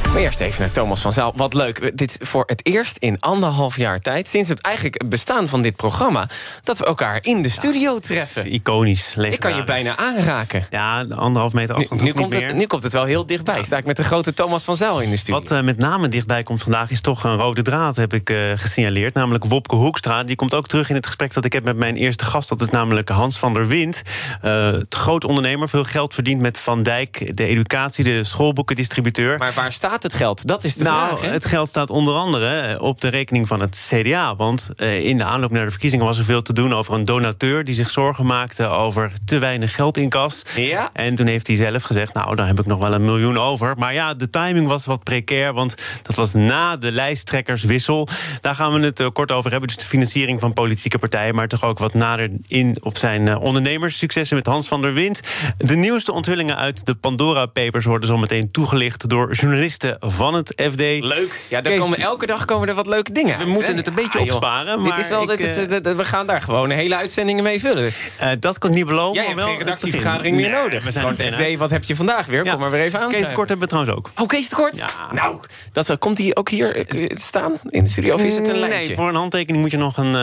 Maar 0.09 0.17
eerst 0.17 0.39
even 0.39 0.61
naar 0.61 0.71
Thomas 0.71 1.01
van 1.01 1.13
Zaal. 1.13 1.33
Wat 1.35 1.53
leuk. 1.53 1.97
Dit 1.97 2.17
voor 2.21 2.43
het 2.45 2.65
eerst 2.65 2.97
in 2.97 3.19
anderhalf 3.19 3.77
jaar 3.77 3.99
tijd... 3.99 4.27
sinds 4.27 4.49
het 4.49 4.61
eigenlijk 4.61 5.09
bestaan 5.09 5.47
van 5.47 5.61
dit 5.61 5.75
programma... 5.75 6.29
dat 6.63 6.77
we 6.77 6.85
elkaar 6.85 7.19
in 7.21 7.41
de 7.41 7.49
studio 7.49 7.99
treffen. 7.99 8.53
Iconisch. 8.53 9.15
Ik 9.15 9.39
kan 9.39 9.55
je 9.55 9.63
bijna 9.63 9.97
aanraken. 9.97 10.65
Ja, 10.69 11.05
anderhalf 11.09 11.53
meter 11.53 11.75
afstand 11.75 12.01
nu, 12.01 12.07
nu 12.07 12.13
komt 12.13 12.33
het, 12.33 12.53
nu 12.53 12.65
komt 12.65 12.83
het 12.83 12.91
wel 12.91 13.03
heel 13.03 13.25
dichtbij. 13.25 13.63
Sta 13.63 13.77
ik 13.77 13.85
met 13.85 13.95
de 13.95 14.03
grote 14.03 14.33
Thomas 14.33 14.63
van 14.63 14.77
Zaal 14.77 15.01
in 15.01 15.09
de 15.09 15.17
studio. 15.17 15.39
Wat 15.39 15.51
uh, 15.51 15.61
met 15.61 15.77
name 15.77 16.07
dichtbij 16.07 16.43
komt 16.43 16.61
vandaag... 16.61 16.91
is 16.91 17.01
toch 17.01 17.23
een 17.23 17.37
rode 17.37 17.61
draad, 17.61 17.95
heb 17.95 18.13
ik 18.13 18.29
uh, 18.29 18.51
gesignaleerd. 18.55 19.13
Namelijk 19.13 19.45
Wopke 19.45 19.75
Hoekstra. 19.75 20.23
Die 20.23 20.35
komt 20.35 20.53
ook 20.53 20.67
terug 20.67 20.89
in 20.89 20.95
het 20.95 21.05
gesprek 21.05 21.33
dat 21.33 21.45
ik 21.45 21.53
heb 21.53 21.63
met 21.63 21.77
mijn 21.77 21.95
eerste 21.95 22.25
gast. 22.25 22.49
Dat 22.49 22.61
is 22.61 22.69
namelijk 22.69 23.09
Hans 23.09 23.39
van 23.39 23.53
der 23.53 23.67
Wind. 23.67 24.01
Uh, 24.45 24.75
groot 24.89 25.25
ondernemer, 25.25 25.69
veel 25.69 25.83
geld 25.83 26.13
verdient 26.13 26.41
met 26.41 26.57
Van 26.57 26.83
Dijk... 26.83 27.37
de 27.37 27.45
educatie, 27.45 28.03
de 28.03 28.23
schoolboekendistributeur. 28.23 29.37
Maar 29.37 29.53
waar 29.53 29.71
staat 29.71 29.98
het 30.03 30.13
geld? 30.13 30.47
Dat 30.47 30.63
is 30.63 30.75
de 30.75 30.83
nou, 30.83 31.17
vraag. 31.17 31.31
Het 31.31 31.45
geld 31.45 31.69
staat 31.69 31.89
onder 31.89 32.13
andere 32.13 32.81
op 32.81 33.01
de 33.01 33.07
rekening 33.07 33.47
van 33.47 33.59
het 33.59 33.87
CDA. 33.89 34.35
Want 34.35 34.69
uh, 34.77 35.05
in 35.05 35.17
de 35.17 35.23
aanloop 35.23 35.51
naar 35.51 35.65
de 35.65 35.71
verkiezingen 35.71 36.05
was 36.05 36.17
er 36.17 36.23
veel 36.23 36.41
te 36.41 36.53
doen 36.53 36.73
over 36.73 36.93
een 36.93 37.03
donateur 37.03 37.63
die 37.63 37.75
zich 37.75 37.89
zorgen 37.89 38.25
maakte 38.25 38.67
over 38.67 39.11
te 39.25 39.39
weinig 39.39 39.75
geld 39.75 39.97
in 39.97 40.09
kas. 40.09 40.43
Ja. 40.55 40.89
En 40.93 41.15
toen 41.15 41.27
heeft 41.27 41.47
hij 41.47 41.55
zelf 41.55 41.83
gezegd: 41.83 42.13
Nou, 42.13 42.35
daar 42.35 42.47
heb 42.47 42.59
ik 42.59 42.65
nog 42.65 42.79
wel 42.79 42.93
een 42.93 43.05
miljoen 43.05 43.37
over. 43.37 43.73
Maar 43.77 43.93
ja, 43.93 44.13
de 44.13 44.29
timing 44.29 44.67
was 44.67 44.85
wat 44.85 45.03
precair, 45.03 45.53
want 45.53 45.75
dat 46.01 46.15
was 46.15 46.33
na 46.33 46.77
de 46.77 46.91
lijsttrekkerswissel. 46.91 48.07
Daar 48.41 48.55
gaan 48.55 48.73
we 48.73 48.85
het 48.85 48.99
uh, 48.99 49.07
kort 49.13 49.31
over 49.31 49.51
hebben. 49.51 49.67
Dus 49.67 49.77
de 49.77 49.85
financiering 49.85 50.39
van 50.39 50.53
politieke 50.53 50.97
partijen, 50.97 51.35
maar 51.35 51.47
toch 51.47 51.63
ook 51.63 51.79
wat 51.79 51.93
nader 51.93 52.29
in 52.47 52.77
op 52.81 52.97
zijn 52.97 53.37
ondernemerssuccessen 53.37 54.37
met 54.37 54.45
Hans 54.45 54.67
van 54.67 54.81
der 54.81 54.93
Wind. 54.93 55.21
De 55.57 55.75
nieuwste 55.75 56.11
onthullingen 56.11 56.57
uit 56.57 56.85
de 56.85 56.95
Pandora 56.95 57.45
Papers 57.45 57.85
worden 57.85 58.07
zo 58.07 58.17
meteen 58.17 58.51
toegelicht 58.51 59.09
door 59.09 59.33
journalisten 59.33 59.88
van 59.99 60.33
het 60.33 60.53
FD. 60.71 60.79
Leuk. 60.79 61.41
Ja, 61.47 61.61
daar 61.61 61.77
komen, 61.77 61.97
elke 61.97 62.25
dag 62.25 62.45
komen 62.45 62.67
er 62.67 62.75
wat 62.75 62.87
leuke 62.87 63.11
dingen 63.11 63.37
We 63.37 63.45
moeten 63.45 63.75
het 63.75 63.87
een 63.87 63.93
beetje 63.93 64.19
opsparen. 64.19 64.81
Maar 64.81 64.91
dit 64.91 65.03
is 65.03 65.09
wel, 65.09 65.25
dit 65.25 65.39
is, 65.41 65.57
uh, 65.57 65.95
we 65.95 66.05
gaan 66.05 66.27
daar 66.27 66.41
gewoon 66.41 66.69
een 66.69 66.77
hele 66.77 66.95
uitzending 66.95 67.41
mee 67.41 67.59
vullen. 67.59 67.83
Uh, 67.83 68.27
dat 68.39 68.57
kan 68.57 68.69
ik 68.69 68.75
niet 68.75 68.85
beloven. 68.85 69.13
Jij 69.13 69.25
hebt 69.25 69.41
geen 69.41 69.57
redactievergadering 69.57 70.35
meer 70.35 70.49
nee, 70.49 70.61
nodig. 70.61 70.83
We 70.83 70.91
zijn 70.91 71.07
het 71.07 71.33
FD, 71.33 71.57
wat 71.57 71.69
heb 71.69 71.83
je 71.83 71.95
vandaag 71.95 72.25
weer? 72.25 72.43
Kom 72.43 72.59
maar 72.59 72.71
weer 72.71 72.81
even 72.81 72.99
aan. 72.99 73.11
Kees 73.11 73.27
de 73.27 73.33
Kort 73.33 73.49
hebben 73.49 73.67
we 73.67 73.73
trouwens 73.73 73.97
ook. 73.97 74.11
Oh, 74.15 74.27
Kees 74.27 74.49
de 74.49 74.55
Kort? 74.55 74.85
Nou, 75.11 75.39
dat, 75.71 75.97
komt 75.99 76.17
hij 76.17 76.35
ook 76.35 76.49
hier 76.49 76.85
staan 77.13 77.59
in 77.69 77.83
de 77.83 77.89
studio? 77.89 78.13
Of 78.13 78.21
is 78.21 78.35
het 78.35 78.47
een 78.47 78.57
lijntje? 78.57 78.87
Nee, 78.87 78.95
voor 78.95 79.07
een 79.07 79.15
handtekening 79.15 79.61
moet 79.61 79.71
je 79.71 79.77
nog 79.77 79.97
een, 79.97 80.13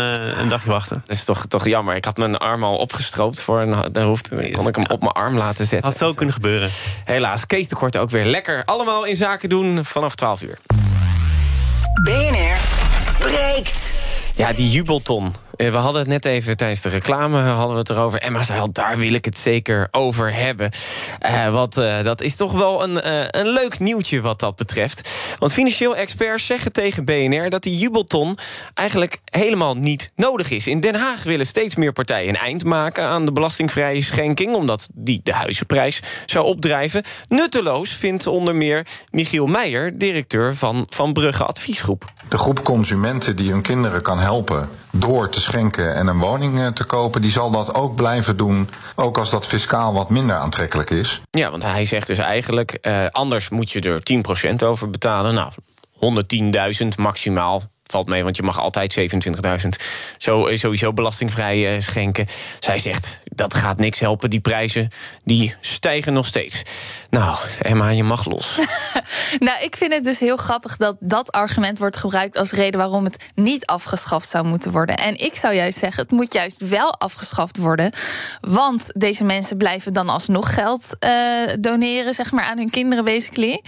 een 0.40 0.48
dagje 0.48 0.70
wachten. 0.70 1.02
Dat 1.06 1.16
is 1.16 1.24
toch, 1.24 1.46
toch 1.46 1.66
jammer. 1.66 1.96
Ik 1.96 2.04
had 2.04 2.16
mijn 2.16 2.36
arm 2.36 2.64
al 2.64 2.76
opgestroopt. 2.76 3.40
Voor 3.40 3.60
een, 3.60 3.92
dan 3.92 4.04
hoefde, 4.04 4.50
kon 4.50 4.68
ik 4.68 4.76
hem 4.76 4.86
op 4.86 5.00
mijn 5.00 5.12
arm 5.12 5.36
laten 5.36 5.66
zetten. 5.66 5.88
Had 5.88 5.98
zo 5.98 6.12
kunnen 6.12 6.34
gebeuren. 6.34 6.70
Helaas, 7.04 7.46
Kees 7.46 7.68
de 7.68 7.74
Kort 7.74 7.96
ook 7.96 8.10
weer 8.10 8.24
lekker. 8.24 8.64
Allemaal 8.64 9.04
in 9.04 9.16
zaken 9.16 9.48
doen 9.48 9.55
vanaf 9.64 10.14
12 10.14 10.42
uur. 10.42 10.58
BNR 12.02 12.58
breekt. 13.18 13.95
Ja, 14.36 14.52
die 14.52 14.70
jubelton. 14.70 15.32
Eh, 15.56 15.70
we 15.70 15.76
hadden 15.76 16.00
het 16.00 16.10
net 16.10 16.24
even 16.24 16.56
tijdens 16.56 16.80
de 16.80 16.88
reclame 16.88 17.38
hadden 17.38 17.72
we 17.72 17.78
het 17.78 17.90
erover. 17.90 18.20
Emma 18.20 18.42
zei 18.42 18.60
al, 18.60 18.72
daar 18.72 18.98
wil 18.98 19.12
ik 19.12 19.24
het 19.24 19.38
zeker 19.38 19.88
over 19.90 20.34
hebben. 20.34 20.70
Uh, 21.26 21.52
wat, 21.52 21.78
uh, 21.78 22.02
dat 22.02 22.20
is 22.20 22.36
toch 22.36 22.52
wel 22.52 22.82
een, 22.82 22.98
een 23.38 23.48
leuk 23.48 23.78
nieuwtje 23.78 24.20
wat 24.20 24.40
dat 24.40 24.56
betreft. 24.56 25.10
Want 25.38 25.52
financieel 25.52 25.96
experts 25.96 26.46
zeggen 26.46 26.72
tegen 26.72 27.04
BNR... 27.04 27.50
dat 27.50 27.62
die 27.62 27.76
jubelton 27.76 28.38
eigenlijk 28.74 29.20
helemaal 29.24 29.76
niet 29.76 30.10
nodig 30.16 30.50
is. 30.50 30.66
In 30.66 30.80
Den 30.80 30.94
Haag 30.94 31.22
willen 31.22 31.46
steeds 31.46 31.74
meer 31.74 31.92
partijen 31.92 32.28
een 32.28 32.36
eind 32.36 32.64
maken... 32.64 33.04
aan 33.04 33.24
de 33.24 33.32
belastingvrije 33.32 34.02
schenking... 34.02 34.54
omdat 34.54 34.88
die 34.94 35.20
de 35.22 35.32
huizenprijs 35.32 36.02
zou 36.26 36.44
opdrijven. 36.44 37.02
Nutteloos 37.28 37.90
vindt 37.90 38.26
onder 38.26 38.54
meer 38.54 38.86
Michiel 39.10 39.46
Meijer... 39.46 39.98
directeur 39.98 40.56
van 40.56 40.86
Van 40.88 41.12
Brugge 41.12 41.44
Adviesgroep. 41.44 42.12
De 42.28 42.38
groep 42.38 42.64
consumenten 42.64 43.36
die 43.36 43.50
hun 43.50 43.62
kinderen 43.62 44.02
kan 44.02 44.18
helpen 44.18 44.68
door 44.90 45.28
te 45.28 45.40
schenken 45.40 45.94
en 45.94 46.06
een 46.06 46.18
woning 46.18 46.60
eh, 46.60 46.66
te 46.66 46.84
kopen, 46.84 47.22
die 47.22 47.30
zal 47.30 47.50
dat 47.50 47.74
ook 47.74 47.94
blijven 47.94 48.36
doen, 48.36 48.68
ook 48.94 49.18
als 49.18 49.30
dat 49.30 49.46
fiscaal 49.46 49.92
wat 49.92 50.10
minder 50.10 50.36
aantrekkelijk 50.36 50.90
is. 50.90 51.20
Ja, 51.30 51.50
want 51.50 51.62
hij 51.62 51.84
zegt 51.84 52.06
dus 52.06 52.18
eigenlijk, 52.18 52.72
eh, 52.72 53.06
anders 53.10 53.48
moet 53.48 53.70
je 53.70 53.80
er 53.80 54.02
10% 54.02 54.62
over 54.62 54.90
betalen. 54.90 55.34
Nou, 55.34 55.50
110.000 55.92 56.96
maximaal. 56.96 57.62
Valt 57.86 58.06
mee, 58.06 58.22
want 58.22 58.36
je 58.36 58.42
mag 58.42 58.60
altijd 58.60 58.92
27.000 58.92 59.68
zo, 60.18 60.46
eh, 60.46 60.56
sowieso 60.56 60.92
belastingvrij 60.92 61.74
eh, 61.74 61.80
schenken. 61.80 62.26
Zij 62.60 62.78
zegt, 62.78 63.20
dat 63.24 63.54
gaat 63.54 63.78
niks 63.78 64.00
helpen. 64.00 64.30
Die 64.30 64.40
prijzen 64.40 64.90
die 65.24 65.54
stijgen 65.60 66.12
nog 66.12 66.26
steeds. 66.26 66.62
Nou, 67.10 67.38
Emma, 67.62 67.88
je 67.88 68.02
mag 68.02 68.24
los. 68.24 68.58
Nou, 69.38 69.62
ik 69.62 69.76
vind 69.76 69.92
het 69.92 70.04
dus 70.04 70.20
heel 70.20 70.36
grappig 70.36 70.76
dat 70.76 70.96
dat 71.00 71.32
argument 71.32 71.78
wordt 71.78 71.96
gebruikt 71.96 72.36
als 72.36 72.50
reden 72.50 72.80
waarom 72.80 73.04
het 73.04 73.30
niet 73.34 73.66
afgeschaft 73.66 74.28
zou 74.28 74.46
moeten 74.46 74.70
worden. 74.72 74.96
En 74.96 75.18
ik 75.18 75.34
zou 75.34 75.54
juist 75.54 75.78
zeggen, 75.78 76.02
het 76.02 76.10
moet 76.10 76.32
juist 76.32 76.68
wel 76.68 76.94
afgeschaft 76.94 77.56
worden. 77.56 77.92
Want 78.40 78.90
deze 78.94 79.24
mensen 79.24 79.56
blijven 79.56 79.92
dan 79.92 80.08
alsnog 80.08 80.54
geld 80.54 80.96
eh, 80.98 81.10
doneren, 81.58 82.14
zeg 82.14 82.32
maar, 82.32 82.44
aan 82.44 82.58
hun 82.58 82.70
kinderen, 82.70 83.04
basically. 83.04 83.62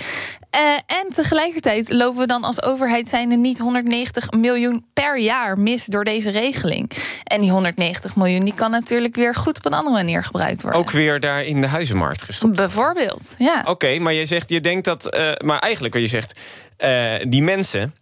Eh, 0.50 0.60
en 0.86 1.08
tegelijkertijd 1.14 1.92
lopen 1.92 2.20
we 2.20 2.26
dan 2.26 2.44
als 2.44 2.62
overheid 2.62 3.08
zijnde 3.08 3.36
niet 3.36 3.58
190 3.58 4.30
miljoen 4.30 4.86
per 4.92 5.18
jaar 5.18 5.58
mis 5.58 5.84
door 5.84 6.04
deze 6.04 6.30
regeling. 6.30 6.90
En 7.24 7.40
die 7.40 7.50
190 7.50 8.16
miljoen 8.16 8.44
die 8.44 8.54
kan 8.54 8.70
natuurlijk 8.70 9.14
weer 9.16 9.34
goed 9.34 9.56
op 9.58 9.66
een 9.66 9.72
andere 9.72 9.96
manier 9.96 10.24
gebruikt 10.24 10.62
worden. 10.62 10.80
Ook 10.80 10.90
weer 10.90 11.20
daar 11.20 11.44
in 11.44 11.60
de 11.60 11.66
huizenmarkt 11.66 12.22
gestopt. 12.22 12.56
Bijvoorbeeld, 12.56 13.34
ja. 13.38 13.62
Oké, 13.66 13.98
maar 13.98 14.12
je 14.12 14.26
zegt, 14.26 14.50
je 14.50 14.60
denkt 14.60 14.84
dat. 14.84 15.06
eh, 15.06 15.32
maar 15.44 15.58
eigenlijk 15.58 15.94
wat 15.94 16.02
je 16.02 16.08
zegt, 16.08 16.38
eh, 16.76 17.14
die 17.28 17.42
mensen. 17.42 17.94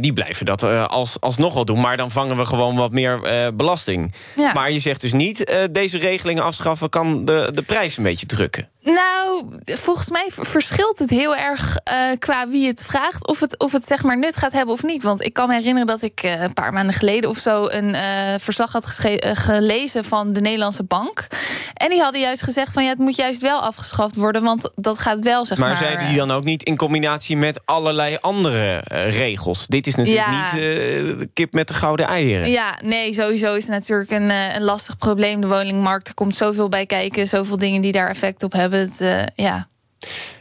die 0.00 0.12
blijven 0.12 0.46
dat 0.46 0.62
eh, 0.62 0.86
als, 0.86 1.20
alsnog 1.20 1.54
wel 1.54 1.64
doen. 1.64 1.80
Maar 1.80 1.96
dan 1.96 2.10
vangen 2.10 2.36
we 2.36 2.44
gewoon 2.44 2.76
wat 2.76 2.92
meer 2.92 3.20
belasting. 3.54 4.14
Ja. 4.36 4.52
Maar 4.52 4.72
je 4.72 4.80
zegt 4.80 5.00
dus 5.00 5.12
niet, 5.12 5.68
deze 5.70 5.98
regelingen 5.98 6.44
afschaffen 6.44 6.88
kan 6.88 7.24
de, 7.24 7.50
de 7.54 7.62
prijs 7.62 7.96
een 7.96 8.02
beetje 8.02 8.26
drukken. 8.26 8.68
Nou, 8.82 9.48
volgens 9.64 10.10
mij 10.10 10.26
verschilt 10.30 10.98
het 10.98 11.10
heel 11.10 11.36
erg 11.36 11.76
eh, 11.84 11.96
qua 12.18 12.48
wie 12.48 12.66
het 12.66 12.84
vraagt. 12.86 13.26
Of 13.26 13.40
het, 13.40 13.58
of 13.58 13.72
het 13.72 13.86
zeg 13.86 14.02
maar 14.02 14.18
nut 14.18 14.36
gaat 14.36 14.52
hebben 14.52 14.74
of 14.74 14.82
niet. 14.82 15.02
Want 15.02 15.24
ik 15.24 15.32
kan 15.32 15.48
me 15.48 15.54
herinneren 15.54 15.86
dat 15.86 16.02
ik 16.02 16.22
eh, 16.22 16.40
een 16.40 16.52
paar 16.52 16.72
maanden 16.72 16.94
geleden 16.94 17.30
of 17.30 17.38
zo 17.38 17.66
een 17.68 17.94
eh, 17.94 18.34
verslag 18.38 18.72
had 18.72 18.86
gelezen 19.20 20.04
van 20.04 20.32
de 20.32 20.40
Nederlandse 20.40 20.84
Bank. 20.84 21.26
En 21.74 21.90
die 21.90 22.00
hadden 22.00 22.20
juist 22.20 22.42
gezegd 22.42 22.72
van 22.72 22.84
ja, 22.84 22.88
het 22.90 22.98
moet 22.98 23.16
juist 23.16 23.42
wel 23.42 23.60
afgeschaft 23.60 24.16
worden. 24.16 24.42
Want 24.42 24.70
dat 24.74 24.98
gaat 24.98 25.20
wel 25.20 25.44
zeg 25.44 25.58
maar. 25.58 25.68
maar 25.68 25.76
zeiden 25.76 26.08
die 26.08 26.16
dan 26.16 26.30
ook 26.30 26.44
niet 26.44 26.62
in 26.62 26.76
combinatie 26.76 27.36
met 27.36 27.60
allerlei 27.64 28.18
andere 28.20 28.78
regels? 29.08 29.66
Dit 29.66 29.86
is 29.86 29.94
natuurlijk 29.94 30.26
Ja. 30.26 30.42
niet 30.42 30.50
de 30.52 31.28
kip 31.32 31.52
met 31.52 31.68
de 31.68 31.74
gouden 31.74 32.06
eieren. 32.06 32.50
Ja, 32.50 32.78
nee, 32.82 33.14
sowieso 33.14 33.54
is 33.54 33.62
het 33.62 33.72
natuurlijk 33.72 34.10
een, 34.10 34.30
een 34.30 34.62
lastig 34.62 34.96
probleem. 34.98 35.40
De 35.40 35.46
woningmarkt, 35.46 36.08
er 36.08 36.14
komt 36.14 36.36
zoveel 36.36 36.68
bij 36.68 36.86
kijken. 36.86 37.26
Zoveel 37.26 37.58
dingen 37.58 37.80
die 37.80 37.92
daar 37.92 38.08
effect 38.08 38.42
op 38.42 38.52
hebben. 38.52 38.67
Het, 38.76 39.00
eh, 39.00 39.26
ja. 39.34 39.68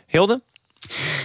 Hilde? 0.07 0.41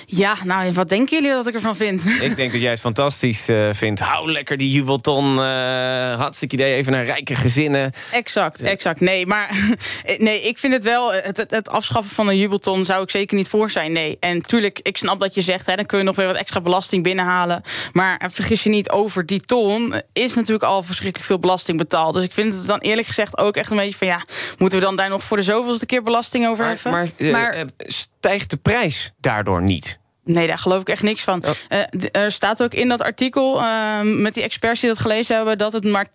Ja, 0.07 0.37
nou, 0.45 0.73
wat 0.73 0.89
denken 0.89 1.17
jullie 1.17 1.31
dat 1.37 1.47
ik 1.47 1.55
ervan 1.55 1.77
vind? 1.77 2.05
Ik 2.21 2.37
denk 2.37 2.53
dat 2.53 2.61
jij 2.61 2.71
het 2.71 2.81
fantastisch 2.81 3.49
eh, 3.49 3.69
vindt. 3.73 4.01
Hou 4.01 4.33
lekker 4.33 4.57
die 4.57 4.71
jubelton. 4.71 5.39
eh 5.39 6.01
hartstikke 6.19 6.55
idee. 6.55 6.75
Even 6.75 6.93
naar 6.93 7.05
rijke 7.05 7.35
gezinnen. 7.35 7.93
Exact, 8.13 8.63
exact. 8.63 9.01
Nee, 9.01 9.27
maar 9.27 9.51
nee, 10.19 10.43
ik 10.43 10.59
vind 10.59 10.73
het 10.73 10.85
wel. 10.85 11.13
Het, 11.13 11.37
het, 11.37 11.51
het 11.51 11.69
afschaffen 11.69 12.15
van 12.15 12.29
een 12.29 12.39
jubelton 12.39 12.85
zou 12.85 13.03
ik 13.03 13.11
zeker 13.11 13.37
niet 13.37 13.49
voor 13.49 13.71
zijn. 13.71 13.93
Nee. 13.93 14.17
En 14.21 14.43
tuurlijk, 14.43 14.81
ik 14.83 14.97
snap 14.97 15.21
dat 15.21 15.35
je 15.35 15.41
zegt, 15.43 15.67
hè, 15.67 15.75
dan 15.77 15.87
kun 15.87 15.99
je 15.99 16.05
nog 16.05 16.17
weer 16.17 16.27
wat 16.27 16.37
extra 16.37 16.61
belasting 16.61 17.03
binnenhalen. 17.03 17.63
Maar 17.93 18.17
eh, 18.17 18.29
vergis 18.31 18.63
je 18.63 18.71
niet, 18.71 18.91
over 18.91 19.27
die 19.27 19.41
ton 19.41 19.95
is 20.13 20.35
natuurlijk 20.35 20.65
al 20.65 20.83
verschrikkelijk 20.83 21.27
veel 21.29 21.39
belasting 21.39 21.79
betaald. 21.79 22.15
Dus 22.15 22.25
ik 22.25 22.33
vind 22.33 22.55
het 22.55 22.67
dan 22.67 22.79
eerlijk 22.79 23.07
gezegd 23.07 23.39
ook 23.39 23.57
echt 23.57 23.71
een 23.71 23.77
beetje 23.77 23.99
van 23.99 24.07
ja, 24.07 24.23
moeten 24.59 24.79
we 24.79 24.85
dan 24.85 24.97
daar 24.97 25.09
nog 25.09 25.23
voor 25.23 25.37
de 25.37 25.43
zoveelste 25.43 25.87
keer 25.87 26.03
belasting 26.03 26.47
over 26.47 26.63
Maar, 26.65 26.73
heffen? 26.73 26.91
maar, 27.31 27.51
eh, 27.51 27.61
eh, 27.61 27.67
stijgt 28.23 28.51
de 28.51 28.57
prijs 28.57 29.13
daardoor 29.21 29.63
niet? 29.63 29.99
Nee, 30.25 30.47
daar 30.47 30.59
geloof 30.59 30.81
ik 30.81 30.89
echt 30.89 31.03
niks 31.03 31.23
van. 31.23 31.43
Eh, 31.69 31.81
d- 31.81 32.17
er 32.17 32.31
staat 32.31 32.63
ook 32.63 32.75
in 32.75 32.89
dat 32.89 33.03
artikel 33.03 33.61
eh, 33.61 34.01
met 34.03 34.35
die 34.35 34.43
experts 34.43 34.81
die 34.81 34.89
dat 34.89 34.99
gelezen 34.99 35.37
hebben... 35.37 35.59
dat 35.59 35.73
het 35.73 35.85
maar 35.85 36.07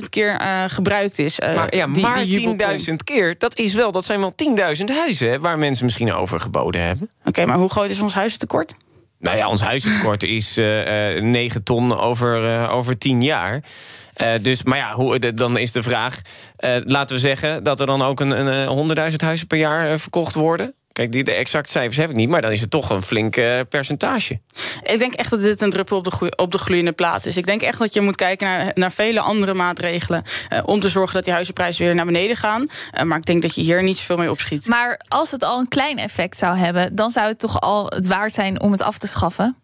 10.000 0.00 0.08
keer 0.10 0.36
eh, 0.36 0.64
gebruikt 0.68 1.18
is. 1.18 1.38
eh, 1.38 1.54
maar 1.54 1.76
ja, 1.76 1.86
die- 1.86 2.02
maar 2.02 2.14
die 2.24 2.40
jubelton. 2.40 2.78
10.000 2.78 2.94
keer, 3.04 3.34
dat, 3.38 3.58
is 3.58 3.74
wel, 3.74 3.92
dat 3.92 4.04
zijn 4.04 4.20
wel 4.20 4.34
10.000 4.78 4.84
huizen... 4.84 5.30
hè, 5.30 5.40
waar 5.40 5.58
mensen 5.58 5.84
misschien 5.84 6.12
over 6.12 6.40
geboden 6.40 6.82
hebben. 6.82 7.10
Oké, 7.24 7.46
maar 7.46 7.56
hoe 7.56 7.68
groot 7.70 7.90
is 7.90 8.00
ons 8.00 8.14
huizentekort? 8.14 8.74
Nou 9.18 9.36
ja, 9.36 9.48
ons 9.48 9.60
huizentekort 9.60 10.22
is 10.38 10.56
eh, 10.56 11.16
eh, 11.16 11.22
9 11.22 11.62
ton 11.62 11.98
over, 11.98 12.48
eh, 12.62 12.72
over 12.74 12.98
10 12.98 13.22
jaar. 13.22 13.62
Eh, 14.14 14.32
dus, 14.40 14.62
maar 14.62 14.78
ja, 14.78 14.92
hoe, 14.94 15.18
de- 15.18 15.34
dan 15.34 15.58
is 15.58 15.72
de 15.72 15.82
vraag... 15.82 16.20
eh, 16.56 16.76
laten 16.84 17.14
we 17.16 17.20
zeggen 17.22 17.64
dat 17.64 17.80
er 17.80 17.86
dan 17.86 18.02
ook 18.02 18.20
een, 18.20 18.30
een, 18.46 18.66
eh, 18.68 19.08
100.000 19.10 19.16
huizen 19.16 19.46
per 19.46 19.58
jaar 19.58 19.92
eh, 19.92 19.98
verkocht 19.98 20.34
worden... 20.34 20.74
Kijk, 20.96 21.12
die, 21.12 21.24
de 21.24 21.32
exacte 21.32 21.70
cijfers 21.70 21.96
heb 21.96 22.10
ik 22.10 22.16
niet, 22.16 22.28
maar 22.28 22.40
dan 22.40 22.50
is 22.50 22.60
het 22.60 22.70
toch 22.70 22.90
een 22.90 23.02
flink 23.02 23.36
eh, 23.36 23.60
percentage. 23.68 24.40
Ik 24.82 24.98
denk 24.98 25.14
echt 25.14 25.30
dat 25.30 25.40
dit 25.40 25.60
een 25.60 25.70
druppel 25.70 25.96
op 25.96 26.04
de, 26.04 26.32
op 26.36 26.52
de 26.52 26.58
gloeiende 26.58 26.92
plaat 26.92 27.26
is. 27.26 27.36
Ik 27.36 27.46
denk 27.46 27.62
echt 27.62 27.78
dat 27.78 27.94
je 27.94 28.00
moet 28.00 28.16
kijken 28.16 28.46
naar, 28.46 28.70
naar 28.74 28.92
vele 28.92 29.20
andere 29.20 29.54
maatregelen... 29.54 30.22
eh, 30.48 30.62
om 30.64 30.80
te 30.80 30.88
zorgen 30.88 31.14
dat 31.14 31.24
die 31.24 31.32
huizenprijzen 31.32 31.84
weer 31.84 31.94
naar 31.94 32.04
beneden 32.04 32.36
gaan. 32.36 32.66
Eh, 32.90 33.02
maar 33.02 33.18
ik 33.18 33.24
denk 33.24 33.42
dat 33.42 33.54
je 33.54 33.62
hier 33.62 33.82
niet 33.82 33.96
zoveel 33.96 34.16
mee 34.16 34.30
opschiet. 34.30 34.66
Maar 34.66 35.00
als 35.08 35.30
het 35.30 35.44
al 35.44 35.58
een 35.58 35.68
klein 35.68 35.98
effect 35.98 36.36
zou 36.36 36.56
hebben, 36.56 36.94
dan 36.94 37.10
zou 37.10 37.26
het 37.26 37.38
toch 37.38 37.60
al 37.60 37.86
het 37.86 38.06
waard 38.06 38.32
zijn 38.32 38.60
om 38.60 38.72
het 38.72 38.82
af 38.82 38.98
te 38.98 39.06
schaffen. 39.06 39.56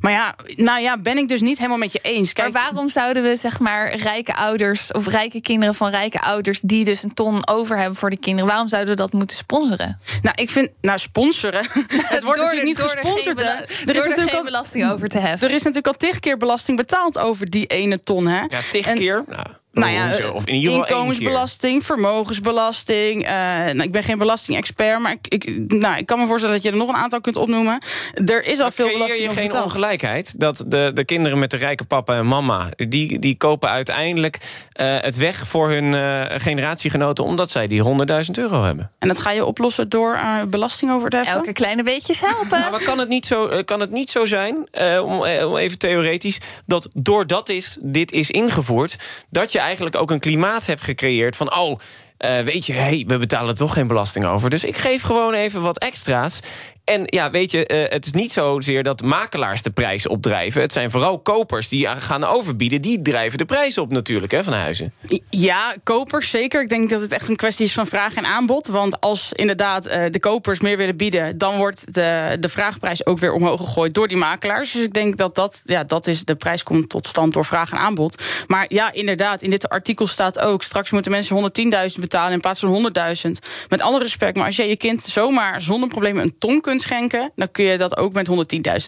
Maar 0.00 0.12
ja, 0.12 0.34
nou 0.56 0.80
ja, 0.80 0.98
ben 0.98 1.18
ik 1.18 1.28
dus 1.28 1.40
niet 1.40 1.56
helemaal 1.56 1.78
met 1.78 1.92
je 1.92 1.98
eens. 2.02 2.32
Kijk, 2.32 2.52
maar 2.52 2.62
waarom 2.62 2.88
zouden 2.88 3.22
we 3.22 3.36
zeg 3.36 3.58
maar 3.58 3.94
rijke 3.96 4.34
ouders 4.34 4.92
of 4.92 5.06
rijke 5.06 5.40
kinderen 5.40 5.74
van 5.74 5.90
rijke 5.90 6.20
ouders 6.20 6.60
die 6.62 6.84
dus 6.84 7.02
een 7.02 7.14
ton 7.14 7.48
over 7.48 7.76
hebben 7.78 7.96
voor 7.96 8.10
de 8.10 8.16
kinderen, 8.18 8.48
waarom 8.48 8.68
zouden 8.68 8.90
we 8.90 9.00
dat 9.00 9.12
moeten 9.12 9.36
sponsoren? 9.36 9.98
Nou, 10.22 10.34
ik 10.42 10.50
vind, 10.50 10.68
nou, 10.80 10.98
sponsoren. 10.98 11.66
Het 11.72 12.22
wordt 12.22 12.38
Door 12.38 12.44
natuurlijk 12.44 12.58
er- 12.58 12.64
niet 12.64 12.76
door 12.76 12.90
er 12.90 12.96
gesponsord. 13.00 13.24
geen 13.24 13.46
hè. 13.46 13.64
bela- 13.84 13.92
door 13.92 14.12
er 14.12 14.28
geen 14.28 14.44
belasting 14.44 14.90
over 14.90 15.08
te 15.08 15.18
heffen. 15.18 15.48
Er 15.48 15.54
is 15.54 15.62
natuurlijk 15.62 15.86
al 15.86 16.08
tig 16.08 16.18
keer 16.18 16.36
belasting 16.36 16.76
betaald 16.76 17.18
over 17.18 17.50
die 17.50 17.66
ene 17.66 18.00
ton, 18.00 18.26
hè? 18.26 18.40
Ja, 18.40 18.58
tig 18.70 18.86
En- 18.86 18.94
keer. 18.96 19.24
Nou, 19.28 19.46
Nou 19.78 19.92
ja, 19.92 20.06
hoezo? 20.06 20.30
of 20.30 20.46
in 20.46 20.54
ieder 20.54 20.70
geval 20.70 20.82
één 20.82 20.86
keer. 20.86 20.96
inkomensbelasting, 20.96 21.84
vermogensbelasting. 21.84 23.24
eh, 23.24 23.32
nou, 23.32 23.82
ik 23.82 23.92
ben 23.92 24.02
geen 24.02 24.18
belastingexpert, 24.18 25.00
maar 25.00 25.12
ik, 25.12 25.28
ik, 25.28 25.72
nou, 25.72 25.96
ik 25.98 26.06
kan 26.06 26.18
me 26.18 26.26
voorstellen 26.26 26.54
dat 26.54 26.64
je 26.64 26.70
er 26.70 26.76
nog 26.76 26.88
een 26.88 26.94
aantal 26.94 27.20
kunt 27.20 27.36
opnoemen. 27.36 27.82
Er 28.26 28.46
is 28.46 28.60
al 28.60 28.70
veel 28.70 28.86
Creëer 28.86 28.98
belasting 28.98 29.28
je 29.28 29.34
geen 29.34 29.46
betaald. 29.46 29.64
ongelijkheid? 29.64 30.40
Dat 30.40 30.64
de, 30.66 30.90
de 30.94 31.04
kinderen 31.04 31.38
met 31.38 31.50
de 31.50 31.56
rijke 31.56 31.84
papa 31.84 32.16
en 32.16 32.26
mama... 32.26 32.68
die, 32.76 33.18
die 33.18 33.36
kopen 33.36 33.68
uiteindelijk 33.68 34.38
eh, 34.72 34.96
het 35.00 35.16
weg 35.16 35.46
voor 35.46 35.68
hun 35.68 35.94
eh, 35.94 36.24
generatiegenoten... 36.40 37.24
omdat 37.24 37.50
zij 37.50 37.66
die 37.66 37.82
100.000 37.84 37.90
euro 38.32 38.62
hebben. 38.62 38.90
En 38.98 39.08
dat 39.08 39.18
ga 39.18 39.30
je 39.30 39.44
oplossen 39.44 39.88
door 39.88 40.14
eh, 40.14 40.42
belasting 40.48 40.90
over 40.92 41.10
te 41.10 41.16
heffen? 41.16 41.34
Elke 41.34 41.52
kleine 41.52 41.82
beetjes 41.82 42.20
helpen. 42.20 42.70
Maar 42.70 42.82
kan 42.82 42.98
het 42.98 43.08
niet 43.08 43.26
zo, 43.26 43.46
eh, 43.46 43.64
kan 43.64 43.80
het 43.80 43.90
niet 43.90 44.10
zo 44.10 44.24
zijn, 44.24 44.66
eh, 44.70 45.00
om, 45.04 45.24
eh, 45.24 45.46
om 45.48 45.56
even 45.56 45.78
theoretisch... 45.78 46.38
dat 46.66 46.88
doordat 46.96 47.48
is, 47.48 47.76
dit 47.80 48.12
is 48.12 48.30
ingevoerd... 48.30 48.96
dat 49.30 49.52
je 49.52 49.58
eigenlijk 49.68 49.96
ook 49.96 50.10
een 50.10 50.20
klimaat 50.20 50.66
hebt 50.66 50.82
gecreëerd 50.82 51.36
van... 51.36 51.56
oh, 51.56 51.78
eh, 52.16 52.40
weet 52.40 52.66
je, 52.66 52.72
hey, 52.72 53.04
we 53.06 53.18
betalen 53.18 53.56
toch 53.56 53.72
geen 53.72 53.86
belasting 53.86 54.24
over... 54.24 54.50
dus 54.50 54.64
ik 54.64 54.76
geef 54.76 55.02
gewoon 55.02 55.34
even 55.34 55.62
wat 55.62 55.78
extra's... 55.78 56.40
En 56.88 57.02
ja, 57.04 57.30
weet 57.30 57.50
je, 57.50 57.66
eh, 57.66 57.92
het 57.92 58.06
is 58.06 58.12
niet 58.12 58.32
zozeer 58.32 58.82
dat 58.82 59.02
makelaars 59.02 59.62
de 59.62 59.70
prijs 59.70 60.06
opdrijven. 60.06 60.60
Het 60.60 60.72
zijn 60.72 60.90
vooral 60.90 61.18
kopers 61.18 61.68
die 61.68 61.88
gaan 61.88 62.24
overbieden. 62.24 62.82
Die 62.82 63.02
drijven 63.02 63.38
de 63.38 63.44
prijs 63.44 63.78
op 63.78 63.92
natuurlijk, 63.92 64.32
hè, 64.32 64.44
van 64.44 64.52
huizen. 64.52 64.92
Ja, 65.30 65.74
kopers 65.82 66.30
zeker. 66.30 66.62
Ik 66.62 66.68
denk 66.68 66.90
dat 66.90 67.00
het 67.00 67.12
echt 67.12 67.28
een 67.28 67.36
kwestie 67.36 67.64
is 67.64 67.72
van 67.72 67.86
vraag 67.86 68.14
en 68.14 68.26
aanbod. 68.26 68.66
Want 68.66 69.00
als 69.00 69.32
inderdaad 69.32 69.86
eh, 69.86 70.02
de 70.10 70.20
kopers 70.20 70.60
meer 70.60 70.76
willen 70.76 70.96
bieden... 70.96 71.38
dan 71.38 71.56
wordt 71.56 71.94
de, 71.94 72.36
de 72.40 72.48
vraagprijs 72.48 73.06
ook 73.06 73.18
weer 73.18 73.32
omhoog 73.32 73.60
gegooid 73.60 73.94
door 73.94 74.08
die 74.08 74.16
makelaars. 74.16 74.72
Dus 74.72 74.82
ik 74.82 74.92
denk 74.92 75.16
dat 75.16 75.34
dat, 75.34 75.62
ja, 75.64 75.84
dat 75.84 76.06
is, 76.06 76.24
de 76.24 76.36
prijs 76.36 76.62
komt 76.62 76.88
tot 76.88 77.06
stand 77.06 77.32
door 77.32 77.44
vraag 77.44 77.70
en 77.70 77.78
aanbod. 77.78 78.22
Maar 78.46 78.66
ja, 78.68 78.92
inderdaad, 78.92 79.42
in 79.42 79.50
dit 79.50 79.68
artikel 79.68 80.06
staat 80.06 80.38
ook... 80.38 80.62
straks 80.62 80.90
moeten 80.90 81.10
mensen 81.10 81.52
110.000 81.90 82.00
betalen 82.00 82.32
in 82.32 82.40
plaats 82.40 82.60
van 82.60 82.92
100.000. 83.24 83.30
Met 83.68 83.80
alle 83.80 83.98
respect, 83.98 84.36
maar 84.36 84.46
als 84.46 84.56
je 84.56 84.68
je 84.68 84.76
kind 84.76 85.02
zomaar 85.02 85.60
zonder 85.60 85.88
problemen 85.88 86.22
een 86.22 86.38
ton 86.38 86.60
kunt 86.60 86.76
schenken... 86.80 87.32
dan 87.36 87.50
kun 87.50 87.64
je 87.64 87.78
dat 87.78 87.96
ook 87.96 88.12
met 88.12 88.28
110.000 88.28 88.34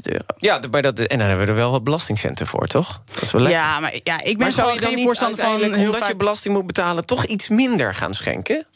euro. 0.03 0.25
Ja, 0.37 0.61
bij 0.71 0.83
dat, 0.83 0.99
en 0.99 1.19
dan 1.19 1.29
hebben 1.29 1.47
we 1.47 1.53
er 1.53 1.59
wel 1.59 1.71
wat 1.71 1.85
belastingcenten 1.85 2.47
voor, 2.47 2.67
toch? 2.67 3.03
Dat 3.13 3.23
is 3.23 3.31
wel 3.31 3.43
lekker. 3.43 3.61
Ja, 3.61 3.81
maar 3.81 3.95
ja, 4.03 4.21
ik 4.23 4.39
ben 4.39 4.39
maar 4.39 4.53
zou 4.53 4.69
zo 4.69 4.75
je 4.75 4.81
dan 4.81 4.89
geen 4.89 4.97
niet 4.97 5.07
voorstander 5.07 5.45
van 5.45 5.65
omdat 5.65 5.97
vaak... 5.97 6.09
je 6.09 6.17
belasting 6.17 6.55
moet 6.55 6.67
betalen... 6.67 7.07
toch 7.07 7.25
iets 7.25 7.49
minder 7.49 7.95
gaan 7.95 8.15
schenken? 8.15 8.67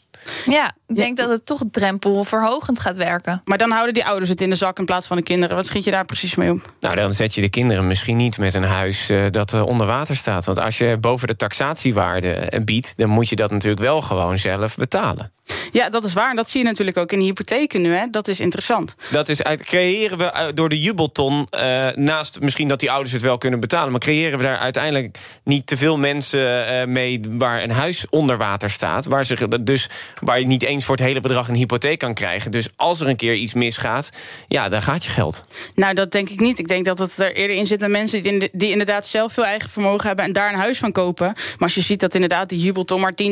Ja, 0.45 0.71
ik 0.87 0.95
denk 0.95 1.17
dat 1.17 1.29
het 1.29 1.45
toch 1.45 1.61
drempelverhogend 1.71 2.79
gaat 2.79 2.97
werken. 2.97 3.41
Maar 3.45 3.57
dan 3.57 3.71
houden 3.71 3.93
die 3.93 4.05
ouders 4.05 4.29
het 4.29 4.41
in 4.41 4.49
de 4.49 4.55
zak 4.55 4.79
in 4.79 4.85
plaats 4.85 5.07
van 5.07 5.17
de 5.17 5.23
kinderen. 5.23 5.55
Wat 5.55 5.65
schiet 5.65 5.83
je 5.83 5.91
daar 5.91 6.05
precies 6.05 6.35
mee 6.35 6.51
op? 6.51 6.73
Nou, 6.79 6.95
dan 6.95 7.13
zet 7.13 7.33
je 7.33 7.41
de 7.41 7.49
kinderen 7.49 7.87
misschien 7.87 8.17
niet 8.17 8.37
met 8.37 8.53
een 8.53 8.63
huis 8.63 9.09
uh, 9.09 9.25
dat 9.29 9.53
uh, 9.53 9.65
onder 9.65 9.87
water 9.87 10.15
staat. 10.15 10.45
Want 10.45 10.59
als 10.59 10.77
je 10.77 10.97
boven 10.99 11.27
de 11.27 11.35
taxatiewaarde 11.35 12.61
biedt, 12.65 12.97
dan 12.97 13.09
moet 13.09 13.29
je 13.29 13.35
dat 13.35 13.51
natuurlijk 13.51 13.81
wel 13.81 14.01
gewoon 14.01 14.37
zelf 14.37 14.75
betalen. 14.75 15.31
Ja, 15.71 15.89
dat 15.89 16.05
is 16.05 16.13
waar. 16.13 16.29
En 16.29 16.35
dat 16.35 16.49
zie 16.49 16.59
je 16.59 16.65
natuurlijk 16.65 16.97
ook 16.97 17.11
in 17.11 17.19
de 17.19 17.25
hypotheken 17.25 17.81
nu. 17.81 17.93
Hè. 17.93 18.05
Dat 18.11 18.27
is 18.27 18.39
interessant. 18.39 18.95
Dat 19.11 19.29
is 19.29 19.43
uit, 19.43 19.63
creëren 19.63 20.17
we 20.17 20.51
door 20.53 20.69
de 20.69 20.81
jubelton, 20.81 21.47
uh, 21.55 21.87
naast 21.93 22.39
misschien 22.39 22.67
dat 22.67 22.79
die 22.79 22.91
ouders 22.91 23.11
het 23.11 23.21
wel 23.21 23.37
kunnen 23.37 23.59
betalen, 23.59 23.91
maar 23.91 23.99
creëren 23.99 24.37
we 24.37 24.43
daar 24.43 24.57
uiteindelijk 24.57 25.17
niet 25.43 25.67
te 25.67 25.77
veel 25.77 25.97
mensen 25.97 26.73
uh, 26.73 26.85
mee 26.85 27.21
waar 27.29 27.63
een 27.63 27.71
huis 27.71 28.05
onder 28.09 28.37
water 28.37 28.69
staat, 28.69 29.05
waar, 29.05 29.25
ze, 29.25 29.63
dus, 29.63 29.89
waar 30.21 30.39
je 30.39 30.45
niet 30.45 30.63
eens 30.75 30.85
voor 30.85 30.95
het 30.95 31.05
hele 31.05 31.19
bedrag 31.19 31.47
een 31.47 31.55
hypotheek 31.55 31.99
kan 31.99 32.13
krijgen. 32.13 32.51
Dus 32.51 32.69
als 32.75 32.99
er 32.99 33.07
een 33.07 33.15
keer 33.15 33.33
iets 33.33 33.53
misgaat, 33.53 34.09
ja, 34.47 34.69
dan 34.69 34.81
gaat 34.81 35.03
je 35.03 35.09
geld. 35.09 35.41
Nou, 35.75 35.93
dat 35.93 36.11
denk 36.11 36.29
ik 36.29 36.39
niet. 36.39 36.59
Ik 36.59 36.67
denk 36.67 36.85
dat 36.85 36.99
het 36.99 37.17
er 37.17 37.35
eerder 37.35 37.55
in 37.55 37.67
zit 37.67 37.79
met 37.79 37.89
mensen 37.89 38.23
die, 38.23 38.49
die 38.51 38.71
inderdaad 38.71 39.07
zelf 39.07 39.33
veel 39.33 39.45
eigen 39.45 39.69
vermogen 39.69 40.07
hebben 40.07 40.25
en 40.25 40.33
daar 40.33 40.53
een 40.53 40.59
huis 40.59 40.77
van 40.77 40.91
kopen. 40.91 41.25
Maar 41.25 41.55
als 41.59 41.75
je 41.75 41.81
ziet 41.81 41.99
dat 41.99 42.13
inderdaad 42.13 42.49
die 42.49 42.59
jubelton 42.59 43.01
maar 43.01 43.13
10.000 43.23 43.29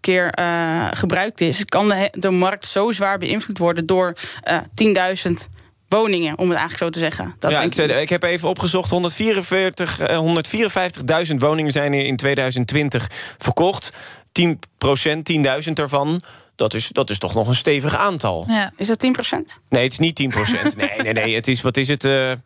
keer 0.00 0.38
uh, 0.40 0.86
gebruikt 0.90 1.40
is, 1.40 1.64
kan 1.64 1.88
de, 1.88 2.08
de 2.12 2.30
markt 2.30 2.66
zo 2.66 2.90
zwaar 2.90 3.18
beïnvloed 3.18 3.58
worden 3.58 3.86
door 3.86 4.16
uh, 4.48 4.58
10.000 5.26 5.32
woningen, 5.88 6.38
om 6.38 6.48
het 6.48 6.58
eigenlijk 6.58 6.78
zo 6.78 6.88
te 6.88 6.98
zeggen. 6.98 7.34
Dat 7.38 7.50
ja, 7.50 7.62
ik, 7.62 7.74
ik, 7.74 8.08
heb 8.08 8.22
even 8.22 8.48
opgezocht, 8.48 8.90
144, 8.90 10.00
uh, 10.00 11.24
154.000 11.28 11.34
woningen 11.36 11.72
zijn 11.72 11.92
er 11.92 12.04
in 12.04 12.16
2020 12.16 13.10
verkocht. 13.38 13.92
10 14.32 14.60
procent, 14.78 15.32
10.000 15.66 15.72
ervan 15.74 16.22
dat 16.56 16.74
is, 16.74 16.88
dat 16.88 17.10
is 17.10 17.18
toch 17.18 17.34
nog 17.34 17.48
een 17.48 17.54
stevig 17.54 17.96
aantal. 17.96 18.44
Ja. 18.48 18.72
Is 18.76 18.86
dat 18.86 19.04
10% 19.04 19.08
Nee, 19.68 19.82
het 19.82 19.92
is 19.92 19.98
niet 19.98 20.20
10% 20.20 20.76
Nee, 20.76 20.90
nee, 21.02 21.12
nee. 21.12 21.34
Het 21.34 21.48
is, 21.48 21.62
wat 21.62 21.76
is 21.76 21.88
het? 21.88 22.04
Uh, 22.04 22.30
uh, 22.30 22.36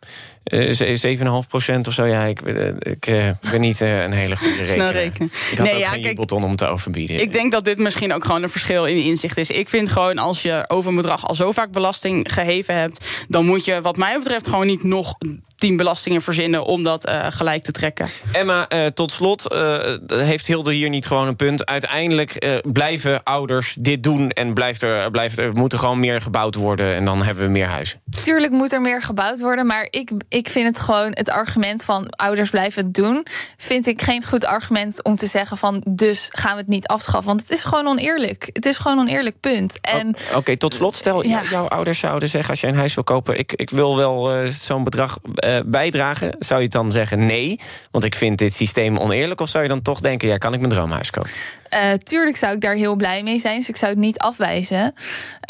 7,5 0.43 1.47
procent 1.47 1.87
of 1.87 1.93
zo. 1.93 2.05
Ja, 2.05 2.23
ik, 2.23 2.41
uh, 2.41 3.27
ik 3.27 3.35
ben 3.51 3.61
niet 3.61 3.79
een 3.79 4.13
hele 4.13 4.37
goede 4.37 4.63
rekenaar. 4.63 4.91
rekenen. 4.91 5.31
Ik 5.51 5.57
had 5.57 5.67
nee, 5.67 5.75
ook 5.75 5.79
ja, 5.79 5.87
geen 5.87 6.01
kijk, 6.01 6.05
jubelton 6.05 6.43
om 6.43 6.55
te 6.55 6.67
overbieden. 6.67 7.21
Ik 7.21 7.31
denk 7.31 7.51
dat 7.51 7.65
dit 7.65 7.77
misschien 7.77 8.13
ook 8.13 8.25
gewoon 8.25 8.43
een 8.43 8.49
verschil 8.49 8.85
in 8.85 9.03
inzicht 9.03 9.37
is. 9.37 9.49
Ik 9.49 9.69
vind 9.69 9.89
gewoon, 9.89 10.17
als 10.17 10.41
je 10.41 10.63
over 10.67 10.89
een 10.89 10.95
bedrag 10.95 11.27
al 11.27 11.35
zo 11.35 11.51
vaak 11.51 11.71
belasting 11.71 12.33
geheven 12.33 12.75
hebt... 12.75 13.05
dan 13.27 13.45
moet 13.45 13.65
je 13.65 13.81
wat 13.81 13.97
mij 13.97 14.17
betreft 14.17 14.47
gewoon 14.47 14.67
niet 14.67 14.83
nog 14.83 15.15
tien 15.55 15.77
belastingen 15.77 16.21
verzinnen... 16.21 16.63
om 16.63 16.83
dat 16.83 17.09
uh, 17.09 17.25
gelijk 17.29 17.63
te 17.63 17.71
trekken. 17.71 18.07
Emma, 18.31 18.67
uh, 18.73 18.85
tot 18.85 19.11
slot, 19.11 19.53
uh, 19.53 19.79
heeft 20.07 20.47
Hilde 20.47 20.73
hier 20.73 20.89
niet 20.89 21.05
gewoon 21.05 21.27
een 21.27 21.35
punt. 21.35 21.65
Uiteindelijk 21.65 22.59
blijven 22.71 23.23
ouders 23.23 23.75
dit 23.79 24.03
doen... 24.03 24.29
en 24.29 24.53
blijft 24.53 24.81
er, 24.81 25.09
blijft 25.09 25.37
er 25.37 25.53
moet 25.53 25.73
er 25.73 25.79
gewoon 25.79 25.99
meer 25.99 26.21
gebouwd 26.21 26.55
worden... 26.55 26.95
en 26.95 27.05
dan 27.05 27.23
hebben 27.23 27.43
we 27.43 27.49
meer 27.49 27.67
huizen. 27.67 28.01
Tuurlijk 28.23 28.51
moet 28.51 28.73
er 28.73 28.81
meer 28.81 29.01
gebouwd 29.01 29.39
worden... 29.39 29.65
maar 29.65 29.87
ik, 29.89 30.11
ik 30.31 30.49
vind 30.49 30.67
het 30.67 30.79
gewoon 30.79 31.11
het 31.13 31.29
argument 31.29 31.83
van 31.83 32.09
ouders 32.09 32.49
blijven 32.49 32.83
het 32.83 32.93
doen... 32.93 33.25
vind 33.57 33.87
ik 33.87 34.01
geen 34.01 34.23
goed 34.25 34.45
argument 34.45 35.03
om 35.03 35.15
te 35.15 35.27
zeggen 35.27 35.57
van... 35.57 35.83
dus 35.87 36.27
gaan 36.31 36.51
we 36.51 36.57
het 36.57 36.67
niet 36.67 36.87
afschaffen. 36.87 37.27
Want 37.27 37.41
het 37.41 37.51
is 37.51 37.63
gewoon 37.63 37.87
oneerlijk. 37.87 38.49
Het 38.53 38.65
is 38.65 38.77
gewoon 38.77 38.99
oneerlijk 38.99 39.39
punt. 39.39 39.77
En, 39.81 40.07
Oké, 40.07 40.37
okay, 40.37 40.57
tot 40.57 40.73
slot, 40.73 40.95
stel 40.95 41.25
ja. 41.25 41.41
jouw 41.49 41.67
ouders 41.67 41.99
zouden 41.99 42.29
zeggen... 42.29 42.49
als 42.49 42.61
je 42.61 42.67
een 42.67 42.75
huis 42.75 42.93
wil 42.93 43.03
kopen, 43.03 43.39
ik, 43.39 43.53
ik 43.53 43.69
wil 43.69 43.95
wel 43.95 44.49
zo'n 44.51 44.83
bedrag 44.83 45.17
bijdragen? 45.65 46.35
Zou 46.39 46.61
je 46.61 46.67
dan 46.67 46.91
zeggen 46.91 47.25
nee, 47.25 47.59
want 47.91 48.03
ik 48.03 48.15
vind 48.15 48.37
dit 48.37 48.53
systeem 48.53 48.97
oneerlijk? 48.97 49.41
Of 49.41 49.49
zou 49.49 49.63
je 49.63 49.69
dan 49.69 49.81
toch 49.81 49.99
denken, 49.99 50.27
ja, 50.27 50.37
kan 50.37 50.53
ik 50.53 50.59
mijn 50.59 50.71
droomhuis 50.71 51.09
kopen? 51.09 51.29
Uh, 51.73 51.93
tuurlijk 51.93 52.37
zou 52.37 52.53
ik 52.53 52.61
daar 52.61 52.73
heel 52.73 52.95
blij 52.95 53.23
mee 53.23 53.39
zijn, 53.39 53.57
dus 53.57 53.69
ik 53.69 53.75
zou 53.75 53.91
het 53.91 53.99
niet 53.99 54.19
afwijzen. 54.19 54.93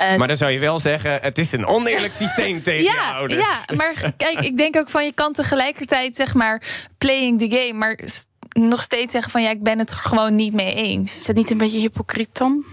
Uh, 0.02 0.16
maar 0.16 0.28
dan 0.28 0.38
zou 0.38 0.52
je 0.52 0.60
wel 0.60 0.80
zeggen, 0.80 1.20
het 1.22 1.38
is 1.38 1.52
een 1.52 1.66
oneerlijk 1.66 2.14
systeem 2.24 2.64
tegen 2.64 2.84
ja, 2.84 2.94
je 2.94 3.14
ouders. 3.14 3.42
Ja, 3.42 3.76
maar 3.76 4.14
kijk, 4.18 4.40
ik 4.40 4.58
denk 4.58 4.76
ook 4.76 4.90
van 4.90 5.06
je 5.06 5.14
kan 5.14 5.34
tegelijkertijd 5.34 6.16
zeg 6.16 6.34
maar 6.34 6.62
playing 6.98 7.40
the 7.40 7.58
game, 7.58 7.74
maar 7.74 8.00
nog 8.50 8.82
steeds 8.82 9.12
zeggen 9.12 9.32
van 9.32 9.42
ja, 9.42 9.50
ik 9.50 9.64
ben 9.64 9.80
het 9.80 9.90
er 9.90 9.96
gewoon 9.96 10.36
niet 10.36 10.54
mee 10.54 10.76
eens. 10.76 11.20
Is 11.20 11.26
dat 11.26 11.36
niet 11.36 11.52
een 11.52 11.58
beetje 11.58 11.80
hypocriet 11.80 12.38
dan? 12.38 12.66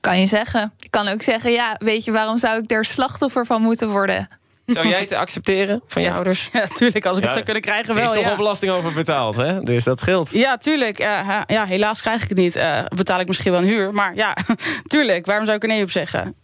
Kan 0.00 0.20
je 0.20 0.26
zeggen. 0.26 0.72
Ik 0.78 0.90
kan 0.90 1.08
ook 1.08 1.22
zeggen, 1.22 1.52
ja, 1.52 1.76
weet 1.78 2.04
je, 2.04 2.12
waarom 2.12 2.38
zou 2.38 2.58
ik 2.58 2.70
er 2.70 2.84
slachtoffer 2.84 3.46
van 3.46 3.62
moeten 3.62 3.88
worden? 3.88 4.28
Zou 4.72 4.88
jij 4.88 5.00
het 5.00 5.12
accepteren 5.12 5.82
van 5.86 6.02
je 6.02 6.12
ouders? 6.12 6.48
Ja, 6.52 6.66
tuurlijk. 6.76 7.06
Als 7.06 7.16
ik 7.16 7.22
ja, 7.22 7.28
het 7.28 7.32
zou 7.32 7.44
kunnen 7.44 7.62
krijgen, 7.62 7.94
wel. 7.94 8.02
Er 8.04 8.10
is 8.10 8.16
toch 8.16 8.26
wel 8.26 8.36
belasting 8.36 8.72
over 8.72 8.92
betaald, 8.92 9.36
hè? 9.36 9.60
Dus 9.62 9.84
dat 9.84 10.00
scheelt. 10.00 10.30
Ja, 10.30 10.56
tuurlijk. 10.56 11.00
Uh, 11.00 11.40
ja, 11.46 11.64
helaas 11.64 12.00
krijg 12.00 12.22
ik 12.22 12.28
het 12.28 12.38
niet. 12.38 12.56
Uh, 12.56 12.80
betaal 12.96 13.20
ik 13.20 13.26
misschien 13.26 13.52
wel 13.52 13.60
een 13.60 13.66
huur. 13.66 13.94
Maar 13.94 14.14
ja, 14.14 14.36
tuurlijk. 14.86 15.26
Waarom 15.26 15.44
zou 15.44 15.56
ik 15.56 15.62
er 15.62 15.68
nee 15.68 15.82
op 15.82 15.90
zeggen? 15.90 16.34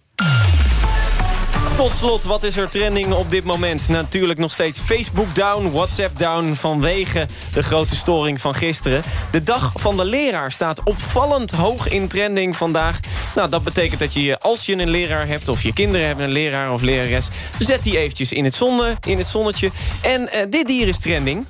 Tot 1.77 1.93
slot, 1.93 2.25
wat 2.25 2.43
is 2.43 2.57
er 2.57 2.71
trending 2.71 3.13
op 3.13 3.31
dit 3.31 3.45
moment? 3.45 3.89
Natuurlijk 3.89 4.39
nog 4.39 4.51
steeds 4.51 4.79
Facebook 4.79 5.35
down, 5.35 5.71
WhatsApp 5.71 6.19
down... 6.19 6.53
vanwege 6.55 7.27
de 7.53 7.63
grote 7.63 7.97
storing 7.97 8.41
van 8.41 8.55
gisteren. 8.55 9.03
De 9.31 9.43
dag 9.43 9.73
van 9.75 9.97
de 9.97 10.05
leraar 10.05 10.53
staat 10.53 10.83
opvallend 10.83 11.51
hoog 11.51 11.89
in 11.89 12.09
trending 12.09 12.57
vandaag. 12.57 13.01
Nou, 13.35 13.49
dat 13.49 13.65
betekent 13.65 14.01
dat 14.01 14.13
je, 14.13 14.39
als 14.39 14.67
je 14.67 14.77
een 14.77 14.91
leraar 14.91 15.27
hebt... 15.27 15.49
of 15.49 15.63
je 15.63 15.73
kinderen 15.73 16.07
hebben 16.07 16.25
een 16.25 16.33
leraar 16.33 16.73
of 16.73 16.83
lerares... 16.83 17.29
zet 17.59 17.83
die 17.83 17.99
eventjes 17.99 18.33
in 18.33 18.45
het, 18.45 18.61
in 19.07 19.19
het 19.19 19.27
zonnetje. 19.27 19.71
En 20.01 20.21
uh, 20.21 20.41
dit 20.51 20.67
dier 20.67 20.89
is 20.89 20.99
trending. 20.99 21.47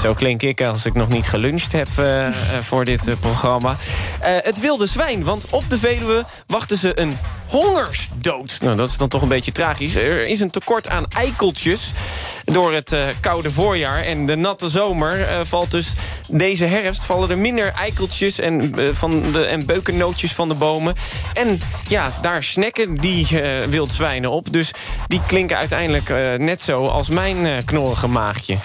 Zo 0.00 0.14
klink 0.14 0.42
ik 0.42 0.62
als 0.62 0.86
ik 0.86 0.94
nog 0.94 1.08
niet 1.08 1.26
geluncht 1.26 1.72
heb 1.72 1.88
uh, 1.98 2.26
uh, 2.26 2.32
voor 2.60 2.84
dit 2.84 3.20
programma. 3.20 3.76
Het 4.22 4.60
wilde 4.60 4.86
zwijn, 4.86 5.24
want 5.24 5.46
op 5.50 5.70
de 5.70 5.78
Veluwe 5.78 6.24
wachten 6.46 6.78
ze 6.78 7.00
een 7.00 7.18
hongersdood. 7.46 8.58
Nou, 8.60 8.76
dat 8.76 8.88
is 8.88 8.96
dan 8.96 9.08
toch 9.08 9.22
een 9.22 9.28
beetje 9.28 9.52
tragisch. 9.52 9.94
Er 9.94 10.26
is 10.26 10.40
een 10.40 10.50
tekort 10.50 10.88
aan 10.88 11.04
eikeltjes 11.16 11.90
door 12.44 12.72
het 12.72 12.96
koude 13.20 13.50
voorjaar. 13.50 14.02
En 14.02 14.26
de 14.26 14.36
natte 14.36 14.68
zomer 14.68 15.46
valt 15.46 15.70
dus 15.70 15.92
deze 16.28 16.64
herfst... 16.64 17.04
vallen 17.04 17.30
er 17.30 17.38
minder 17.38 17.72
eikeltjes 17.72 18.38
en, 18.38 18.74
van 18.92 19.32
de, 19.32 19.44
en 19.44 19.66
beukennootjes 19.66 20.32
van 20.32 20.48
de 20.48 20.54
bomen. 20.54 20.94
En 21.34 21.60
ja, 21.88 22.10
daar 22.20 22.42
snacken 22.42 22.96
die 22.96 23.26
wildzwijnen 23.68 24.30
op. 24.30 24.52
Dus 24.52 24.70
die 25.06 25.20
klinken 25.26 25.56
uiteindelijk 25.56 26.38
net 26.38 26.60
zo 26.60 26.84
als 26.86 27.08
mijn 27.08 27.64
knorrige 27.64 28.06
maagje. 28.06 28.56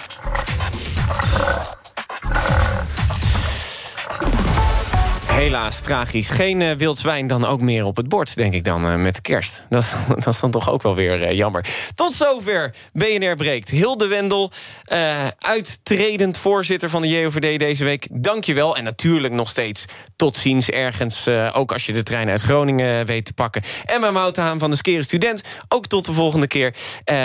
Helaas, 5.38 5.80
tragisch. 5.80 6.28
Geen 6.28 6.60
uh, 6.60 6.72
wild 6.72 6.98
zwijn 6.98 7.26
dan 7.26 7.44
ook 7.44 7.60
meer 7.60 7.84
op 7.84 7.96
het 7.96 8.08
bord, 8.08 8.36
denk 8.36 8.52
ik 8.52 8.64
dan, 8.64 8.86
uh, 8.86 8.94
met 8.94 9.20
kerst. 9.20 9.66
Dat, 9.68 9.96
dat 10.08 10.26
is 10.26 10.40
dan 10.40 10.50
toch 10.50 10.70
ook 10.70 10.82
wel 10.82 10.94
weer 10.94 11.22
uh, 11.22 11.32
jammer. 11.32 11.64
Tot 11.94 12.12
zover 12.12 12.74
BNR 12.92 13.36
Breekt. 13.36 13.68
Hilde 13.68 14.06
Wendel, 14.06 14.50
uittredend 15.38 16.38
voorzitter 16.38 16.90
van 16.90 17.02
de 17.02 17.08
JOVD 17.08 17.58
deze 17.58 17.84
week. 17.84 18.08
Dank 18.10 18.44
je 18.44 18.54
wel. 18.54 18.76
En 18.76 18.84
natuurlijk 18.84 19.34
nog 19.34 19.48
steeds 19.48 19.84
tot 20.16 20.36
ziens 20.36 20.70
ergens. 20.70 21.28
ook 21.52 21.72
als 21.72 21.86
je 21.86 21.92
de 21.92 22.02
trein 22.02 22.30
uit 22.30 22.40
Groningen 22.40 23.06
weet 23.06 23.24
te 23.24 23.32
pakken. 23.32 23.62
Emma 23.84 24.10
Mouthaan 24.10 24.58
van 24.58 24.70
de 24.70 24.76
Skere 24.76 25.02
Student. 25.02 25.42
Ook 25.68 25.86
tot 25.86 26.04
de 26.04 26.12
volgende 26.12 26.46
keer. 26.46 26.74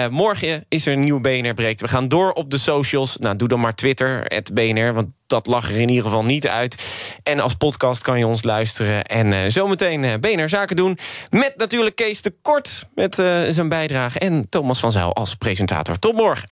morgen 0.09 0.65
is 0.69 0.85
er 0.85 0.93
een 0.93 1.03
nieuwe 1.03 1.21
BNR 1.21 1.53
Breekt. 1.53 1.81
We 1.81 1.87
gaan 1.87 2.07
door 2.07 2.31
op 2.31 2.51
de 2.51 2.57
socials. 2.57 3.17
Nou, 3.17 3.35
doe 3.35 3.47
dan 3.47 3.59
maar 3.59 3.75
Twitter, 3.75 4.27
BNR, 4.53 4.93
want 4.93 5.11
dat 5.33 5.47
lag 5.47 5.69
er 5.69 5.79
in 5.79 5.89
ieder 5.89 6.03
geval 6.03 6.23
niet 6.23 6.47
uit. 6.47 6.87
En 7.23 7.39
als 7.39 7.53
podcast 7.53 8.01
kan 8.01 8.17
je 8.17 8.27
ons 8.27 8.43
luisteren. 8.43 9.03
En 9.03 9.33
uh, 9.33 9.39
zometeen 9.47 10.03
uh, 10.03 10.13
BNR 10.19 10.49
Zaken 10.49 10.75
doen. 10.75 10.97
Met 11.29 11.53
natuurlijk 11.57 11.95
Kees 11.95 12.21
de 12.21 12.33
Kort 12.41 12.87
met 12.95 13.17
uh, 13.17 13.41
zijn 13.49 13.69
bijdrage. 13.69 14.19
En 14.19 14.49
Thomas 14.49 14.79
van 14.79 14.91
Zijl 14.91 15.13
als 15.13 15.35
presentator. 15.35 15.99
Tot 15.99 16.13
morgen. 16.13 16.52